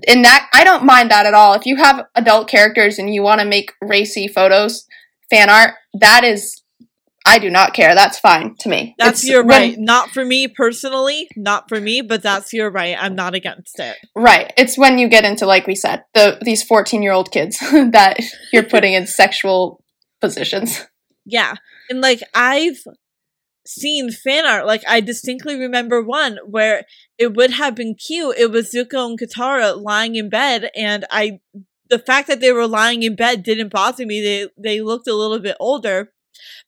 In 0.03 0.21
that, 0.23 0.49
I 0.53 0.63
don't 0.63 0.83
mind 0.83 1.11
that 1.11 1.25
at 1.25 1.33
all. 1.33 1.53
If 1.53 1.65
you 1.65 1.77
have 1.77 2.05
adult 2.15 2.47
characters 2.49 2.99
and 2.99 3.13
you 3.13 3.21
want 3.23 3.39
to 3.41 3.47
make 3.47 3.71
racy 3.81 4.27
photos, 4.27 4.85
fan 5.29 5.49
art, 5.49 5.75
that 5.93 6.23
is, 6.23 6.61
I 7.25 7.39
do 7.39 7.49
not 7.49 7.73
care. 7.73 7.95
That's 7.95 8.19
fine 8.19 8.55
to 8.59 8.69
me. 8.69 8.95
That's 8.97 9.21
It's 9.21 9.29
your 9.29 9.43
when- 9.45 9.61
right. 9.61 9.75
Not 9.77 10.09
for 10.11 10.23
me 10.25 10.47
personally, 10.47 11.27
not 11.35 11.69
for 11.69 11.79
me, 11.79 12.01
but 12.01 12.21
that's 12.21 12.51
your 12.53 12.69
right. 12.69 12.97
I'm 12.99 13.15
not 13.15 13.33
against 13.35 13.79
it. 13.79 13.95
Right. 14.15 14.51
It's 14.57 14.77
when 14.77 14.97
you 14.97 15.07
get 15.09 15.23
into, 15.25 15.45
like 15.45 15.67
we 15.67 15.75
said, 15.75 16.03
the 16.13 16.37
these 16.41 16.63
fourteen 16.63 17.01
year 17.03 17.11
old 17.13 17.31
kids 17.31 17.59
that 17.71 18.17
you're 18.53 18.63
putting 18.63 18.93
in 18.93 19.07
sexual 19.07 19.83
positions. 20.21 20.85
Yeah. 21.25 21.55
And 21.89 21.99
like 22.01 22.21
I've 22.33 22.79
seen 23.67 24.11
fan 24.11 24.45
art, 24.45 24.65
like 24.65 24.83
I 24.87 25.01
distinctly 25.01 25.59
remember 25.59 26.01
one 26.01 26.39
where 26.45 26.85
it 27.17 27.35
would 27.35 27.51
have 27.51 27.75
been 27.75 27.95
cute. 27.95 28.37
It 28.37 28.51
was 28.51 28.71
Zuko 28.71 29.05
and 29.05 29.19
Katara 29.19 29.81
lying 29.81 30.15
in 30.15 30.29
bed 30.29 30.69
and 30.75 31.05
I 31.11 31.39
the 31.89 31.99
fact 31.99 32.27
that 32.27 32.41
they 32.41 32.51
were 32.51 32.67
lying 32.67 33.03
in 33.03 33.15
bed 33.15 33.43
didn't 33.43 33.71
bother 33.71 34.05
me. 34.05 34.21
They 34.21 34.49
they 34.57 34.81
looked 34.81 35.07
a 35.07 35.15
little 35.15 35.39
bit 35.39 35.57
older. 35.59 36.11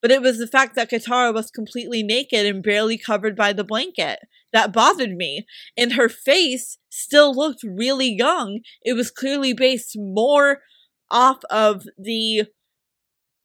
But 0.01 0.11
it 0.11 0.21
was 0.21 0.39
the 0.39 0.47
fact 0.47 0.75
that 0.75 0.89
Katara 0.89 1.31
was 1.33 1.51
completely 1.51 2.01
naked 2.01 2.45
and 2.45 2.63
barely 2.63 2.97
covered 2.97 3.35
by 3.35 3.53
the 3.53 3.63
blanket 3.63 4.19
that 4.51 4.73
bothered 4.73 5.11
me. 5.11 5.45
And 5.77 5.93
her 5.93 6.09
face 6.09 6.79
still 6.89 7.35
looked 7.35 7.61
really 7.63 8.11
young. 8.11 8.61
It 8.81 8.93
was 8.93 9.11
clearly 9.11 9.53
based 9.53 9.95
more 9.95 10.61
off 11.11 11.39
of 11.49 11.83
the 11.97 12.45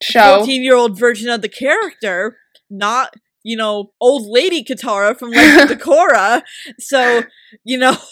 Show. 0.02 0.38
14 0.38 0.62
year 0.62 0.74
old 0.74 0.98
version 0.98 1.30
of 1.30 1.40
the 1.40 1.48
character, 1.48 2.36
not, 2.68 3.14
you 3.44 3.56
know, 3.56 3.92
old 4.00 4.26
lady 4.26 4.64
Katara 4.64 5.16
from 5.16 5.28
of 5.34 5.78
Korra. 5.78 6.42
So, 6.80 7.22
you 7.64 7.78
know, 7.78 7.96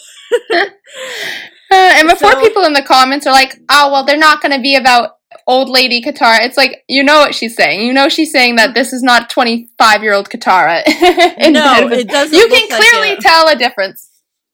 Uh, 1.71 1.91
and 1.95 2.07
before 2.07 2.31
So- 2.33 2.39
people 2.41 2.63
in 2.65 2.73
the 2.73 2.83
comments 2.83 3.25
are 3.25 3.33
like, 3.33 3.57
"Oh, 3.69 3.91
well, 3.91 4.05
they're 4.05 4.15
not 4.17 4.41
going 4.41 4.51
to 4.51 4.61
be 4.61 4.75
about 4.75 5.17
old 5.47 5.69
lady 5.69 6.01
Katara," 6.03 6.45
it's 6.45 6.57
like 6.57 6.83
you 6.87 7.01
know 7.03 7.17
what 7.19 7.33
she's 7.33 7.55
saying. 7.55 7.81
You 7.85 7.93
know 7.93 8.09
she's 8.09 8.31
saying 8.31 8.57
that 8.57 8.75
this 8.75 8.93
is 8.93 9.01
not 9.01 9.29
twenty 9.31 9.69
five 9.79 10.03
year 10.03 10.13
old 10.13 10.29
Katara. 10.29 10.83
No, 11.51 11.87
it 11.91 12.07
doesn't. 12.07 12.37
you 12.37 12.47
can 12.47 12.67
clearly 12.67 13.11
it. 13.13 13.19
tell 13.21 13.47
a 13.47 13.55
difference. 13.55 14.07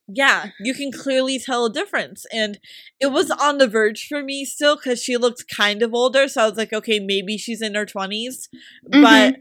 yeah, 0.08 0.52
you 0.62 0.74
can 0.74 0.92
clearly 0.94 1.39
tell 1.39 1.65
a 1.65 1.74
difference. 1.74 2.26
And 2.32 2.58
it 3.02 3.08
was 3.08 3.30
on 3.32 3.58
the 3.58 3.68
verge 3.68 4.08
for 4.08 4.24
me 4.24 4.46
still 4.46 4.78
because 4.78 5.04
she 5.04 5.18
looked 5.18 5.44
kind 5.54 5.82
of 5.84 5.94
older. 5.94 6.28
So 6.30 6.44
I 6.44 6.48
was 6.48 6.58
like, 6.58 6.72
okay, 6.72 7.00
maybe 7.00 7.38
she's 7.38 7.62
in 7.62 7.76
her 7.76 7.86
20s. 7.86 8.48
But 8.89 9.36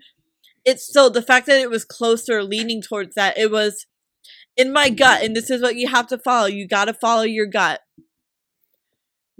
it's 0.68 0.85
still 0.87 1.11
the 1.11 1.22
fact 1.31 1.46
that 1.46 1.61
it 1.61 1.70
was 1.70 1.85
closer, 1.85 2.42
leaning 2.42 2.81
towards 2.83 3.14
that, 3.14 3.38
it 3.38 3.50
was 3.50 3.87
in 4.57 4.72
my 4.72 4.88
gut. 4.90 5.22
And 5.24 5.35
this 5.37 5.50
is 5.50 5.62
what 5.62 5.76
you 5.76 5.88
have 5.88 6.07
to 6.09 6.18
follow. 6.18 6.46
You 6.46 6.66
got 6.68 6.87
to 6.87 6.94
follow 6.94 7.22
your 7.22 7.46
gut. 7.46 7.81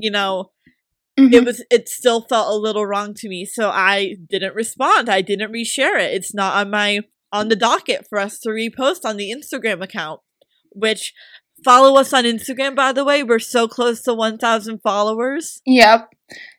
you 0.01 0.11
know, 0.13 0.53
Mhm. 1.19 1.35
it 1.35 1.45
was 1.45 1.65
it 1.71 1.89
still 1.89 2.21
felt 2.29 2.53
a 2.55 2.57
little 2.57 2.87
wrong 2.87 3.13
to 3.15 3.29
me 3.29 3.45
so 3.45 3.71
i 3.71 4.15
didn't 4.31 4.55
respond 4.55 5.09
i 5.09 5.21
didn't 5.21 5.51
reshare 5.51 5.99
it 5.99 6.15
it's 6.15 6.33
not 6.33 6.55
on 6.55 6.71
my 6.71 7.01
on 7.33 7.49
the 7.49 7.57
docket 7.57 8.07
for 8.09 8.21
us 8.21 8.39
to 8.39 8.51
repost 8.51 9.01
on 9.05 9.17
the 9.17 9.35
instagram 9.37 9.83
account 9.83 10.21
which 10.71 11.13
follow 11.65 11.99
us 11.99 12.13
on 12.13 12.23
instagram 12.23 12.77
by 12.77 12.93
the 12.93 13.05
way 13.05 13.25
we're 13.25 13.41
so 13.41 13.67
close 13.67 14.01
to 14.03 14.15
1000 14.15 14.79
followers 14.81 15.61
Yep. 15.67 16.09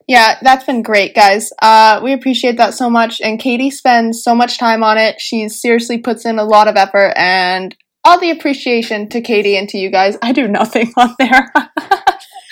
Yeah, 0.09 0.39
that's 0.41 0.63
been 0.65 0.81
great, 0.81 1.13
guys. 1.13 1.51
Uh, 1.61 1.99
we 2.03 2.13
appreciate 2.13 2.57
that 2.57 2.73
so 2.73 2.89
much. 2.89 3.21
And 3.21 3.39
Katie 3.39 3.69
spends 3.69 4.23
so 4.23 4.33
much 4.33 4.57
time 4.57 4.83
on 4.83 4.97
it. 4.97 5.21
She 5.21 5.47
seriously 5.49 5.99
puts 5.99 6.25
in 6.25 6.39
a 6.39 6.43
lot 6.43 6.67
of 6.67 6.75
effort 6.75 7.13
and 7.15 7.75
all 8.03 8.19
the 8.19 8.31
appreciation 8.31 9.07
to 9.09 9.21
Katie 9.21 9.55
and 9.55 9.69
to 9.69 9.77
you 9.77 9.91
guys. 9.91 10.17
I 10.23 10.31
do 10.31 10.47
nothing 10.47 10.91
on 10.97 11.15
there. 11.19 11.51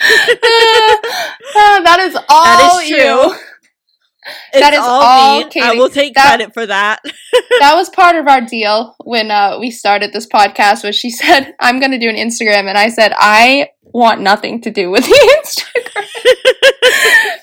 Uh, 0.00 1.80
that 1.82 1.98
is 2.00 2.14
all 2.28 2.44
That 2.44 2.80
is 2.84 2.88
you. 2.90 2.96
true. 2.98 3.32
it's 4.52 4.60
That 4.60 4.72
is 4.74 4.78
all, 4.78 4.88
all 5.02 5.44
me 5.44 5.50
i 5.60 5.72
will 5.74 5.88
take 5.88 6.14
That- 6.14 6.36
credit 6.36 6.54
for 6.54 6.64
that 6.66 7.00
that 7.60 7.74
was 7.74 7.88
part 7.90 8.14
of 8.14 8.28
our 8.28 8.40
deal 8.42 8.94
when 9.04 9.30
uh, 9.32 9.58
we 9.58 9.70
started 9.72 10.12
this 10.12 10.26
podcast 10.26 10.84
was 10.84 10.94
she 10.94 11.10
said 11.10 11.54
i'm 11.58 11.80
going 11.80 11.90
to 11.90 11.98
do 11.98 12.08
an 12.08 12.14
instagram 12.16 12.68
and 12.68 12.78
i 12.78 12.88
said 12.90 13.12
i 13.16 13.70
want 13.82 14.20
nothing 14.20 14.60
to 14.62 14.70
do 14.70 14.90
with 14.90 15.04
the 15.04 15.42
instagram 15.42 16.04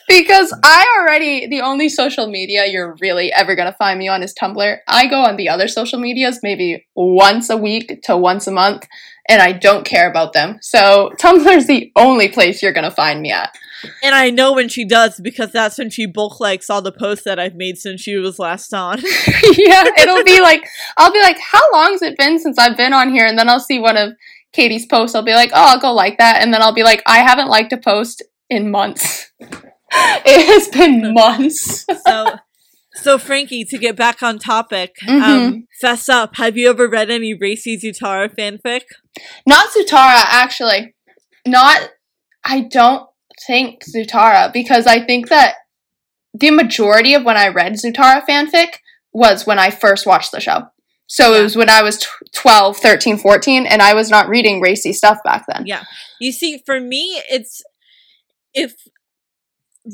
because 0.07 0.53
i 0.63 0.85
already 0.99 1.47
the 1.47 1.61
only 1.61 1.89
social 1.89 2.27
media 2.27 2.65
you're 2.65 2.95
really 3.01 3.31
ever 3.33 3.55
going 3.55 3.71
to 3.71 3.77
find 3.77 3.99
me 3.99 4.07
on 4.07 4.23
is 4.23 4.33
tumblr 4.33 4.77
i 4.87 5.07
go 5.07 5.21
on 5.21 5.35
the 5.35 5.49
other 5.49 5.67
social 5.67 5.99
medias 5.99 6.39
maybe 6.43 6.85
once 6.95 7.49
a 7.49 7.57
week 7.57 8.01
to 8.03 8.15
once 8.15 8.47
a 8.47 8.51
month 8.51 8.87
and 9.27 9.41
i 9.41 9.51
don't 9.51 9.85
care 9.85 10.09
about 10.09 10.33
them 10.33 10.57
so 10.61 11.11
tumblr's 11.19 11.67
the 11.67 11.91
only 11.95 12.27
place 12.27 12.61
you're 12.61 12.73
going 12.73 12.83
to 12.83 12.91
find 12.91 13.21
me 13.21 13.31
at 13.31 13.55
and 14.01 14.15
i 14.15 14.29
know 14.29 14.53
when 14.53 14.69
she 14.69 14.85
does 14.85 15.19
because 15.19 15.51
that's 15.51 15.77
when 15.77 15.89
she 15.89 16.05
bulk 16.05 16.39
likes 16.39 16.69
all 16.69 16.81
the 16.81 16.91
posts 16.91 17.23
that 17.23 17.39
i've 17.39 17.55
made 17.55 17.77
since 17.77 18.01
she 18.01 18.15
was 18.15 18.39
last 18.39 18.73
on 18.73 18.99
yeah, 19.57 19.83
it'll 19.97 20.23
be 20.23 20.41
like 20.41 20.65
I'll 20.97 21.11
be 21.11 21.21
like, 21.21 21.37
how 21.39 21.61
long's 21.73 22.01
it 22.01 22.17
been 22.17 22.39
since 22.39 22.57
I've 22.57 22.77
been 22.77 22.93
on 22.93 23.11
here? 23.11 23.25
And 23.25 23.37
then 23.37 23.49
I'll 23.49 23.59
see 23.59 23.79
one 23.79 23.97
of 23.97 24.13
Katie's 24.53 24.85
posts. 24.85 25.15
I'll 25.15 25.23
be 25.23 25.33
like, 25.33 25.51
oh, 25.53 25.73
I'll 25.73 25.79
go 25.79 25.93
like 25.93 26.17
that, 26.17 26.41
and 26.41 26.53
then 26.53 26.61
I'll 26.61 26.73
be 26.73 26.83
like, 26.83 27.03
I 27.05 27.19
haven't 27.19 27.49
liked 27.49 27.73
a 27.73 27.77
post 27.77 28.23
in 28.49 28.71
months. 28.71 29.31
it 30.25 30.45
has 30.47 30.67
been 30.69 31.13
months. 31.13 31.85
so 32.05 32.37
so 32.95 33.17
frankie 33.17 33.65
to 33.65 33.77
get 33.77 33.95
back 33.95 34.23
on 34.23 34.39
topic 34.39 34.95
Mhm. 35.03 35.21
um 35.21 35.67
fess 35.81 36.07
up 36.09 36.37
have 36.37 36.55
you 36.57 36.69
ever 36.69 36.87
read 36.87 37.09
any 37.11 37.33
racy 37.33 37.77
zutara 37.77 38.29
fanfic 38.33 38.81
Not 39.45 39.69
Zutara, 39.73 40.23
actually. 40.43 40.93
Not. 41.47 41.89
I 42.43 42.61
don't 42.61 43.07
think 43.47 43.81
Zutara 43.85 44.51
because 44.51 44.87
I 44.87 44.99
think 45.05 45.29
that 45.29 45.55
the 46.33 46.51
majority 46.51 47.13
of 47.13 47.23
when 47.23 47.37
I 47.37 47.47
read 47.47 47.73
Zutara 47.73 48.25
fanfic 48.25 48.77
was 49.13 49.45
when 49.47 49.57
I 49.59 49.69
first 49.71 50.05
watched 50.05 50.31
the 50.33 50.39
show. 50.41 50.63
So 51.07 51.33
it 51.33 51.41
was 51.43 51.55
when 51.55 51.69
I 51.69 51.81
was 51.83 51.99
tw 51.99 52.07
12, 52.33 52.77
13, 52.77 53.17
14, 53.17 53.65
and 53.65 53.81
I 53.81 53.93
was 53.93 54.09
not 54.09 54.27
reading 54.27 54.59
racy 54.59 54.91
stuff 54.91 55.19
back 55.23 55.45
then. 55.47 55.63
Yeah. 55.65 55.83
You 56.19 56.31
see, 56.31 56.61
for 56.65 56.79
me, 56.81 57.21
it's 57.29 57.61
if 58.53 58.73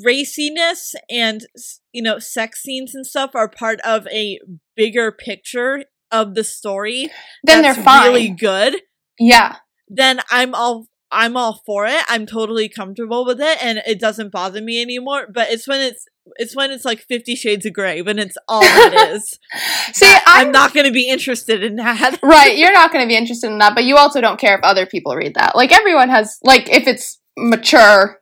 raciness 0.05 0.95
and 1.09 1.45
you 1.91 2.01
know 2.01 2.19
sex 2.19 2.61
scenes 2.63 2.95
and 2.95 3.05
stuff 3.05 3.31
are 3.35 3.49
part 3.49 3.79
of 3.81 4.07
a 4.07 4.39
bigger 4.75 5.11
picture 5.11 5.83
of 6.11 6.35
the 6.35 6.43
story 6.43 7.09
Then 7.43 7.61
they're 7.61 7.73
fine. 7.73 8.07
really 8.07 8.29
good 8.29 8.77
yeah. 9.19 9.57
then 9.87 10.21
i'm 10.31 10.55
all 10.55 10.87
i'm 11.11 11.35
all 11.35 11.61
for 11.65 11.85
it 11.85 12.03
i'm 12.07 12.25
totally 12.25 12.69
comfortable 12.69 13.25
with 13.25 13.41
it 13.41 13.63
and 13.63 13.81
it 13.85 13.99
doesn't 13.99 14.31
bother 14.31 14.61
me 14.61 14.81
anymore 14.81 15.27
but 15.33 15.49
it's 15.51 15.67
when 15.67 15.81
it's 15.81 16.05
it's 16.37 16.55
when 16.55 16.71
it's 16.71 16.85
like 16.85 17.01
50 17.01 17.35
shades 17.35 17.65
of 17.65 17.73
gray 17.73 18.01
when 18.01 18.17
it's 18.19 18.37
all 18.47 18.61
that 18.61 19.09
is 19.11 19.37
See, 19.93 20.05
I'm, 20.05 20.47
i'm 20.47 20.51
not 20.51 20.73
going 20.73 20.85
to 20.85 20.93
be 20.93 21.09
interested 21.09 21.63
in 21.63 21.75
that 21.77 22.19
right. 22.23 22.55
You're 22.57 22.71
not 22.71 22.93
going 22.93 23.03
to 23.03 23.07
be 23.09 23.17
interested 23.17 23.51
in 23.51 23.57
that, 23.57 23.75
but 23.75 23.83
you 23.83 23.97
also 23.97 24.21
don't 24.21 24.39
care 24.39 24.55
if 24.55 24.63
other 24.63 24.85
people 24.85 25.15
read 25.15 25.33
that. 25.35 25.55
Like 25.55 25.71
everyone 25.73 26.09
has, 26.09 26.37
like 26.43 26.69
if 26.69 26.87
it's 26.87 27.19
mature 27.37 28.20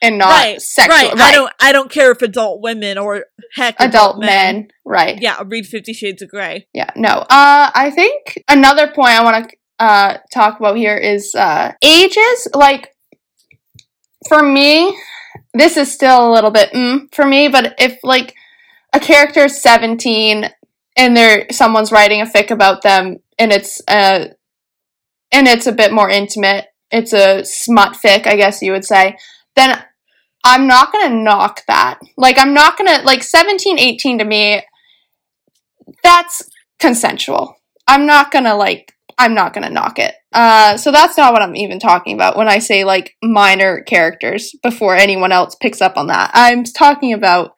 and 0.00 0.18
not 0.18 0.28
right 0.28 0.60
sexual, 0.62 0.96
right. 0.96 1.12
right. 1.12 1.20
i 1.20 1.32
don't 1.32 1.52
i 1.60 1.72
don't 1.72 1.90
care 1.90 2.10
if 2.12 2.22
adult 2.22 2.60
women 2.60 2.98
or 2.98 3.24
heck 3.54 3.74
adult 3.80 4.18
men, 4.18 4.68
right? 4.84 5.18
yeah 5.20 5.42
read 5.46 5.66
50 5.66 5.92
shades 5.92 6.22
of 6.22 6.28
gray 6.28 6.66
Yeah, 6.74 6.90
no. 6.96 7.08
Uh, 7.08 7.70
I 7.74 7.90
think 7.94 8.42
another 8.48 8.86
point 8.88 9.10
I 9.10 9.24
want 9.24 9.50
to 9.50 9.56
uh, 9.84 10.18
talk 10.32 10.60
about 10.60 10.76
here 10.76 10.96
is 10.96 11.34
uh, 11.34 11.72
ages. 11.82 12.48
Like, 12.54 12.94
for 14.28 14.42
me, 14.42 14.96
this 15.54 15.76
is 15.76 15.92
still 15.92 16.28
a 16.28 16.32
little 16.32 16.50
bit 16.50 16.72
mm, 16.72 17.12
for 17.14 17.26
me, 17.26 17.48
but 17.48 17.74
if 17.78 17.98
like 18.02 18.34
a 18.92 19.00
character 19.00 19.44
is 19.46 19.60
17 19.60 20.48
and 20.96 21.16
they're 21.16 21.46
someone's 21.50 21.92
writing 21.92 22.20
a 22.20 22.26
fic 22.26 22.50
about 22.50 22.82
them 22.82 23.18
and 23.38 23.52
it's 23.52 23.80
uh 23.88 24.26
and 25.30 25.46
it's 25.46 25.66
a 25.66 25.72
bit 25.72 25.92
more 25.92 26.08
intimate, 26.08 26.66
it's 26.90 27.12
a 27.12 27.44
smut 27.44 27.96
fic, 27.96 28.26
I 28.26 28.36
guess 28.36 28.62
you 28.62 28.72
would 28.72 28.84
say, 28.84 29.18
then 29.58 29.82
I'm 30.44 30.66
not 30.66 30.92
going 30.92 31.10
to 31.10 31.16
knock 31.16 31.62
that. 31.66 31.98
Like 32.16 32.38
I'm 32.38 32.54
not 32.54 32.78
going 32.78 32.98
to 32.98 33.04
like 33.04 33.22
17, 33.22 33.78
18 33.78 34.18
to 34.18 34.24
me 34.24 34.62
that's 36.02 36.48
consensual. 36.78 37.56
I'm 37.86 38.06
not 38.06 38.30
gonna 38.30 38.54
like 38.54 38.94
I'm 39.16 39.34
not 39.34 39.52
gonna 39.52 39.70
knock 39.70 39.98
it. 39.98 40.14
Uh 40.32 40.76
so 40.76 40.90
that's 40.92 41.16
not 41.16 41.32
what 41.32 41.42
I'm 41.42 41.56
even 41.56 41.78
talking 41.78 42.14
about 42.14 42.36
when 42.36 42.48
I 42.48 42.58
say 42.58 42.84
like 42.84 43.16
minor 43.22 43.80
characters 43.80 44.54
before 44.62 44.94
anyone 44.94 45.32
else 45.32 45.54
picks 45.54 45.80
up 45.80 45.96
on 45.96 46.08
that. 46.08 46.30
I'm 46.34 46.64
talking 46.64 47.12
about 47.12 47.54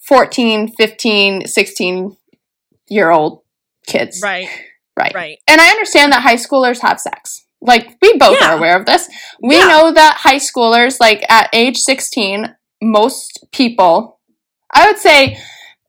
14, 0.00 0.68
15, 0.68 1.46
16 1.46 2.16
year 2.88 3.10
old 3.10 3.42
kids. 3.86 4.20
right 4.22 4.48
Right. 4.98 5.14
right 5.14 5.38
And 5.46 5.60
I 5.60 5.68
understand 5.68 6.12
that 6.12 6.22
high 6.22 6.36
schoolers 6.36 6.80
have 6.80 6.98
sex. 6.98 7.46
Like 7.60 7.96
we 8.00 8.16
both 8.18 8.38
Yeah. 8.40 8.52
are 8.52 8.58
aware 8.58 8.76
of 8.78 8.86
this. 8.86 9.08
We 9.42 9.56
Yeah. 9.58 9.66
know 9.66 9.92
that 9.92 10.18
high 10.20 10.36
schoolers 10.38 11.00
like 11.00 11.24
at 11.30 11.48
age 11.52 11.78
16 11.78 12.54
most 12.82 13.44
people 13.52 14.20
I 14.72 14.86
would 14.86 14.98
say 14.98 15.38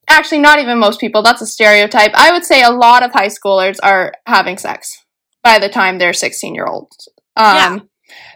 actually 0.10 0.40
not 0.40 0.58
even 0.60 0.80
most 0.80 1.00
people 1.00 1.22
that's 1.22 1.42
a 1.42 1.46
stereotype. 1.48 2.12
I 2.16 2.32
would 2.32 2.44
say 2.46 2.64
a 2.64 2.72
lot 2.72 3.04
of 3.04 3.12
high 3.12 3.28
schoolers 3.28 3.78
are 3.84 4.14
having 4.26 4.58
sex 4.58 5.04
by 5.44 5.60
the 5.60 5.70
time 5.70 5.98
they're 6.00 6.14
16 6.14 6.56
year 6.56 6.66
olds. 6.66 7.08
Um 7.36 7.56
Yeah. 7.56 7.78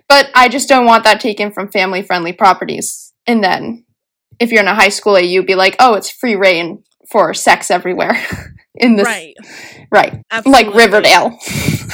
but 0.08 0.30
I 0.36 0.50
just 0.50 0.70
don't 0.70 0.86
want 0.86 1.04
that 1.06 1.20
taken 1.20 1.52
from 1.52 1.72
family 1.72 2.02
friendly 2.04 2.34
properties. 2.34 3.14
And 3.26 3.44
then 3.44 3.86
if 4.40 4.52
you're 4.52 4.62
in 4.62 4.68
a 4.68 4.76
high 4.76 4.90
school 4.90 5.20
you'd 5.20 5.48
be 5.48 5.56
like, 5.56 5.76
"Oh, 5.80 5.94
it's 5.96 6.10
free 6.12 6.36
reign 6.36 6.84
for 7.12 7.34
sex 7.34 7.72
everywhere." 7.72 8.18
in 8.76 8.96
this 8.96 9.06
right 9.06 9.36
right 9.92 10.24
Absolutely. 10.32 10.64
like 10.66 10.76
Riverdale. 10.76 11.38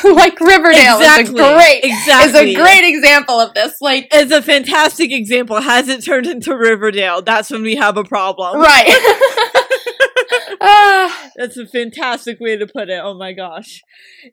like 0.04 0.40
Riverdale 0.40 0.98
exactly 0.98 1.24
is 1.24 1.30
a 1.30 1.54
great 1.54 1.80
exactly 1.84 2.30
is 2.30 2.36
a 2.36 2.56
great 2.56 2.86
example 2.86 3.40
of 3.40 3.54
this. 3.54 3.76
Like 3.82 4.08
it's 4.12 4.32
a 4.32 4.42
fantastic 4.42 5.12
example 5.12 5.60
has 5.60 5.90
it 5.90 6.04
turned 6.06 6.28
into 6.28 6.56
riverdale 6.56 7.22
that's 7.22 7.50
when 7.52 7.64
we 7.64 7.76
have 7.76 7.98
a 7.98 8.04
problem 8.04 8.60
right. 8.60 8.88
Ah, 10.62 11.32
That's 11.38 11.58
a 11.58 11.66
fantastic 11.66 12.40
way 12.40 12.58
to 12.58 12.68
put 12.68 12.90
it. 12.90 13.00
Oh 13.02 13.14
my 13.14 13.34
gosh. 13.34 13.82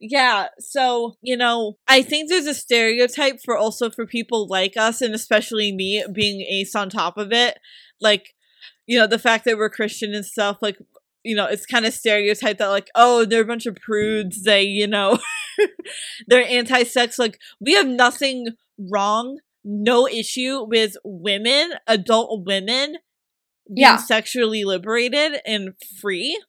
Yeah. 0.00 0.48
So, 0.59 1.16
you 1.22 1.37
know, 1.37 1.76
I 1.87 2.02
think 2.02 2.28
there's 2.28 2.46
a 2.46 2.54
stereotype 2.54 3.38
for 3.44 3.56
also 3.56 3.90
for 3.90 4.06
people 4.06 4.48
like 4.48 4.76
us, 4.76 5.00
and 5.00 5.14
especially 5.14 5.72
me 5.72 6.04
being 6.12 6.40
ace 6.40 6.74
on 6.74 6.90
top 6.90 7.16
of 7.16 7.32
it. 7.32 7.59
Like, 8.00 8.35
you 8.87 8.98
know, 8.98 9.06
the 9.06 9.18
fact 9.18 9.44
that 9.44 9.56
we're 9.56 9.70
Christian 9.70 10.14
and 10.14 10.24
stuff, 10.24 10.59
like, 10.61 10.78
you 11.26 11.36
know, 11.36 11.46
it's 11.46 11.66
kind 11.66 11.84
of 11.86 11.92
stereotyped 11.92 12.58
that, 12.60 12.68
like, 12.68 12.88
oh, 12.94 13.24
they're 13.24 13.42
a 13.42 13.46
bunch 13.46 13.66
of 13.66 13.76
prudes. 13.76 14.42
They, 14.44 14.62
you 14.62 14.86
know, 14.86 15.18
they're 16.28 16.46
anti 16.48 16.84
sex. 16.84 17.18
Like, 17.18 17.38
we 17.60 17.74
have 17.74 17.86
nothing 17.86 18.48
wrong, 18.78 19.38
no 19.64 20.06
issue 20.08 20.64
with 20.66 20.96
women, 21.04 21.72
adult 21.86 22.44
women. 22.46 22.96
Being 23.66 23.78
Yeah. 23.78 23.96
sexually 23.96 24.62
liberated 24.64 25.40
and 25.44 25.70
free 26.00 26.40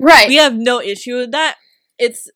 right. 0.00 0.28
we 0.28 0.36
have 0.36 0.54
no 0.54 0.80
issue 0.80 1.16
with 1.16 1.32
that. 1.32 1.56
It's 1.98 2.28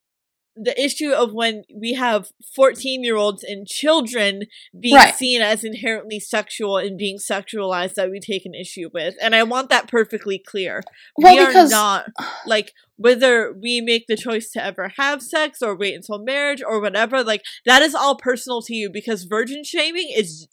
the 0.61 0.75
issue 0.83 1.11
of 1.13 1.33
when 1.33 1.63
we 1.75 1.95
have 1.95 2.31
14 2.57 3.05
year 3.05 3.17
olds 3.17 3.45
and 3.45 3.67
children 3.67 4.43
being 4.79 4.95
Right. 4.97 5.15
seen 5.15 5.41
as 5.41 5.63
inherently 5.65 6.19
sexual 6.19 6.77
and 6.79 6.99
being 6.99 7.19
sexualized 7.19 7.95
that 7.95 8.11
we 8.11 8.19
take 8.21 8.45
an 8.45 8.55
issue 8.55 8.91
with. 8.93 9.15
And 9.23 9.35
I 9.35 9.43
want 9.45 9.71
that 9.71 9.89
perfectly 9.89 10.39
clear. 10.45 10.83
Well, 11.17 11.37
we 11.37 11.47
because- 11.47 11.73
are 11.73 11.77
not 11.77 12.07
like 12.47 12.73
whether 12.97 13.53
we 13.53 13.81
make 13.81 14.07
the 14.09 14.17
choice 14.17 14.51
to 14.51 14.65
ever 14.65 14.93
have 14.99 15.23
sex 15.23 15.63
or 15.63 15.77
wait 15.77 15.95
until 15.95 16.19
marriage 16.19 16.63
or 16.67 16.81
whatever, 16.81 17.23
like 17.23 17.43
that 17.65 17.81
is 17.83 17.95
all 17.95 18.17
personal 18.17 18.61
to 18.63 18.75
you 18.75 18.91
because 18.93 19.23
virgin 19.25 19.63
shaming 19.65 20.09
is 20.17 20.49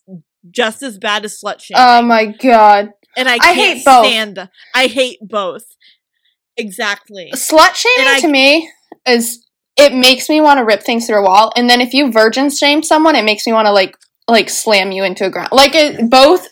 just 0.52 0.84
as 0.84 1.00
bad 1.00 1.26
as 1.26 1.40
slut 1.42 1.60
shaming. 1.60 1.84
Oh 1.84 2.02
my 2.04 2.26
god. 2.28 2.92
and 3.18 3.28
I 3.28 3.36
I 3.36 3.38
can't 3.40 3.58
hate 3.58 3.86
both. 3.86 4.06
stand 4.06 4.50
I 4.76 4.88
hate 4.88 5.18
both. 5.22 5.64
Exactly. 6.58 7.32
Slut 7.36 7.74
shaming 7.76 8.08
I- 8.14 8.20
to 8.22 8.28
me 8.28 8.72
is 9.08 9.45
it 9.78 9.94
makes 9.94 10.30
me 10.30 10.42
want 10.42 10.58
to 10.60 10.66
rip 10.66 10.84
things 10.84 11.08
through 11.08 11.20
a 11.20 11.24
wall. 11.24 11.52
And 11.56 11.70
then 11.70 11.82
if 11.82 11.94
you 11.94 12.12
virgin 12.12 12.50
shame 12.50 12.84
someone, 12.84 13.16
it 13.16 13.26
makes 13.26 13.46
me 13.46 13.54
want 13.54 13.66
to 13.68 13.72
like 13.72 13.98
like 14.28 14.50
slam 14.50 14.92
you 14.92 15.04
into 15.04 15.26
a 15.26 15.30
ground. 15.30 15.50
Like 15.52 15.76
it 15.76 16.10
both 16.10 16.48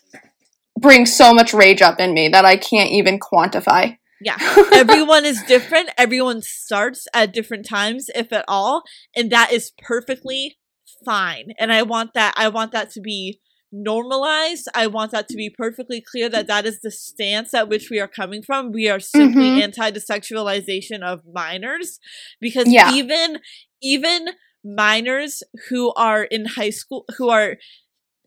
bring 0.79 1.05
so 1.05 1.33
much 1.33 1.53
rage 1.53 1.81
up 1.81 1.99
in 1.99 2.13
me 2.13 2.29
that 2.29 2.45
I 2.45 2.57
can't 2.57 2.91
even 2.91 3.19
quantify. 3.19 3.97
Yeah. 4.21 4.37
Everyone 4.73 5.25
is 5.25 5.41
different. 5.43 5.89
Everyone 5.97 6.41
starts 6.41 7.07
at 7.13 7.33
different 7.33 7.67
times, 7.67 8.09
if 8.15 8.31
at 8.31 8.45
all. 8.47 8.83
And 9.15 9.31
that 9.31 9.51
is 9.51 9.71
perfectly 9.81 10.57
fine. 11.03 11.53
And 11.59 11.73
I 11.73 11.83
want 11.83 12.13
that, 12.13 12.33
I 12.37 12.47
want 12.49 12.71
that 12.71 12.91
to 12.91 13.01
be 13.01 13.39
normalized. 13.73 14.67
I 14.75 14.87
want 14.87 15.11
that 15.11 15.27
to 15.29 15.35
be 15.35 15.49
perfectly 15.49 15.99
clear 16.01 16.29
that 16.29 16.47
that 16.47 16.65
is 16.65 16.79
the 16.81 16.91
stance 16.91 17.53
at 17.53 17.67
which 17.67 17.89
we 17.89 17.99
are 17.99 18.07
coming 18.07 18.41
from. 18.43 18.71
We 18.71 18.87
are 18.87 18.99
simply 18.99 19.49
Mhm. 19.51 19.63
anti 19.63 19.89
the 19.91 19.99
sexualization 19.99 21.01
of 21.01 21.21
minors 21.33 21.99
because 22.39 22.67
Yeah. 22.71 22.93
even 22.93 23.39
even 23.81 24.29
minors 24.63 25.43
who 25.69 25.91
are 25.95 26.23
in 26.23 26.45
high 26.45 26.69
school 26.69 27.03
who 27.17 27.29
are 27.29 27.57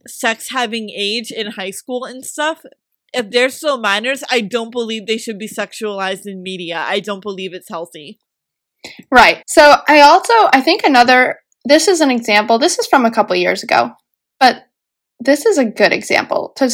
sex 0.07 0.51
having 0.51 0.91
age 0.91 1.31
in 1.31 1.53
high 1.53 1.71
school 1.71 2.05
and 2.05 2.25
stuff 2.27 2.63
if 3.15 3.31
they're 3.31 3.49
still 3.49 3.79
minors 3.79 4.23
i 4.31 4.41
don't 4.43 4.71
believe 4.71 5.07
they 5.07 5.17
should 5.17 5.39
be 5.39 5.49
sexualized 5.49 6.27
in 6.27 6.43
media 6.43 6.85
i 6.87 7.01
don't 7.01 7.23
believe 7.23 7.55
it's 7.55 7.71
healthy 7.71 8.19
Right. 9.11 9.43
So 9.49 9.77
I 9.89 10.01
also 10.03 10.33
I 10.53 10.61
think 10.61 10.85
another 10.85 11.41
this 11.65 11.89
is 11.89 12.01
an 12.01 12.11
example. 12.13 12.59
This 12.59 12.79
is 12.79 12.87
from 12.87 13.05
a 13.05 13.11
couple 13.11 13.35
years 13.35 13.65
ago, 13.65 13.91
but 14.39 14.67
this 15.21 15.47
is 15.47 15.59
a 15.59 15.65
good 15.65 15.93
example 15.93 16.53
to 16.57 16.71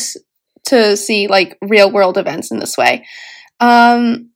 to 0.64 0.96
see 0.96 1.26
like 1.26 1.58
real 1.60 1.90
world 1.90 2.18
events 2.18 2.50
in 2.50 2.58
this 2.58 2.76
way. 2.76 3.06
Um, 3.60 4.30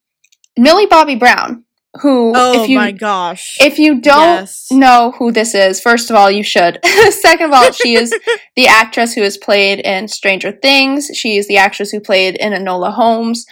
Millie 0.59 0.87
Bobby 0.87 1.15
Brown, 1.17 1.65
who 2.01 2.33
oh 2.35 2.63
if 2.63 2.69
you 2.69 2.79
my 2.79 2.93
gosh 2.93 3.57
if 3.61 3.79
you 3.79 4.01
don't 4.01 4.41
Yes. 4.41 4.69
know 4.71 5.13
who 5.19 5.33
this 5.33 5.55
is, 5.55 5.81
first 5.81 6.11
of 6.11 6.17
all, 6.17 6.31
you 6.31 6.43
should. 6.43 6.79
Second 7.11 7.47
of 7.47 7.53
all, 7.53 7.73
she 7.73 7.95
is 7.95 8.15
the 8.57 8.67
actress 8.69 9.15
who 9.15 9.23
has 9.23 9.37
played 9.37 9.81
in 9.81 10.09
Stranger 10.09 10.53
Things. 10.53 11.11
She 11.15 11.37
is 11.37 11.47
the 11.49 11.59
actress 11.59 11.91
who 11.91 12.01
played 12.01 12.37
in 12.37 12.53
Enola 12.53 12.93
Holmes. 12.93 13.47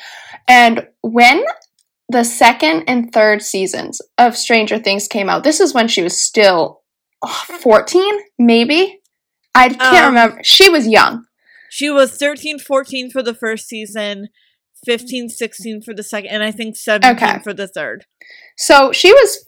And 0.48 0.86
when 1.02 1.44
the 2.10 2.24
second 2.24 2.84
and 2.86 3.12
third 3.12 3.42
seasons 3.42 4.00
of 4.18 4.36
Stranger 4.36 4.78
Things 4.78 5.08
came 5.08 5.30
out, 5.30 5.42
this 5.42 5.60
is 5.60 5.72
when 5.72 5.88
she 5.88 6.02
was 6.02 6.20
still 6.20 6.82
oh, 7.22 7.44
14, 7.60 8.18
maybe? 8.38 9.00
I 9.54 9.68
can't 9.68 9.82
Um, 9.82 10.14
remember. 10.14 10.40
She 10.44 10.68
was 10.68 10.86
young. 10.88 11.24
she 11.70 11.90
was 11.90 12.16
13 12.16 12.58
14 12.58 13.10
for 13.10 13.22
the 13.22 13.34
first 13.34 13.66
season 13.68 14.28
15 14.86 15.28
16 15.28 15.80
for 15.82 15.94
the 15.94 16.02
second 16.02 16.30
and 16.30 16.42
i 16.42 16.50
think 16.50 16.76
17 16.76 17.16
Okay. 17.16 17.38
for 17.42 17.52
the 17.54 17.66
third 17.66 18.04
So 18.56 18.92
she 18.92 19.12
was 19.12 19.44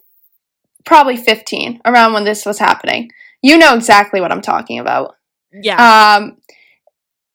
probably 0.84 1.16
15 1.16 1.80
around 1.84 2.12
when 2.14 2.24
this 2.24 2.46
was 2.46 2.58
happening. 2.58 3.10
You 3.42 3.58
know 3.58 3.74
exactly 3.74 4.20
what 4.20 4.32
I'm 4.32 4.40
talking 4.40 4.78
about. 4.78 5.14
yeah 5.52 5.78
Um, 6.16 6.36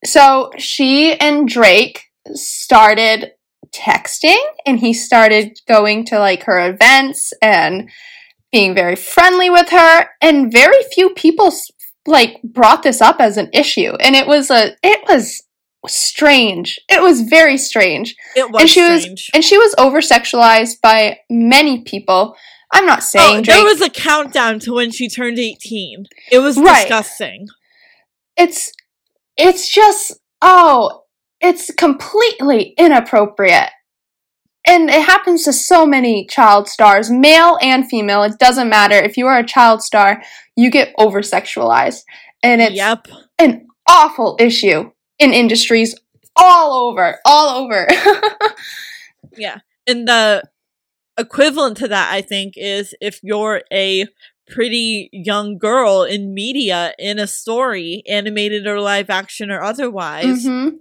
so 0.06 0.52
she 0.58 1.14
and 1.14 1.48
Drake 1.48 2.06
started 2.34 3.32
texting, 3.72 4.42
and 4.66 4.80
he 4.80 4.94
started 4.94 5.60
going 5.68 6.06
to 6.06 6.18
like 6.20 6.44
her 6.44 6.60
events 6.74 7.34
and 7.42 7.90
being 8.52 8.74
very 8.76 8.96
friendly 8.96 9.50
with 9.50 9.70
her. 9.70 10.08
And 10.22 10.52
very 10.52 10.82
few 10.94 11.14
people 11.14 11.52
like 12.06 12.42
brought 12.44 12.84
this 12.84 13.02
up 13.02 13.18
as 13.20 13.38
an 13.38 13.50
issue, 13.54 13.94
and 14.00 14.16
it 14.16 14.28
was 14.28 14.50
a 14.50 14.76
it 14.84 15.02
was 15.08 15.42
strange. 15.88 16.80
It 16.90 17.02
was 17.02 17.22
very 17.22 17.58
strange, 17.58 18.16
it 18.36 18.52
was 18.52 18.62
and 18.62 18.70
she 18.70 18.82
was 18.82 19.30
and 19.34 19.44
she 19.44 19.58
was 19.58 19.76
over 19.78 20.02
sexualized 20.02 20.82
by 20.82 21.20
many 21.30 21.82
people. 21.82 22.36
I'm 22.74 22.86
not 22.86 23.00
oh, 23.00 23.02
saying 23.02 23.38
oh, 23.40 23.42
Drake. 23.42 23.58
there 23.58 23.66
was 23.66 23.82
a 23.82 23.90
countdown 23.90 24.60
to 24.62 24.74
when 24.74 24.92
she 24.92 25.10
turned 25.10 25.38
18 25.38 26.06
it 26.32 26.40
was 26.40 26.58
Right. 26.58 26.84
disgusting 26.84 27.48
it's 28.38 28.72
it's 29.38 29.70
just 29.70 30.14
oh 30.42 31.04
it's 31.42 31.70
completely 31.74 32.74
inappropriate 32.78 33.70
and 34.66 34.90
it 34.90 35.02
happens 35.04 35.44
to 35.46 35.54
so 35.54 35.86
many 35.86 36.26
child 36.28 36.68
stars 36.70 37.10
male 37.10 37.58
and 37.62 37.90
female. 37.90 38.24
It 38.24 38.38
doesn't 38.40 38.70
matter. 38.70 38.96
If 38.96 39.18
you 39.18 39.28
are 39.28 39.40
a 39.40 39.46
child 39.46 39.82
star 39.82 40.22
you 40.56 40.70
get 40.70 40.94
over 40.98 41.22
sexualized 41.22 42.02
and 42.44 42.62
it's 42.62 42.76
yep. 42.76 43.08
an 43.40 43.68
awful 43.88 44.38
issue 44.40 44.92
in 45.20 45.34
industries 45.34 45.96
all 46.36 46.90
over 46.90 47.20
all 47.26 47.64
over. 47.64 47.88
Yeah. 49.38 49.60
and 49.88 50.08
the 50.08 50.44
equivalent 51.18 51.78
to 51.78 51.88
that 51.88 52.12
i 52.12 52.22
think 52.22 52.54
is 52.58 52.94
if 53.02 53.20
you're 53.24 53.62
a 53.72 54.08
pretty 54.50 55.10
young 55.14 55.58
girl 55.58 56.04
in 56.04 56.34
media 56.34 56.94
in 57.00 57.20
a 57.20 57.28
story 57.28 58.04
animated 58.10 58.68
or 58.68 58.80
live 58.82 59.10
action 59.10 59.50
or 59.52 59.62
otherwise 59.62 60.46
Mhm. 60.46 60.80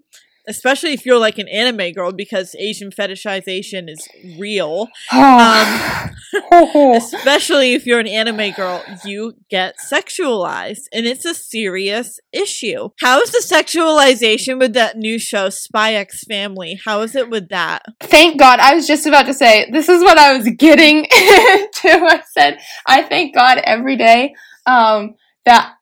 Especially 0.50 0.92
if 0.92 1.06
you're 1.06 1.18
like 1.18 1.38
an 1.38 1.48
anime 1.48 1.92
girl 1.92 2.12
because 2.12 2.54
asian 2.58 2.90
fetishization 2.90 3.88
is 3.88 4.06
real 4.38 4.88
Oh. 5.12 6.06
especially 6.96 7.72
if 7.72 7.86
you're 7.86 8.00
an 8.00 8.06
anime 8.06 8.52
girl 8.52 8.84
you 9.04 9.34
get 9.48 9.76
sexualized 9.78 10.84
and 10.92 11.06
it's 11.06 11.24
a 11.24 11.34
serious 11.34 12.20
issue 12.32 12.90
how 13.00 13.20
is 13.20 13.30
the 13.32 13.42
sexualization 13.42 14.58
with 14.58 14.74
that 14.74 14.96
new 14.96 15.18
show 15.18 15.48
spy 15.48 15.94
x 15.94 16.24
family 16.24 16.78
how 16.84 17.00
is 17.00 17.16
it 17.16 17.30
with 17.30 17.48
that 17.48 17.82
thank 18.00 18.38
God. 18.38 18.58
I 18.58 18.74
was 18.74 18.86
just 18.86 19.06
about 19.06 19.26
to 19.26 19.34
say, 19.34 19.70
this 19.70 19.88
is 19.88 20.02
what 20.02 20.18
I 20.18 20.36
was 20.36 20.48
getting 20.58 21.04
to. 21.10 21.88
I 21.88 22.22
said, 22.36 22.58
I 22.86 23.02
thank 23.02 23.34
God 23.34 23.58
every 23.58 23.96
day 23.96 24.34
um, 24.66 25.14
that 25.44 25.74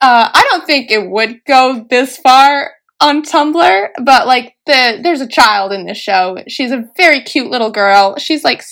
uh, 0.00 0.30
I 0.32 0.46
don't 0.50 0.66
think 0.66 0.90
it 0.90 1.10
would 1.10 1.44
go 1.46 1.86
this 1.88 2.16
far 2.16 2.72
on 3.00 3.22
Tumblr, 3.22 3.88
but 4.04 4.26
like 4.26 4.56
the 4.66 5.00
there's 5.02 5.20
a 5.20 5.28
child 5.28 5.72
in 5.72 5.86
this 5.86 5.98
show. 5.98 6.38
She's 6.48 6.70
a 6.70 6.84
very 6.96 7.22
cute 7.22 7.50
little 7.50 7.70
girl. 7.70 8.16
She's 8.18 8.44
like 8.44 8.62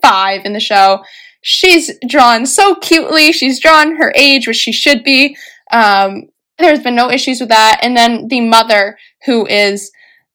five 0.00 0.42
in 0.44 0.52
the 0.52 0.60
show. 0.60 1.02
She's 1.42 1.90
drawn 2.08 2.46
so 2.46 2.76
cutely. 2.76 3.32
She's 3.32 3.60
drawn 3.60 3.96
her 3.96 4.12
age, 4.14 4.46
which 4.46 4.56
she 4.56 4.72
should 4.72 5.02
be. 5.02 5.36
Um, 5.72 6.28
there's 6.58 6.82
been 6.82 6.94
no 6.94 7.10
issues 7.10 7.40
with 7.40 7.48
that. 7.48 7.80
And 7.82 7.96
then 7.96 8.28
the 8.28 8.40
mother, 8.40 8.96
who 9.24 9.46
is 9.46 9.90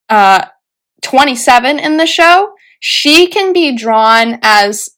uh, 0.10 0.46
27 1.04 1.80
in 1.80 1.96
the 1.96 2.06
show, 2.06 2.52
she 2.82 3.28
can 3.28 3.54
be 3.54 3.76
drawn 3.76 4.40
as 4.42 4.90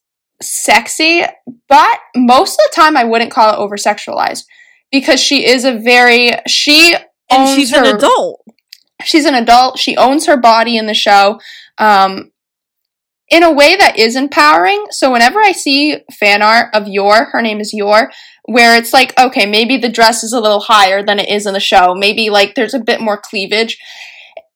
sexy, 0.42 1.22
but 1.68 1.98
most 2.16 2.52
of 2.54 2.64
the 2.70 2.74
time 2.74 2.96
I 2.96 3.04
wouldn't 3.04 3.30
call 3.30 3.52
it 3.52 3.58
over 3.58 3.76
sexualized 3.76 4.44
because 4.90 5.20
she 5.20 5.46
is 5.46 5.64
a 5.64 5.78
very 5.78 6.32
she 6.46 6.96
and 7.30 7.58
she's 7.58 7.70
her, 7.70 7.84
an 7.84 7.96
adult 7.96 8.42
She's 9.04 9.24
an 9.24 9.34
adult. 9.34 9.78
She 9.78 9.96
owns 9.96 10.26
her 10.26 10.36
body 10.36 10.76
in 10.76 10.86
the 10.86 10.94
show. 10.94 11.40
Um, 11.78 12.32
in 13.28 13.44
a 13.44 13.52
way 13.52 13.76
that 13.76 13.96
is 13.96 14.16
empowering. 14.16 14.86
So 14.90 15.12
whenever 15.12 15.38
I 15.40 15.52
see 15.52 15.98
fan 16.12 16.42
art 16.42 16.74
of 16.74 16.88
Yor, 16.88 17.26
her 17.26 17.40
name 17.40 17.60
is 17.60 17.72
Yor, 17.72 18.10
where 18.44 18.76
it's 18.76 18.92
like, 18.92 19.18
okay, 19.18 19.46
maybe 19.46 19.76
the 19.76 19.88
dress 19.88 20.24
is 20.24 20.32
a 20.32 20.40
little 20.40 20.60
higher 20.60 21.02
than 21.04 21.20
it 21.20 21.28
is 21.28 21.46
in 21.46 21.54
the 21.54 21.60
show. 21.60 21.94
Maybe 21.94 22.28
like 22.28 22.56
there's 22.56 22.74
a 22.74 22.80
bit 22.80 23.00
more 23.00 23.16
cleavage. 23.16 23.78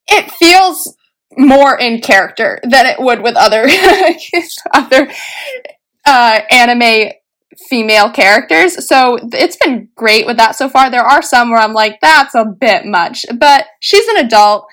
It 0.09 0.31
feels 0.33 0.97
more 1.37 1.79
in 1.79 2.01
character 2.01 2.59
than 2.65 2.87
it 2.87 2.99
would 2.99 3.23
with 3.23 3.37
other 3.37 3.67
other 4.75 5.09
uh, 6.05 6.41
anime 6.51 7.13
female 7.69 8.11
characters. 8.11 8.87
So 8.87 9.19
it's 9.33 9.57
been 9.57 9.89
great 9.95 10.27
with 10.27 10.37
that 10.37 10.57
so 10.57 10.69
far. 10.69 10.91
There 10.91 11.05
are 11.05 11.23
some 11.23 11.51
where 11.51 11.61
I'm 11.61 11.73
like, 11.73 12.01
that's 12.01 12.35
a 12.35 12.45
bit 12.45 12.85
much, 12.87 13.25
but 13.39 13.67
she's 13.81 14.07
an 14.09 14.25
adult. 14.25 14.67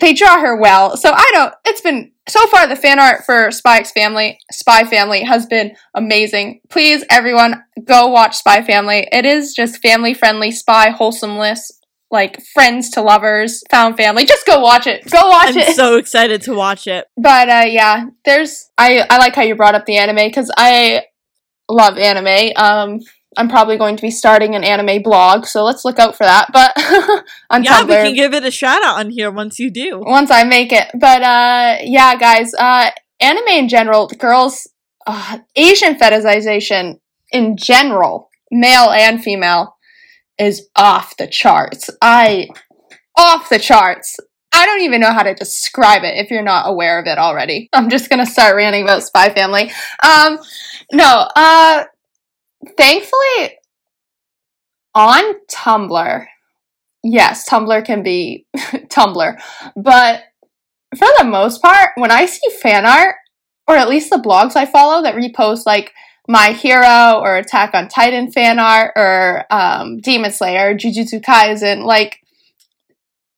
They 0.00 0.12
draw 0.12 0.40
her 0.40 0.60
well, 0.60 0.96
so 0.96 1.12
I 1.12 1.30
don't. 1.32 1.54
It's 1.64 1.80
been 1.80 2.12
so 2.28 2.46
far. 2.48 2.66
The 2.66 2.74
fan 2.74 2.98
art 2.98 3.24
for 3.24 3.50
Spy 3.52 3.78
X 3.78 3.92
Family, 3.92 4.38
Spy 4.50 4.84
Family, 4.84 5.22
has 5.22 5.46
been 5.46 5.76
amazing. 5.94 6.60
Please, 6.68 7.04
everyone, 7.10 7.62
go 7.84 8.08
watch 8.08 8.36
Spy 8.36 8.62
Family. 8.62 9.06
It 9.12 9.24
is 9.24 9.54
just 9.54 9.80
family 9.82 10.12
friendly, 10.12 10.50
spy 10.50 10.90
wholesomeness, 10.90 11.80
like 12.10 12.40
friends 12.54 12.90
to 12.90 13.02
lovers, 13.02 13.62
found 13.70 13.96
family. 13.96 14.24
Just 14.24 14.46
go 14.46 14.60
watch 14.60 14.86
it. 14.86 15.08
Go 15.10 15.28
watch 15.28 15.50
it. 15.50 15.56
I'm 15.56 15.70
it. 15.70 15.76
so 15.76 15.96
excited 15.96 16.42
to 16.42 16.54
watch 16.54 16.86
it. 16.86 17.06
But 17.16 17.48
uh, 17.48 17.64
yeah, 17.66 18.06
there's 18.24 18.70
I 18.78 19.06
I 19.08 19.18
like 19.18 19.34
how 19.34 19.42
you 19.42 19.54
brought 19.54 19.74
up 19.74 19.86
the 19.86 19.96
anime 19.98 20.16
because 20.16 20.50
I 20.56 21.04
love 21.68 21.98
anime. 21.98 22.52
Um, 22.56 23.00
I'm 23.36 23.48
probably 23.48 23.76
going 23.76 23.96
to 23.96 24.02
be 24.02 24.10
starting 24.10 24.54
an 24.54 24.64
anime 24.64 25.02
blog, 25.02 25.46
so 25.46 25.64
let's 25.64 25.84
look 25.84 25.98
out 25.98 26.16
for 26.16 26.24
that. 26.24 26.50
But 26.52 26.72
on 27.50 27.64
yeah, 27.64 27.80
Tumblr, 27.80 27.88
we 27.88 27.94
can 27.94 28.14
give 28.14 28.34
it 28.34 28.44
a 28.44 28.50
shout 28.50 28.84
out 28.84 28.98
on 28.98 29.10
here 29.10 29.30
once 29.30 29.58
you 29.58 29.70
do. 29.70 30.00
once 30.04 30.30
I 30.30 30.44
make 30.44 30.72
it. 30.72 30.88
But 30.94 31.22
uh, 31.22 31.78
yeah, 31.82 32.16
guys, 32.16 32.52
uh, 32.54 32.90
anime 33.20 33.48
in 33.48 33.68
general, 33.68 34.06
girls, 34.06 34.68
uh, 35.06 35.38
Asian 35.56 35.96
fetishization 35.96 37.00
in 37.32 37.56
general, 37.56 38.30
male 38.50 38.90
and 38.90 39.22
female, 39.22 39.76
is 40.38 40.68
off 40.76 41.16
the 41.16 41.26
charts. 41.26 41.90
I 42.00 42.48
off 43.16 43.48
the 43.48 43.58
charts. 43.58 44.16
I 44.54 44.66
don't 44.66 44.82
even 44.82 45.00
know 45.00 45.12
how 45.12 45.24
to 45.24 45.34
describe 45.34 46.04
it 46.04 46.16
if 46.16 46.30
you're 46.30 46.42
not 46.42 46.68
aware 46.68 47.00
of 47.00 47.06
it 47.08 47.18
already. 47.18 47.68
I'm 47.72 47.90
just 47.90 48.08
gonna 48.08 48.24
start 48.24 48.54
ranting 48.54 48.84
about 48.84 49.02
Spy 49.02 49.30
Family. 49.30 49.72
Um, 50.00 50.38
no, 50.92 51.28
uh, 51.34 51.84
thankfully, 52.76 53.58
on 54.94 55.34
Tumblr, 55.50 56.26
yes, 57.02 57.48
Tumblr 57.48 57.84
can 57.84 58.04
be 58.04 58.46
Tumblr, 58.56 59.40
but 59.74 60.22
for 60.96 61.08
the 61.18 61.24
most 61.24 61.60
part, 61.60 61.90
when 61.96 62.12
I 62.12 62.26
see 62.26 62.48
fan 62.62 62.86
art, 62.86 63.16
or 63.66 63.74
at 63.74 63.88
least 63.88 64.10
the 64.10 64.18
blogs 64.18 64.54
I 64.54 64.66
follow 64.66 65.02
that 65.02 65.16
repost 65.16 65.66
like 65.66 65.92
My 66.28 66.52
Hero 66.52 67.20
or 67.20 67.36
Attack 67.36 67.74
on 67.74 67.88
Titan 67.88 68.30
fan 68.30 68.60
art 68.60 68.92
or 68.94 69.46
um, 69.50 69.98
Demon 69.98 70.30
Slayer, 70.30 70.76
Jujutsu 70.76 71.20
Kaisen, 71.20 71.84
like 71.84 72.20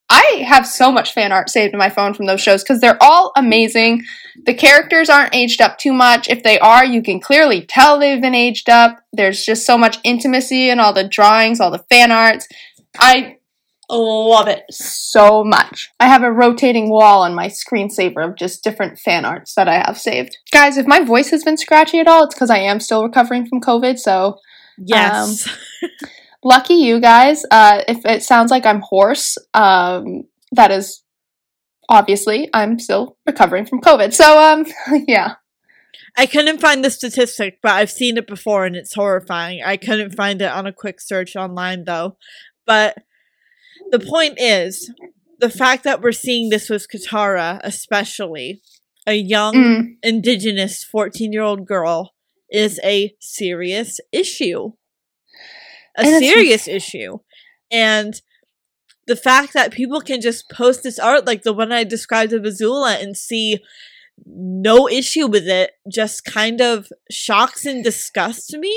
I 0.09 0.45
have 0.47 0.66
so 0.66 0.92
much 0.92 1.12
fan 1.12 1.33
art 1.33 1.51
saved 1.51 1.73
in 1.73 1.79
my 1.79 1.90
phone 1.90 2.14
from 2.14 2.27
those 2.27 2.40
shows 2.40 2.62
because 2.62 2.81
they're 2.81 3.03
all 3.03 3.33
amazing. 3.37 4.05
The 4.45 4.55
characters 4.55 5.09
aren't 5.11 5.35
aged 5.35 5.61
up 5.61 5.79
too 5.79 5.92
much. 5.92 6.29
If 6.29 6.42
they 6.42 6.59
are, 6.61 6.85
you 6.85 7.03
can 7.03 7.21
clearly 7.21 7.62
tell 7.62 7.99
they've 7.99 8.21
been 8.21 8.35
aged 8.35 8.69
up. 8.69 8.99
There's 9.12 9.45
just 9.45 9.66
so 9.66 9.77
much 9.77 9.99
intimacy 10.05 10.71
in 10.71 10.79
all 10.79 10.92
the 10.92 11.09
drawings, 11.09 11.61
all 11.61 11.71
the 11.71 11.85
fan 11.90 12.12
arts. 12.12 12.47
I 12.99 13.38
love 13.90 14.49
it 14.49 14.62
so 14.71 15.42
much. 15.42 15.90
I 15.99 16.07
have 16.07 16.23
a 16.23 16.33
rotating 16.33 16.88
wall 16.88 17.23
on 17.23 17.35
my 17.35 17.49
screensaver 17.49 18.29
of 18.29 18.37
just 18.37 18.62
different 18.62 18.99
fan 18.99 19.25
arts 19.25 19.55
that 19.55 19.69
I 19.69 19.85
have 19.87 19.99
saved. 19.99 20.38
Guys, 20.53 20.77
if 20.77 20.87
my 20.87 21.03
voice 21.05 21.31
has 21.31 21.42
been 21.42 21.57
scratchy 21.57 21.99
at 21.99 22.09
all, 22.09 22.25
it's 22.25 22.35
because 22.35 22.51
I 22.51 22.59
am 22.59 22.81
still 22.81 23.03
recovering 23.03 23.47
from 23.47 23.61
COVID, 23.61 23.99
so 23.99 24.38
Yes. 24.79 25.49
Um, 25.49 25.90
lucky 26.46 26.74
you 26.74 27.00
guys. 27.00 27.44
Uh, 27.50 27.82
if 27.88 28.06
it 28.06 28.22
sounds 28.22 28.50
like 28.50 28.64
I'm 28.64 28.80
hoarse, 28.80 29.37
um, 29.52 30.22
that 30.52 30.70
is 30.70 31.02
obviously 31.88 32.48
I'm 32.54 32.78
still 32.78 33.18
recovering 33.26 33.66
from 33.66 33.80
COVID. 33.80 34.14
So, 34.14 34.40
um, 34.40 34.64
yeah. 35.06 35.35
I 36.16 36.24
couldn't 36.24 36.61
find 36.61 36.82
the 36.82 36.90
statistic, 36.90 37.59
but 37.62 37.72
I've 37.72 37.90
seen 37.90 38.16
it 38.16 38.26
before 38.26 38.64
and 38.64 38.74
it's 38.76 38.94
horrifying. 38.94 39.62
I 39.62 39.76
couldn't 39.76 40.14
find 40.14 40.40
it 40.40 40.50
on 40.50 40.66
a 40.66 40.72
quick 40.72 41.00
search 41.00 41.37
online 41.37 41.85
though. 41.85 42.16
But 42.64 42.96
the 43.90 43.98
point 43.98 44.38
is, 44.38 44.90
the 45.38 45.50
fact 45.50 45.85
that 45.85 46.00
we're 46.00 46.12
seeing 46.12 46.48
this 46.48 46.70
with 46.70 46.87
Katara, 46.88 47.61
especially 47.62 48.62
a 49.06 49.14
young 49.14 49.54
Mm, 49.54 49.96
indigenous 50.02 50.82
14 50.82 51.32
year 51.32 51.42
old 51.42 51.66
girl, 51.66 52.14
is 52.50 52.80
a 52.82 53.14
serious 53.20 54.00
issue. 54.12 54.72
A 55.98 56.02
And 56.02 56.24
serious 56.24 56.68
issue. 56.68 57.18
And 57.70 58.20
the 59.06 59.16
fact 59.16 59.52
that 59.54 59.72
people 59.72 60.00
can 60.00 60.20
just 60.20 60.50
post 60.50 60.82
this 60.82 60.98
art 60.98 61.26
like 61.26 61.42
the 61.42 61.52
one 61.52 61.72
I 61.72 61.85
described 61.85 62.32
of 62.32 62.42
Azula 62.42 63.00
and 63.02 63.16
see 63.16 63.59
no 64.24 64.88
issue 64.88 65.26
with 65.26 65.46
it 65.46 65.72
just 65.92 66.24
kind 66.24 66.61
of 66.61 66.88
shocks 67.11 67.64
and 67.66 67.85
disgusts 67.85 68.52
me. 68.54 68.74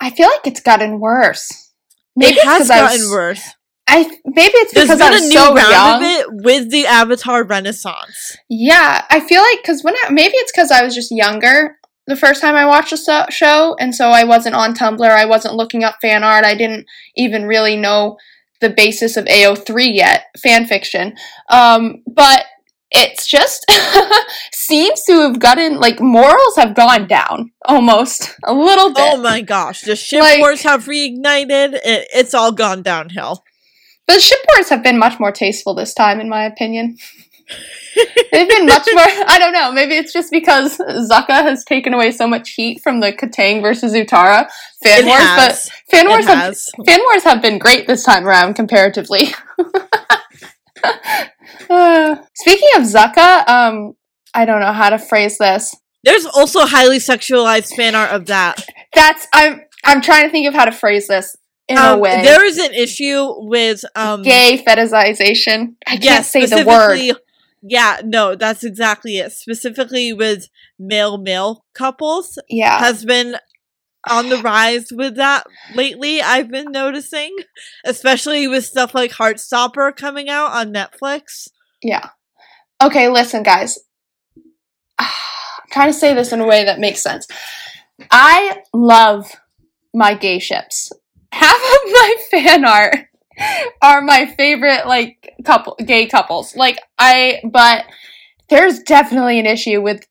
I 0.00 0.10
feel 0.10 0.26
like 0.28 0.46
it's 0.46 0.60
gotten 0.60 0.98
worse. 1.00 1.72
Maybe 2.16 2.32
it 2.34 2.38
it's 2.38 2.44
has 2.44 2.68
gotten 2.68 3.00
was- 3.02 3.10
worse. 3.10 3.42
I 3.88 4.04
maybe 4.24 4.52
it's 4.54 4.72
There's 4.72 4.86
because 4.88 4.98
been 5.00 5.12
I 5.12 5.16
a 5.16 5.20
was 5.20 5.28
new 5.28 5.36
so 5.38 5.54
round 5.54 5.70
young. 5.70 5.96
of 5.96 6.02
it 6.02 6.26
with 6.44 6.70
the 6.70 6.86
Avatar 6.86 7.44
Renaissance. 7.44 8.36
Yeah, 8.48 9.04
I 9.10 9.20
feel 9.20 9.42
like 9.42 9.58
because 9.60 9.82
when 9.84 9.94
I, 10.04 10.10
maybe 10.10 10.34
it's 10.36 10.52
because 10.52 10.70
I 10.70 10.82
was 10.82 10.94
just 10.94 11.10
younger 11.10 11.76
the 12.06 12.16
first 12.16 12.40
time 12.40 12.54
I 12.54 12.66
watched 12.66 12.90
the 12.90 13.30
show, 13.30 13.76
and 13.78 13.94
so 13.94 14.08
I 14.10 14.24
wasn't 14.24 14.54
on 14.56 14.74
Tumblr. 14.74 15.08
I 15.08 15.24
wasn't 15.24 15.54
looking 15.54 15.84
up 15.84 15.96
fan 16.00 16.24
art. 16.24 16.44
I 16.44 16.54
didn't 16.54 16.86
even 17.16 17.44
really 17.44 17.76
know 17.76 18.18
the 18.60 18.70
basis 18.70 19.16
of 19.16 19.24
AO3 19.26 19.94
yet, 19.94 20.26
fan 20.42 20.66
fiction. 20.66 21.14
Um, 21.48 22.02
but 22.06 22.44
it's 22.90 23.26
just 23.26 23.64
seems 24.52 25.02
to 25.04 25.12
have 25.22 25.38
gotten 25.38 25.80
like 25.80 26.00
morals 26.00 26.56
have 26.56 26.74
gone 26.74 27.06
down 27.06 27.50
almost 27.64 28.34
a 28.44 28.52
little 28.52 28.88
bit. 28.92 29.02
Oh 29.02 29.16
my 29.22 29.40
gosh, 29.40 29.82
the 29.82 29.96
ship 29.96 30.20
Like- 30.20 30.40
wars 30.40 30.62
have 30.62 30.84
reignited. 30.86 31.74
It, 31.74 32.08
it's 32.14 32.34
all 32.34 32.52
gone 32.52 32.82
downhill. 32.82 33.42
But 34.06 34.20
ship 34.20 34.40
wars 34.52 34.68
have 34.68 34.82
been 34.82 34.98
much 34.98 35.20
more 35.20 35.32
tasteful 35.32 35.74
this 35.74 35.94
time, 35.94 36.20
in 36.20 36.28
my 36.28 36.44
opinion. 36.44 36.96
They've 38.32 38.48
been 38.48 38.64
much 38.66 38.88
more. 38.94 39.04
I 39.04 39.36
don't 39.38 39.52
know. 39.52 39.70
Maybe 39.70 39.96
it's 39.96 40.12
just 40.12 40.30
because 40.30 40.78
Zukka 40.78 41.42
has 41.42 41.62
taken 41.64 41.92
away 41.92 42.10
so 42.10 42.26
much 42.26 42.50
heat 42.52 42.80
from 42.82 43.00
the 43.00 43.12
Kataang 43.12 43.60
versus 43.60 43.92
Zutara 43.92 44.48
fan 44.82 45.00
It 45.04 45.06
wars, 45.06 45.20
has. 45.22 45.36
but 45.36 45.90
fan 45.90 46.06
It 46.06 46.08
wars 46.08 46.26
have 46.26 46.56
fan 46.86 47.00
wars 47.00 47.22
have 47.24 47.42
been 47.42 47.58
great 47.58 47.86
this 47.86 48.02
time 48.04 48.26
around 48.26 48.54
comparatively. 48.54 49.34
Uh, 51.70 52.16
speaking 52.34 52.68
of 52.76 52.82
Zukka, 52.82 53.48
um, 53.48 53.92
I 54.34 54.44
don't 54.44 54.60
know 54.60 54.72
how 54.72 54.90
to 54.90 54.98
phrase 54.98 55.38
this. 55.38 55.74
There's 56.04 56.26
also 56.26 56.66
highly 56.66 56.98
sexualized 56.98 57.74
fan 57.76 57.94
art 57.94 58.10
of 58.10 58.26
that. 58.26 58.64
That's 58.92 59.26
I'm 59.32 59.62
I'm 59.84 60.00
trying 60.02 60.24
to 60.26 60.30
think 60.30 60.48
of 60.48 60.54
how 60.54 60.64
to 60.64 60.72
phrase 60.72 61.06
this 61.06 61.34
in 61.68 61.78
a 61.78 61.94
Um, 61.94 62.00
way. 62.00 62.20
There 62.22 62.44
is 62.44 62.58
an 62.58 62.74
issue 62.74 63.26
with 63.48 63.84
um 63.94 64.22
Gay 64.22 64.62
fetishization. 64.66 65.76
I 65.86 65.96
can't 65.96 66.26
say 66.26 66.44
the 66.46 66.64
word. 66.66 66.98
Yeah, 67.62 68.00
no, 68.04 68.34
that's 68.34 68.64
exactly 68.64 69.18
it. 69.18 69.32
Specifically 69.32 70.12
with 70.12 70.48
male 70.78 71.16
male 71.18 71.64
couples 71.74 72.38
Yeah. 72.48 72.78
has 72.80 73.04
been 73.04 73.36
on 74.10 74.28
the 74.28 74.38
rise 74.38 74.88
with 74.90 75.14
that 75.16 75.44
lately. 75.74 76.20
I've 76.20 76.50
been 76.50 76.72
noticing, 76.72 77.36
especially 77.84 78.48
with 78.48 78.64
stuff 78.64 78.94
like 78.94 79.12
Heartstopper 79.12 79.94
coming 79.96 80.28
out 80.28 80.50
on 80.52 80.72
Netflix. 80.74 81.48
Yeah. 81.82 82.08
Okay, 82.82 83.08
listen, 83.08 83.44
guys. 83.44 83.78
I'm 84.98 85.08
trying 85.70 85.88
to 85.92 85.98
say 85.98 86.14
this 86.14 86.32
in 86.32 86.40
a 86.40 86.46
way 86.46 86.64
that 86.64 86.80
makes 86.80 87.00
sense. 87.00 87.26
I 88.10 88.62
love 88.74 89.30
my 89.94 90.14
gay 90.14 90.40
ships. 90.40 90.90
Half 91.32 91.54
of 91.56 91.92
my 91.92 92.14
fan 92.30 92.64
art 92.64 92.96
are 93.82 94.02
my 94.02 94.26
favorite 94.26 94.86
like 94.86 95.34
couple 95.44 95.76
gay 95.84 96.06
couples. 96.06 96.56
Like 96.56 96.78
I 96.98 97.40
but 97.44 97.86
there's 98.48 98.80
definitely 98.80 99.38
an 99.38 99.46
issue 99.46 99.80
with 99.80 100.06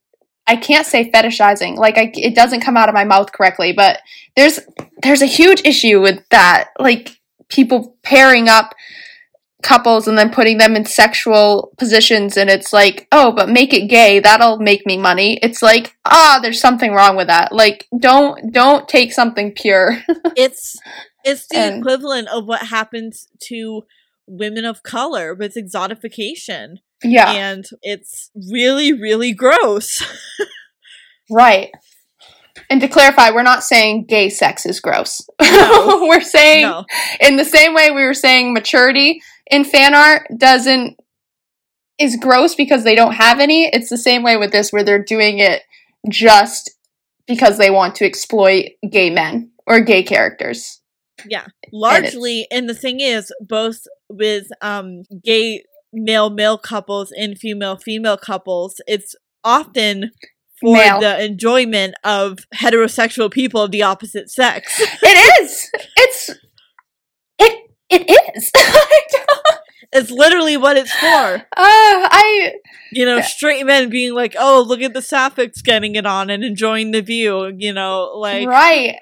I 0.47 0.55
can't 0.55 0.87
say 0.87 1.09
fetishizing. 1.11 1.77
Like 1.77 1.97
I 1.97 2.11
it 2.15 2.35
doesn't 2.35 2.61
come 2.61 2.77
out 2.77 2.89
of 2.89 2.95
my 2.95 3.05
mouth 3.05 3.31
correctly, 3.31 3.73
but 3.73 3.99
there's 4.35 4.59
there's 5.03 5.21
a 5.21 5.27
huge 5.27 5.61
issue 5.65 6.01
with 6.01 6.27
that. 6.29 6.69
Like 6.79 7.19
people 7.49 7.97
pairing 8.03 8.47
up 8.49 8.73
couples 9.61 10.07
and 10.07 10.17
then 10.17 10.31
putting 10.31 10.57
them 10.57 10.75
in 10.75 10.85
sexual 10.85 11.71
positions 11.77 12.35
and 12.35 12.49
it's 12.49 12.73
like 12.73 13.07
oh 13.11 13.31
but 13.31 13.49
make 13.49 13.73
it 13.73 13.87
gay 13.87 14.19
that'll 14.19 14.57
make 14.57 14.85
me 14.85 14.97
money 14.97 15.37
it's 15.43 15.61
like 15.61 15.95
ah 16.05 16.39
there's 16.41 16.59
something 16.59 16.93
wrong 16.93 17.15
with 17.15 17.27
that 17.27 17.51
like 17.51 17.87
don't 17.99 18.51
don't 18.51 18.87
take 18.87 19.13
something 19.13 19.51
pure 19.51 20.01
It's 20.35 20.79
it's 21.23 21.47
the 21.47 21.57
And- 21.57 21.79
equivalent 21.79 22.27
of 22.29 22.45
what 22.45 22.67
happens 22.67 23.27
to 23.49 23.83
women 24.27 24.65
of 24.65 24.83
color 24.83 25.33
with 25.33 25.55
exotification. 25.55 26.77
yeah 27.03 27.31
And 27.31 27.65
it's 27.81 28.31
really, 28.51 28.93
really 28.93 29.33
gross. 29.33 30.03
right 31.29 31.69
and 32.69 32.81
to 32.81 32.87
clarify 32.87 33.29
we're 33.31 33.43
not 33.43 33.63
saying 33.63 34.05
gay 34.05 34.29
sex 34.29 34.65
is 34.65 34.79
gross 34.81 35.21
No. 35.41 35.99
we're 36.09 36.19
saying 36.21 36.63
no. 36.63 36.85
in 37.21 37.37
the 37.37 37.45
same 37.45 37.73
way 37.73 37.89
we 37.91 38.03
were 38.03 38.13
saying 38.13 38.53
maturity 38.53 39.21
in 39.49 39.63
fan 39.63 39.95
art 39.95 40.27
doesn't 40.37 40.97
is 41.97 42.17
gross 42.17 42.55
because 42.55 42.83
they 42.83 42.95
don't 42.95 43.13
have 43.13 43.39
any 43.39 43.65
it's 43.71 43.89
the 43.89 43.97
same 43.97 44.23
way 44.23 44.35
with 44.35 44.51
this 44.51 44.71
where 44.73 44.83
they're 44.83 45.03
doing 45.03 45.39
it 45.39 45.61
just 46.09 46.71
because 47.27 47.57
they 47.57 47.69
want 47.71 47.95
to 47.95 48.05
exploit 48.05 48.65
gay 48.89 49.09
men 49.09 49.51
or 49.65 49.79
gay 49.79 50.03
characters 50.03 50.80
Yeah. 51.27 51.45
Largely 51.71 52.47
and 52.51 52.69
the 52.69 52.73
thing 52.75 52.99
is 52.99 53.31
both 53.41 53.87
with 54.09 54.47
um 54.61 55.03
gay 55.23 55.63
male 55.93 56.29
male 56.29 56.57
couples 56.57 57.11
and 57.11 57.37
female 57.37 57.77
female 57.77 58.17
couples, 58.17 58.79
it's 58.87 59.15
often 59.43 60.11
for 60.59 60.75
Male. 60.75 60.99
the 60.99 61.23
enjoyment 61.23 61.95
of 62.03 62.39
heterosexual 62.53 63.31
people 63.31 63.61
of 63.61 63.71
the 63.71 63.81
opposite 63.83 64.29
sex. 64.29 64.79
it 65.01 65.41
is 65.43 65.71
it's 65.97 66.29
it 67.39 67.69
it 67.89 68.35
is 68.35 68.51
It's 69.93 70.09
literally 70.09 70.55
what 70.55 70.77
it's 70.77 70.93
for. 70.93 71.05
uh, 71.05 71.41
i 71.57 72.53
You 72.93 73.05
know, 73.05 73.19
straight 73.19 73.65
men 73.65 73.89
being 73.89 74.13
like, 74.13 74.35
"Oh, 74.39 74.63
look 74.65 74.81
at 74.81 74.93
the 74.93 75.01
sapphics 75.01 75.61
getting 75.61 75.95
it 75.95 76.05
on 76.05 76.29
and 76.29 76.45
enjoying 76.45 76.91
the 76.91 77.01
view." 77.01 77.53
You 77.57 77.73
know, 77.73 78.13
like 78.15 78.47
right 78.47 78.99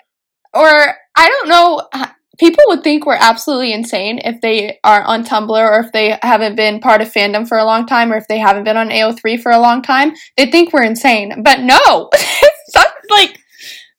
or 0.54 0.96
i 1.20 1.28
don't 1.28 1.50
know 1.50 1.82
uh, 1.94 2.08
people 2.40 2.64
would 2.68 2.84
think 2.84 3.06
we're 3.06 3.16
absolutely 3.20 3.74
insane 3.74 4.20
if 4.24 4.40
they 4.42 4.80
are 4.84 5.04
on 5.04 5.24
tumblr 5.24 5.50
or 5.50 5.80
if 5.82 5.92
they 5.92 6.18
haven't 6.22 6.56
been 6.56 6.80
part 6.80 7.02
of 7.02 7.12
fandom 7.12 7.48
for 7.48 7.58
a 7.58 7.66
long 7.66 7.86
time 7.86 8.12
or 8.12 8.18
if 8.18 8.28
they 8.28 8.40
haven't 8.40 8.64
been 8.64 8.78
on 8.78 8.90
ao3 8.90 9.40
for 9.42 9.52
a 9.52 9.60
long 9.60 9.82
time 9.82 10.14
they 10.38 10.50
think 10.50 10.72
we're 10.74 10.84
insane 10.84 11.44
but 11.44 11.60
no 11.60 12.10
it's 12.14 13.10
like 13.12 13.38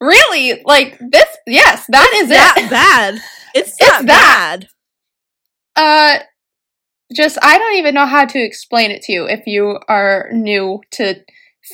really 0.01 0.63
like 0.65 0.99
this 0.99 1.29
yes 1.47 1.85
that 1.89 2.11
is 2.23 2.29
that 2.29 2.55
it 2.57 2.71
bad. 2.81 3.15
It's 3.55 3.71
It's 3.79 3.79
that, 3.81 4.07
that. 4.07 4.61
bad. 5.77 6.21
uh 6.21 6.25
just 7.15 7.39
i 7.43 7.59
don't 7.59 7.75
even 7.77 7.95
know 7.95 8.07
how 8.07 8.25
to 8.25 8.39
explain 8.39 8.91
it 8.91 9.03
to 9.03 9.13
you 9.13 9.27
if 9.27 9.47
you 9.47 9.79
are 9.89 10.29
new 10.33 10.81
to 10.93 11.17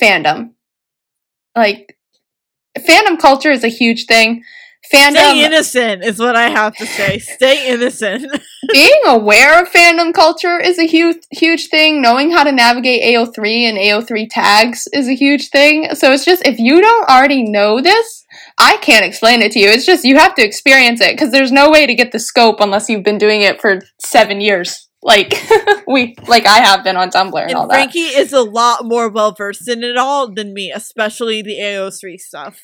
fandom 0.01 0.51
like 1.55 1.97
fandom 2.77 3.17
culture 3.19 3.51
is 3.51 3.63
a 3.63 3.67
huge 3.69 4.05
thing 4.05 4.43
Stay 4.83 5.43
innocent 5.43 6.03
is 6.03 6.17
what 6.17 6.35
I 6.35 6.49
have 6.49 6.75
to 6.77 6.85
say. 6.85 7.19
Stay 7.19 7.69
innocent. 7.69 8.31
being 8.71 9.01
aware 9.05 9.61
of 9.61 9.69
fandom 9.69 10.13
culture 10.13 10.59
is 10.59 10.79
a 10.79 10.87
huge 10.87 11.17
huge 11.31 11.67
thing. 11.67 12.01
Knowing 12.01 12.31
how 12.31 12.43
to 12.43 12.51
navigate 12.51 13.03
AO3 13.03 13.63
and 13.63 13.77
AO3 13.77 14.27
tags 14.29 14.87
is 14.93 15.09
a 15.09 15.13
huge 15.13 15.49
thing. 15.49 15.93
So 15.93 16.11
it's 16.13 16.23
just 16.23 16.45
if 16.47 16.57
you 16.57 16.79
don't 16.79 17.09
already 17.09 17.43
know 17.43 17.81
this, 17.81 18.25
I 18.57 18.77
can't 18.77 19.05
explain 19.05 19.41
it 19.41 19.51
to 19.53 19.59
you. 19.59 19.69
It's 19.69 19.85
just 19.85 20.05
you 20.05 20.17
have 20.17 20.35
to 20.35 20.45
experience 20.45 21.01
it 21.01 21.11
because 21.11 21.31
there's 21.31 21.51
no 21.51 21.69
way 21.69 21.85
to 21.85 21.93
get 21.93 22.11
the 22.11 22.19
scope 22.19 22.61
unless 22.61 22.89
you've 22.89 23.03
been 23.03 23.17
doing 23.17 23.41
it 23.41 23.59
for 23.59 23.81
7 23.99 24.39
years. 24.39 24.87
Like 25.03 25.33
we 25.87 26.15
like 26.27 26.45
I 26.45 26.59
have 26.59 26.83
been 26.83 26.97
on 26.97 27.09
Tumblr 27.09 27.39
and, 27.39 27.51
and 27.51 27.53
all 27.55 27.67
that. 27.67 27.73
Frankie 27.73 27.99
is 27.99 28.31
a 28.31 28.41
lot 28.41 28.85
more 28.85 29.09
well 29.09 29.33
versed 29.33 29.67
in 29.67 29.83
it 29.83 29.97
all 29.97 30.31
than 30.31 30.53
me, 30.53 30.71
especially 30.71 31.41
the 31.41 31.57
AO3 31.57 32.19
stuff. 32.19 32.61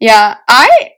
Yeah, 0.00 0.36
I 0.48 0.92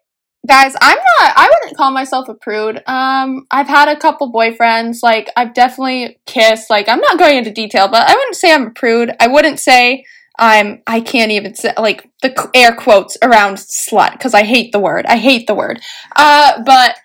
guys, 0.46 0.74
I'm 0.80 0.96
not 0.96 1.32
I 1.36 1.50
wouldn't 1.52 1.76
call 1.76 1.90
myself 1.90 2.28
a 2.28 2.34
prude. 2.34 2.82
Um 2.86 3.46
I've 3.50 3.68
had 3.68 3.88
a 3.88 3.96
couple 3.96 4.32
boyfriends, 4.32 4.98
like 5.02 5.30
I've 5.36 5.54
definitely 5.54 6.18
kissed, 6.26 6.70
like 6.70 6.88
I'm 6.88 7.00
not 7.00 7.18
going 7.18 7.38
into 7.38 7.50
detail, 7.50 7.88
but 7.88 8.08
I 8.08 8.14
wouldn't 8.14 8.36
say 8.36 8.52
I'm 8.52 8.68
a 8.68 8.70
prude. 8.70 9.14
I 9.20 9.26
wouldn't 9.26 9.58
say 9.58 10.04
I'm 10.38 10.82
I 10.86 11.00
can't 11.00 11.32
even 11.32 11.54
say 11.54 11.72
like 11.78 12.08
the 12.22 12.50
air 12.54 12.74
quotes 12.74 13.16
around 13.22 13.56
slut 13.56 14.20
cuz 14.20 14.34
I 14.34 14.44
hate 14.44 14.72
the 14.72 14.80
word. 14.80 15.06
I 15.06 15.16
hate 15.16 15.46
the 15.46 15.54
word. 15.54 15.80
Uh 16.14 16.62
but 16.64 16.96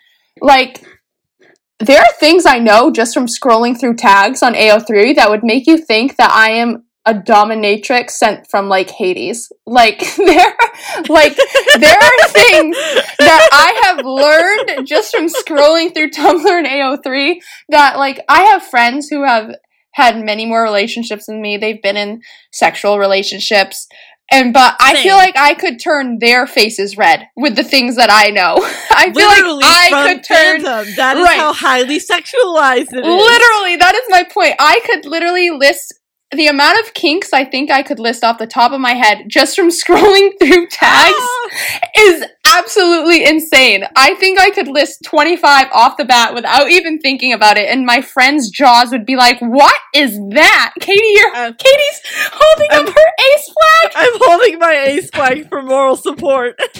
like 0.41 0.83
there 1.79 1.99
are 1.99 2.13
things 2.19 2.45
I 2.45 2.59
know 2.59 2.91
just 2.91 3.13
from 3.13 3.25
scrolling 3.25 3.77
through 3.77 3.95
tags 3.95 4.41
on 4.41 4.53
AO3 4.53 5.15
that 5.15 5.29
would 5.29 5.43
make 5.43 5.67
you 5.67 5.77
think 5.77 6.15
that 6.15 6.31
I 6.31 6.51
am 6.51 6.85
a 7.05 7.13
dominatrix 7.13 8.11
sent 8.11 8.49
from 8.49 8.69
like 8.69 8.89
Hades. 8.89 9.51
Like 9.65 9.99
there 10.17 10.55
like 11.09 11.35
there 11.79 11.97
are 11.97 12.27
things 12.29 12.75
that 13.19 13.49
I 13.51 13.81
have 13.85 14.05
learned 14.05 14.87
just 14.87 15.15
from 15.15 15.27
scrolling 15.27 15.93
through 15.93 16.11
Tumblr 16.11 16.45
and 16.47 16.67
AO3 16.67 17.35
that 17.69 17.97
like 17.97 18.19
I 18.29 18.43
have 18.43 18.63
friends 18.63 19.09
who 19.09 19.23
have 19.25 19.55
had 19.93 20.23
many 20.23 20.45
more 20.45 20.63
relationships 20.63 21.25
than 21.27 21.41
me. 21.41 21.57
They've 21.57 21.81
been 21.81 21.97
in 21.97 22.21
sexual 22.51 22.97
relationships. 22.99 23.87
And 24.31 24.53
but 24.53 24.75
I 24.79 24.93
Same. 24.95 25.03
feel 25.03 25.15
like 25.15 25.37
I 25.37 25.53
could 25.53 25.79
turn 25.79 26.17
their 26.19 26.47
faces 26.47 26.97
red 26.97 27.27
with 27.35 27.55
the 27.55 27.63
things 27.63 27.97
that 27.97 28.09
I 28.09 28.29
know. 28.31 28.55
I 28.89 29.11
feel 29.13 29.27
Literally 29.27 29.63
like 29.63 29.93
I 29.93 30.13
could 30.13 30.23
turn 30.23 30.61
fandom. 30.61 30.95
That 30.95 31.17
is 31.17 31.23
Right. 31.23 31.37
how 31.37 31.53
highly 31.53 31.99
sexualized 31.99 32.93
it 32.93 33.05
is. 33.05 33.05
Literally, 33.05 33.75
that 33.75 33.93
is 33.93 34.03
my 34.09 34.23
point. 34.23 34.55
I 34.59 34.79
could 34.85 35.05
literally 35.05 35.51
list 35.51 35.93
the 36.35 36.47
amount 36.47 36.79
of 36.79 36.93
kinks 36.93 37.33
I 37.33 37.45
think 37.45 37.69
I 37.71 37.83
could 37.83 37.99
list 37.99 38.23
off 38.23 38.37
the 38.37 38.47
top 38.47 38.71
of 38.71 38.79
my 38.79 38.93
head 38.93 39.25
just 39.27 39.55
from 39.55 39.69
scrolling 39.81 40.31
through 40.39 40.67
tags 40.67 41.15
Ah! 41.17 41.49
is 41.97 42.23
absolutely 42.45 43.25
insane. 43.25 43.85
I 43.95 44.13
think 44.15 44.39
I 44.39 44.49
could 44.51 44.67
list 44.67 45.03
25 45.05 45.67
off 45.73 45.97
the 45.97 46.05
bat 46.05 46.33
without 46.33 46.69
even 46.69 46.99
thinking 46.99 47.33
about 47.33 47.57
it, 47.57 47.69
and 47.69 47.85
my 47.85 48.01
friends' 48.01 48.49
jaws 48.49 48.91
would 48.91 49.05
be 49.05 49.15
like, 49.15 49.39
What 49.39 49.75
is 49.93 50.17
that? 50.31 50.73
Katie, 50.79 51.01
you're 51.15 51.35
Uh, 51.35 51.51
Katie's 51.53 52.01
holding 52.31 52.71
I'm- 52.71 52.87
up 52.87 52.93
her 52.93 53.11
ace 53.33 53.51
flag. 53.53 53.91
I'm 53.95 54.19
holding 54.21 54.59
my 54.59 54.73
ace 54.87 55.09
flag 55.09 55.49
for 55.49 55.61
moral 55.63 55.95
support. 55.95 56.59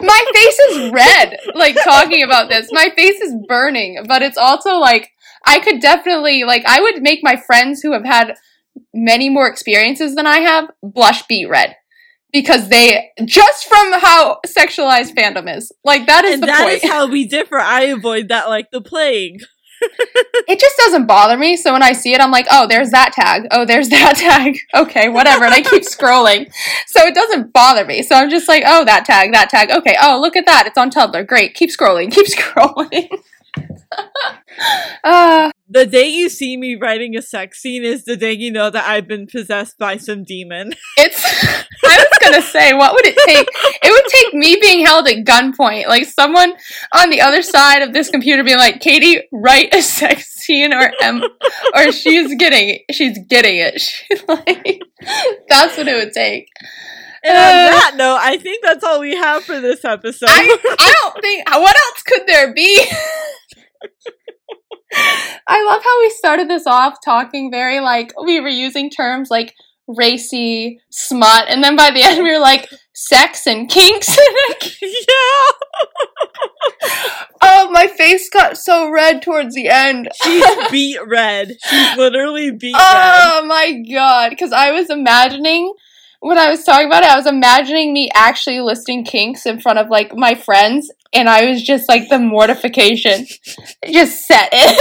my 0.00 0.24
face 0.34 0.58
is 0.70 0.90
red, 0.92 1.36
like 1.54 1.76
talking 1.82 2.22
about 2.22 2.48
this. 2.48 2.68
My 2.72 2.90
face 2.96 3.20
is 3.20 3.34
burning, 3.48 4.04
but 4.06 4.22
it's 4.22 4.36
also 4.38 4.76
like 4.76 5.10
I 5.44 5.60
could 5.60 5.80
definitely 5.80 6.44
like 6.44 6.64
I 6.66 6.80
would 6.80 7.02
make 7.02 7.20
my 7.22 7.36
friends 7.36 7.82
who 7.82 7.92
have 7.92 8.04
had 8.04 8.34
many 8.94 9.28
more 9.28 9.48
experiences 9.48 10.14
than 10.14 10.26
I 10.26 10.38
have 10.38 10.70
blush 10.82 11.26
beet 11.26 11.48
red. 11.48 11.76
Because 12.32 12.70
they 12.70 13.10
just 13.26 13.66
from 13.66 13.92
how 14.00 14.38
sexualized 14.46 15.14
fandom 15.14 15.54
is. 15.54 15.70
Like 15.84 16.06
that 16.06 16.24
is 16.24 16.34
and 16.34 16.42
the 16.42 16.46
that 16.46 16.62
point. 16.62 16.82
is 16.82 16.90
how 16.90 17.06
we 17.06 17.26
differ. 17.26 17.58
I 17.58 17.82
avoid 17.82 18.28
that 18.28 18.48
like 18.48 18.70
the 18.70 18.80
plague. 18.80 19.42
it 20.48 20.58
just 20.58 20.76
doesn't 20.78 21.06
bother 21.06 21.36
me. 21.36 21.56
So 21.56 21.72
when 21.72 21.82
I 21.82 21.92
see 21.92 22.14
it, 22.14 22.20
I'm 22.20 22.30
like, 22.30 22.46
oh, 22.50 22.66
there's 22.66 22.90
that 22.90 23.12
tag. 23.12 23.48
Oh, 23.50 23.64
there's 23.64 23.88
that 23.90 24.16
tag. 24.16 24.58
Okay, 24.74 25.08
whatever. 25.08 25.44
And 25.44 25.54
I 25.54 25.62
keep 25.62 25.82
scrolling. 25.82 26.52
So 26.86 27.02
it 27.06 27.14
doesn't 27.14 27.52
bother 27.52 27.84
me. 27.84 28.02
So 28.02 28.14
I'm 28.14 28.30
just 28.30 28.48
like, 28.48 28.62
oh, 28.66 28.84
that 28.84 29.04
tag, 29.04 29.32
that 29.32 29.50
tag. 29.50 29.70
Okay, 29.70 29.96
oh, 30.00 30.20
look 30.20 30.36
at 30.36 30.46
that. 30.46 30.66
It's 30.66 30.78
on 30.78 30.90
Tumblr. 30.90 31.26
Great. 31.26 31.54
Keep 31.54 31.70
scrolling. 31.70 32.10
Keep 32.12 32.26
scrolling. 32.38 33.08
uh, 35.04 35.50
The 35.68 35.86
day 35.86 36.08
you 36.08 36.28
see 36.28 36.56
me 36.56 36.74
writing 36.76 37.16
a 37.16 37.22
sex 37.22 37.60
scene 37.60 37.82
is 37.84 38.04
the 38.04 38.16
day 38.16 38.32
you 38.32 38.50
know 38.50 38.68
that 38.70 38.86
I've 38.86 39.08
been 39.08 39.26
possessed 39.26 39.78
by 39.78 39.96
some 39.96 40.24
demon. 40.24 40.72
it's. 40.98 41.24
I 41.84 41.96
was 41.98 42.18
gonna 42.20 42.42
say, 42.42 42.72
what 42.74 42.92
would 42.94 43.06
it 43.06 43.16
take? 43.26 43.48
It 43.82 43.90
would 43.90 44.04
take 44.12 44.34
me 44.34 44.56
being 44.60 44.84
held 44.84 45.08
at 45.08 45.24
gunpoint, 45.24 45.86
like 45.88 46.04
someone 46.06 46.52
on 46.94 47.10
the 47.10 47.20
other 47.20 47.42
side 47.42 47.82
of 47.82 47.92
this 47.92 48.08
computer 48.10 48.44
being 48.44 48.58
like, 48.58 48.80
"Katie, 48.80 49.22
write 49.32 49.74
a 49.74 49.82
sex 49.82 50.28
scene," 50.34 50.72
or 50.72 50.92
"M," 51.02 51.22
or 51.74 51.90
she's 51.92 52.34
getting, 52.36 52.80
she's 52.92 53.18
getting 53.28 53.58
it. 53.58 53.80
She 53.82 54.16
like, 54.28 54.80
that's 55.48 55.76
what 55.76 55.88
it 55.88 55.94
would 55.94 56.12
take. 56.12 56.46
And 57.24 57.36
Uh. 57.36 57.40
on 57.40 57.72
that 57.72 57.94
note, 57.96 58.18
I 58.20 58.36
think 58.36 58.64
that's 58.64 58.84
all 58.84 59.00
we 59.00 59.14
have 59.16 59.42
for 59.44 59.60
this 59.60 59.84
episode. 59.84 60.28
I, 60.28 60.58
I 60.78 60.92
don't 61.02 61.20
think 61.22 61.48
what 61.50 61.76
else 61.76 62.02
could 62.02 62.26
there 62.26 62.52
be? 62.54 62.84
I 65.46 65.64
love 65.64 65.82
how 65.82 66.00
we 66.00 66.10
started 66.10 66.48
this 66.48 66.66
off 66.66 66.98
talking 67.04 67.50
very 67.50 67.80
like 67.80 68.12
we 68.22 68.40
were 68.40 68.48
using 68.48 68.90
terms 68.90 69.30
like 69.30 69.54
racy, 69.88 70.80
smut, 70.90 71.46
and 71.48 71.62
then 71.62 71.76
by 71.76 71.90
the 71.90 72.02
end 72.02 72.22
we 72.22 72.32
were 72.32 72.38
like 72.38 72.68
sex 72.94 73.46
and 73.46 73.68
kinks. 73.68 74.08
yeah, 74.82 75.52
oh, 77.42 77.68
my 77.70 77.86
face 77.86 78.28
got 78.30 78.56
so 78.56 78.90
red 78.90 79.22
towards 79.22 79.54
the 79.54 79.68
end. 79.68 80.08
she's 80.22 80.44
beat 80.70 80.98
red. 81.06 81.56
She's 81.64 81.96
literally 81.96 82.50
beat 82.50 82.74
oh 82.76 82.94
red. 82.94 83.42
Oh 83.42 83.46
my 83.46 83.82
god! 83.90 84.30
Because 84.30 84.52
I 84.52 84.72
was 84.72 84.90
imagining 84.90 85.72
when 86.22 86.38
I 86.38 86.48
was 86.50 86.62
talking 86.64 86.86
about 86.86 87.02
it, 87.02 87.10
I 87.10 87.16
was 87.16 87.26
imagining 87.26 87.92
me 87.92 88.08
actually 88.14 88.60
listing 88.60 89.04
kinks 89.04 89.44
in 89.44 89.60
front 89.60 89.78
of 89.78 89.88
like 89.90 90.14
my 90.16 90.34
friends, 90.34 90.90
and 91.12 91.28
I 91.28 91.44
was 91.50 91.62
just 91.62 91.88
like 91.88 92.08
the 92.08 92.18
mortification 92.18 93.26
just 93.90 94.26
set 94.26 94.52
in. 94.54 94.74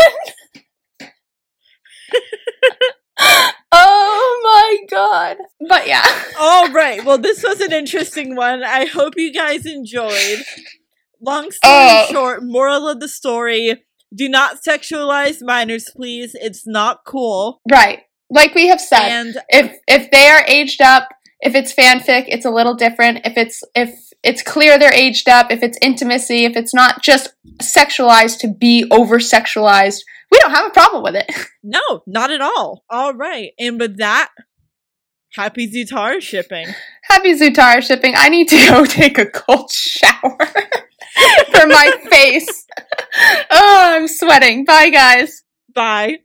oh 3.72 4.42
my 4.44 4.78
god! 4.90 5.38
But 5.68 5.88
yeah, 5.88 6.06
All 6.40 6.72
right. 6.72 7.04
Well, 7.04 7.18
this 7.18 7.44
was 7.44 7.60
an 7.62 7.74
interesting 7.74 8.36
one. 8.36 8.64
I 8.64 8.86
hope 8.86 9.14
you 9.18 9.34
guys 9.34 9.66
enjoyed. 9.66 10.44
Long 11.22 11.52
story 11.52 11.74
Oh. 11.74 12.08
short, 12.12 12.44
moral 12.44 12.88
of 12.88 13.00
the 13.00 13.08
story: 13.08 13.84
Do 14.14 14.28
not 14.30 14.58
sexualize 14.68 15.38
minors, 15.42 15.90
please. 15.96 16.32
It's 16.36 16.68
not 16.68 17.00
cool. 17.06 17.62
right. 17.72 18.02
Like 18.34 18.56
we 18.56 18.68
have 18.68 18.80
said, 18.80 19.02
And 19.10 19.38
if 19.50 19.76
if 19.88 20.10
they 20.12 20.28
are 20.30 20.46
aged 20.48 20.82
up, 20.82 21.10
if 21.42 21.56
it's 21.56 21.74
fanfic, 21.74 22.26
it's 22.28 22.46
a 22.46 22.52
little 22.52 22.76
different. 22.76 23.26
If 23.26 23.38
it's 23.38 23.64
if 23.76 23.94
it's 24.24 24.44
clear 24.44 24.78
they're 24.78 24.94
aged 24.94 25.28
up, 25.28 25.52
if 25.52 25.64
it's 25.64 25.78
intimacy, 25.82 26.46
if 26.46 26.56
it's 26.56 26.74
not 26.74 27.02
just 27.02 27.34
sexualized 27.62 28.40
to 28.40 28.48
be 28.48 28.86
over 28.92 29.18
sexualized, 29.18 30.02
we 30.32 30.40
don't 30.40 30.52
have 30.52 30.68
a 30.68 30.74
problem 30.74 31.04
with 31.04 31.16
it. 31.16 31.32
no, 31.64 31.82
not 32.06 32.32
at 32.32 32.42
all. 32.42 32.84
All 32.90 33.14
right. 33.14 33.52
And 33.60 33.80
with 33.80 33.98
that, 33.98 34.30
happy 35.34 35.70
Zutara 35.70 36.22
shipping. 36.22 36.68
Happy 37.04 37.34
Zutara 37.34 37.82
shipping. 37.82 38.14
I 38.16 38.30
need 38.30 38.48
to 38.50 38.58
go 38.70 38.86
take 38.86 39.18
a 39.18 39.26
cold 39.26 39.72
shower 39.72 40.38
for 40.38 41.68
my 41.68 41.92
face. 42.10 42.68
oh, 43.52 43.96
I'm 43.96 44.08
sweating. 44.08 44.66
Bye 44.66 44.90
guys. 44.90 45.44
Bye. 45.74 46.18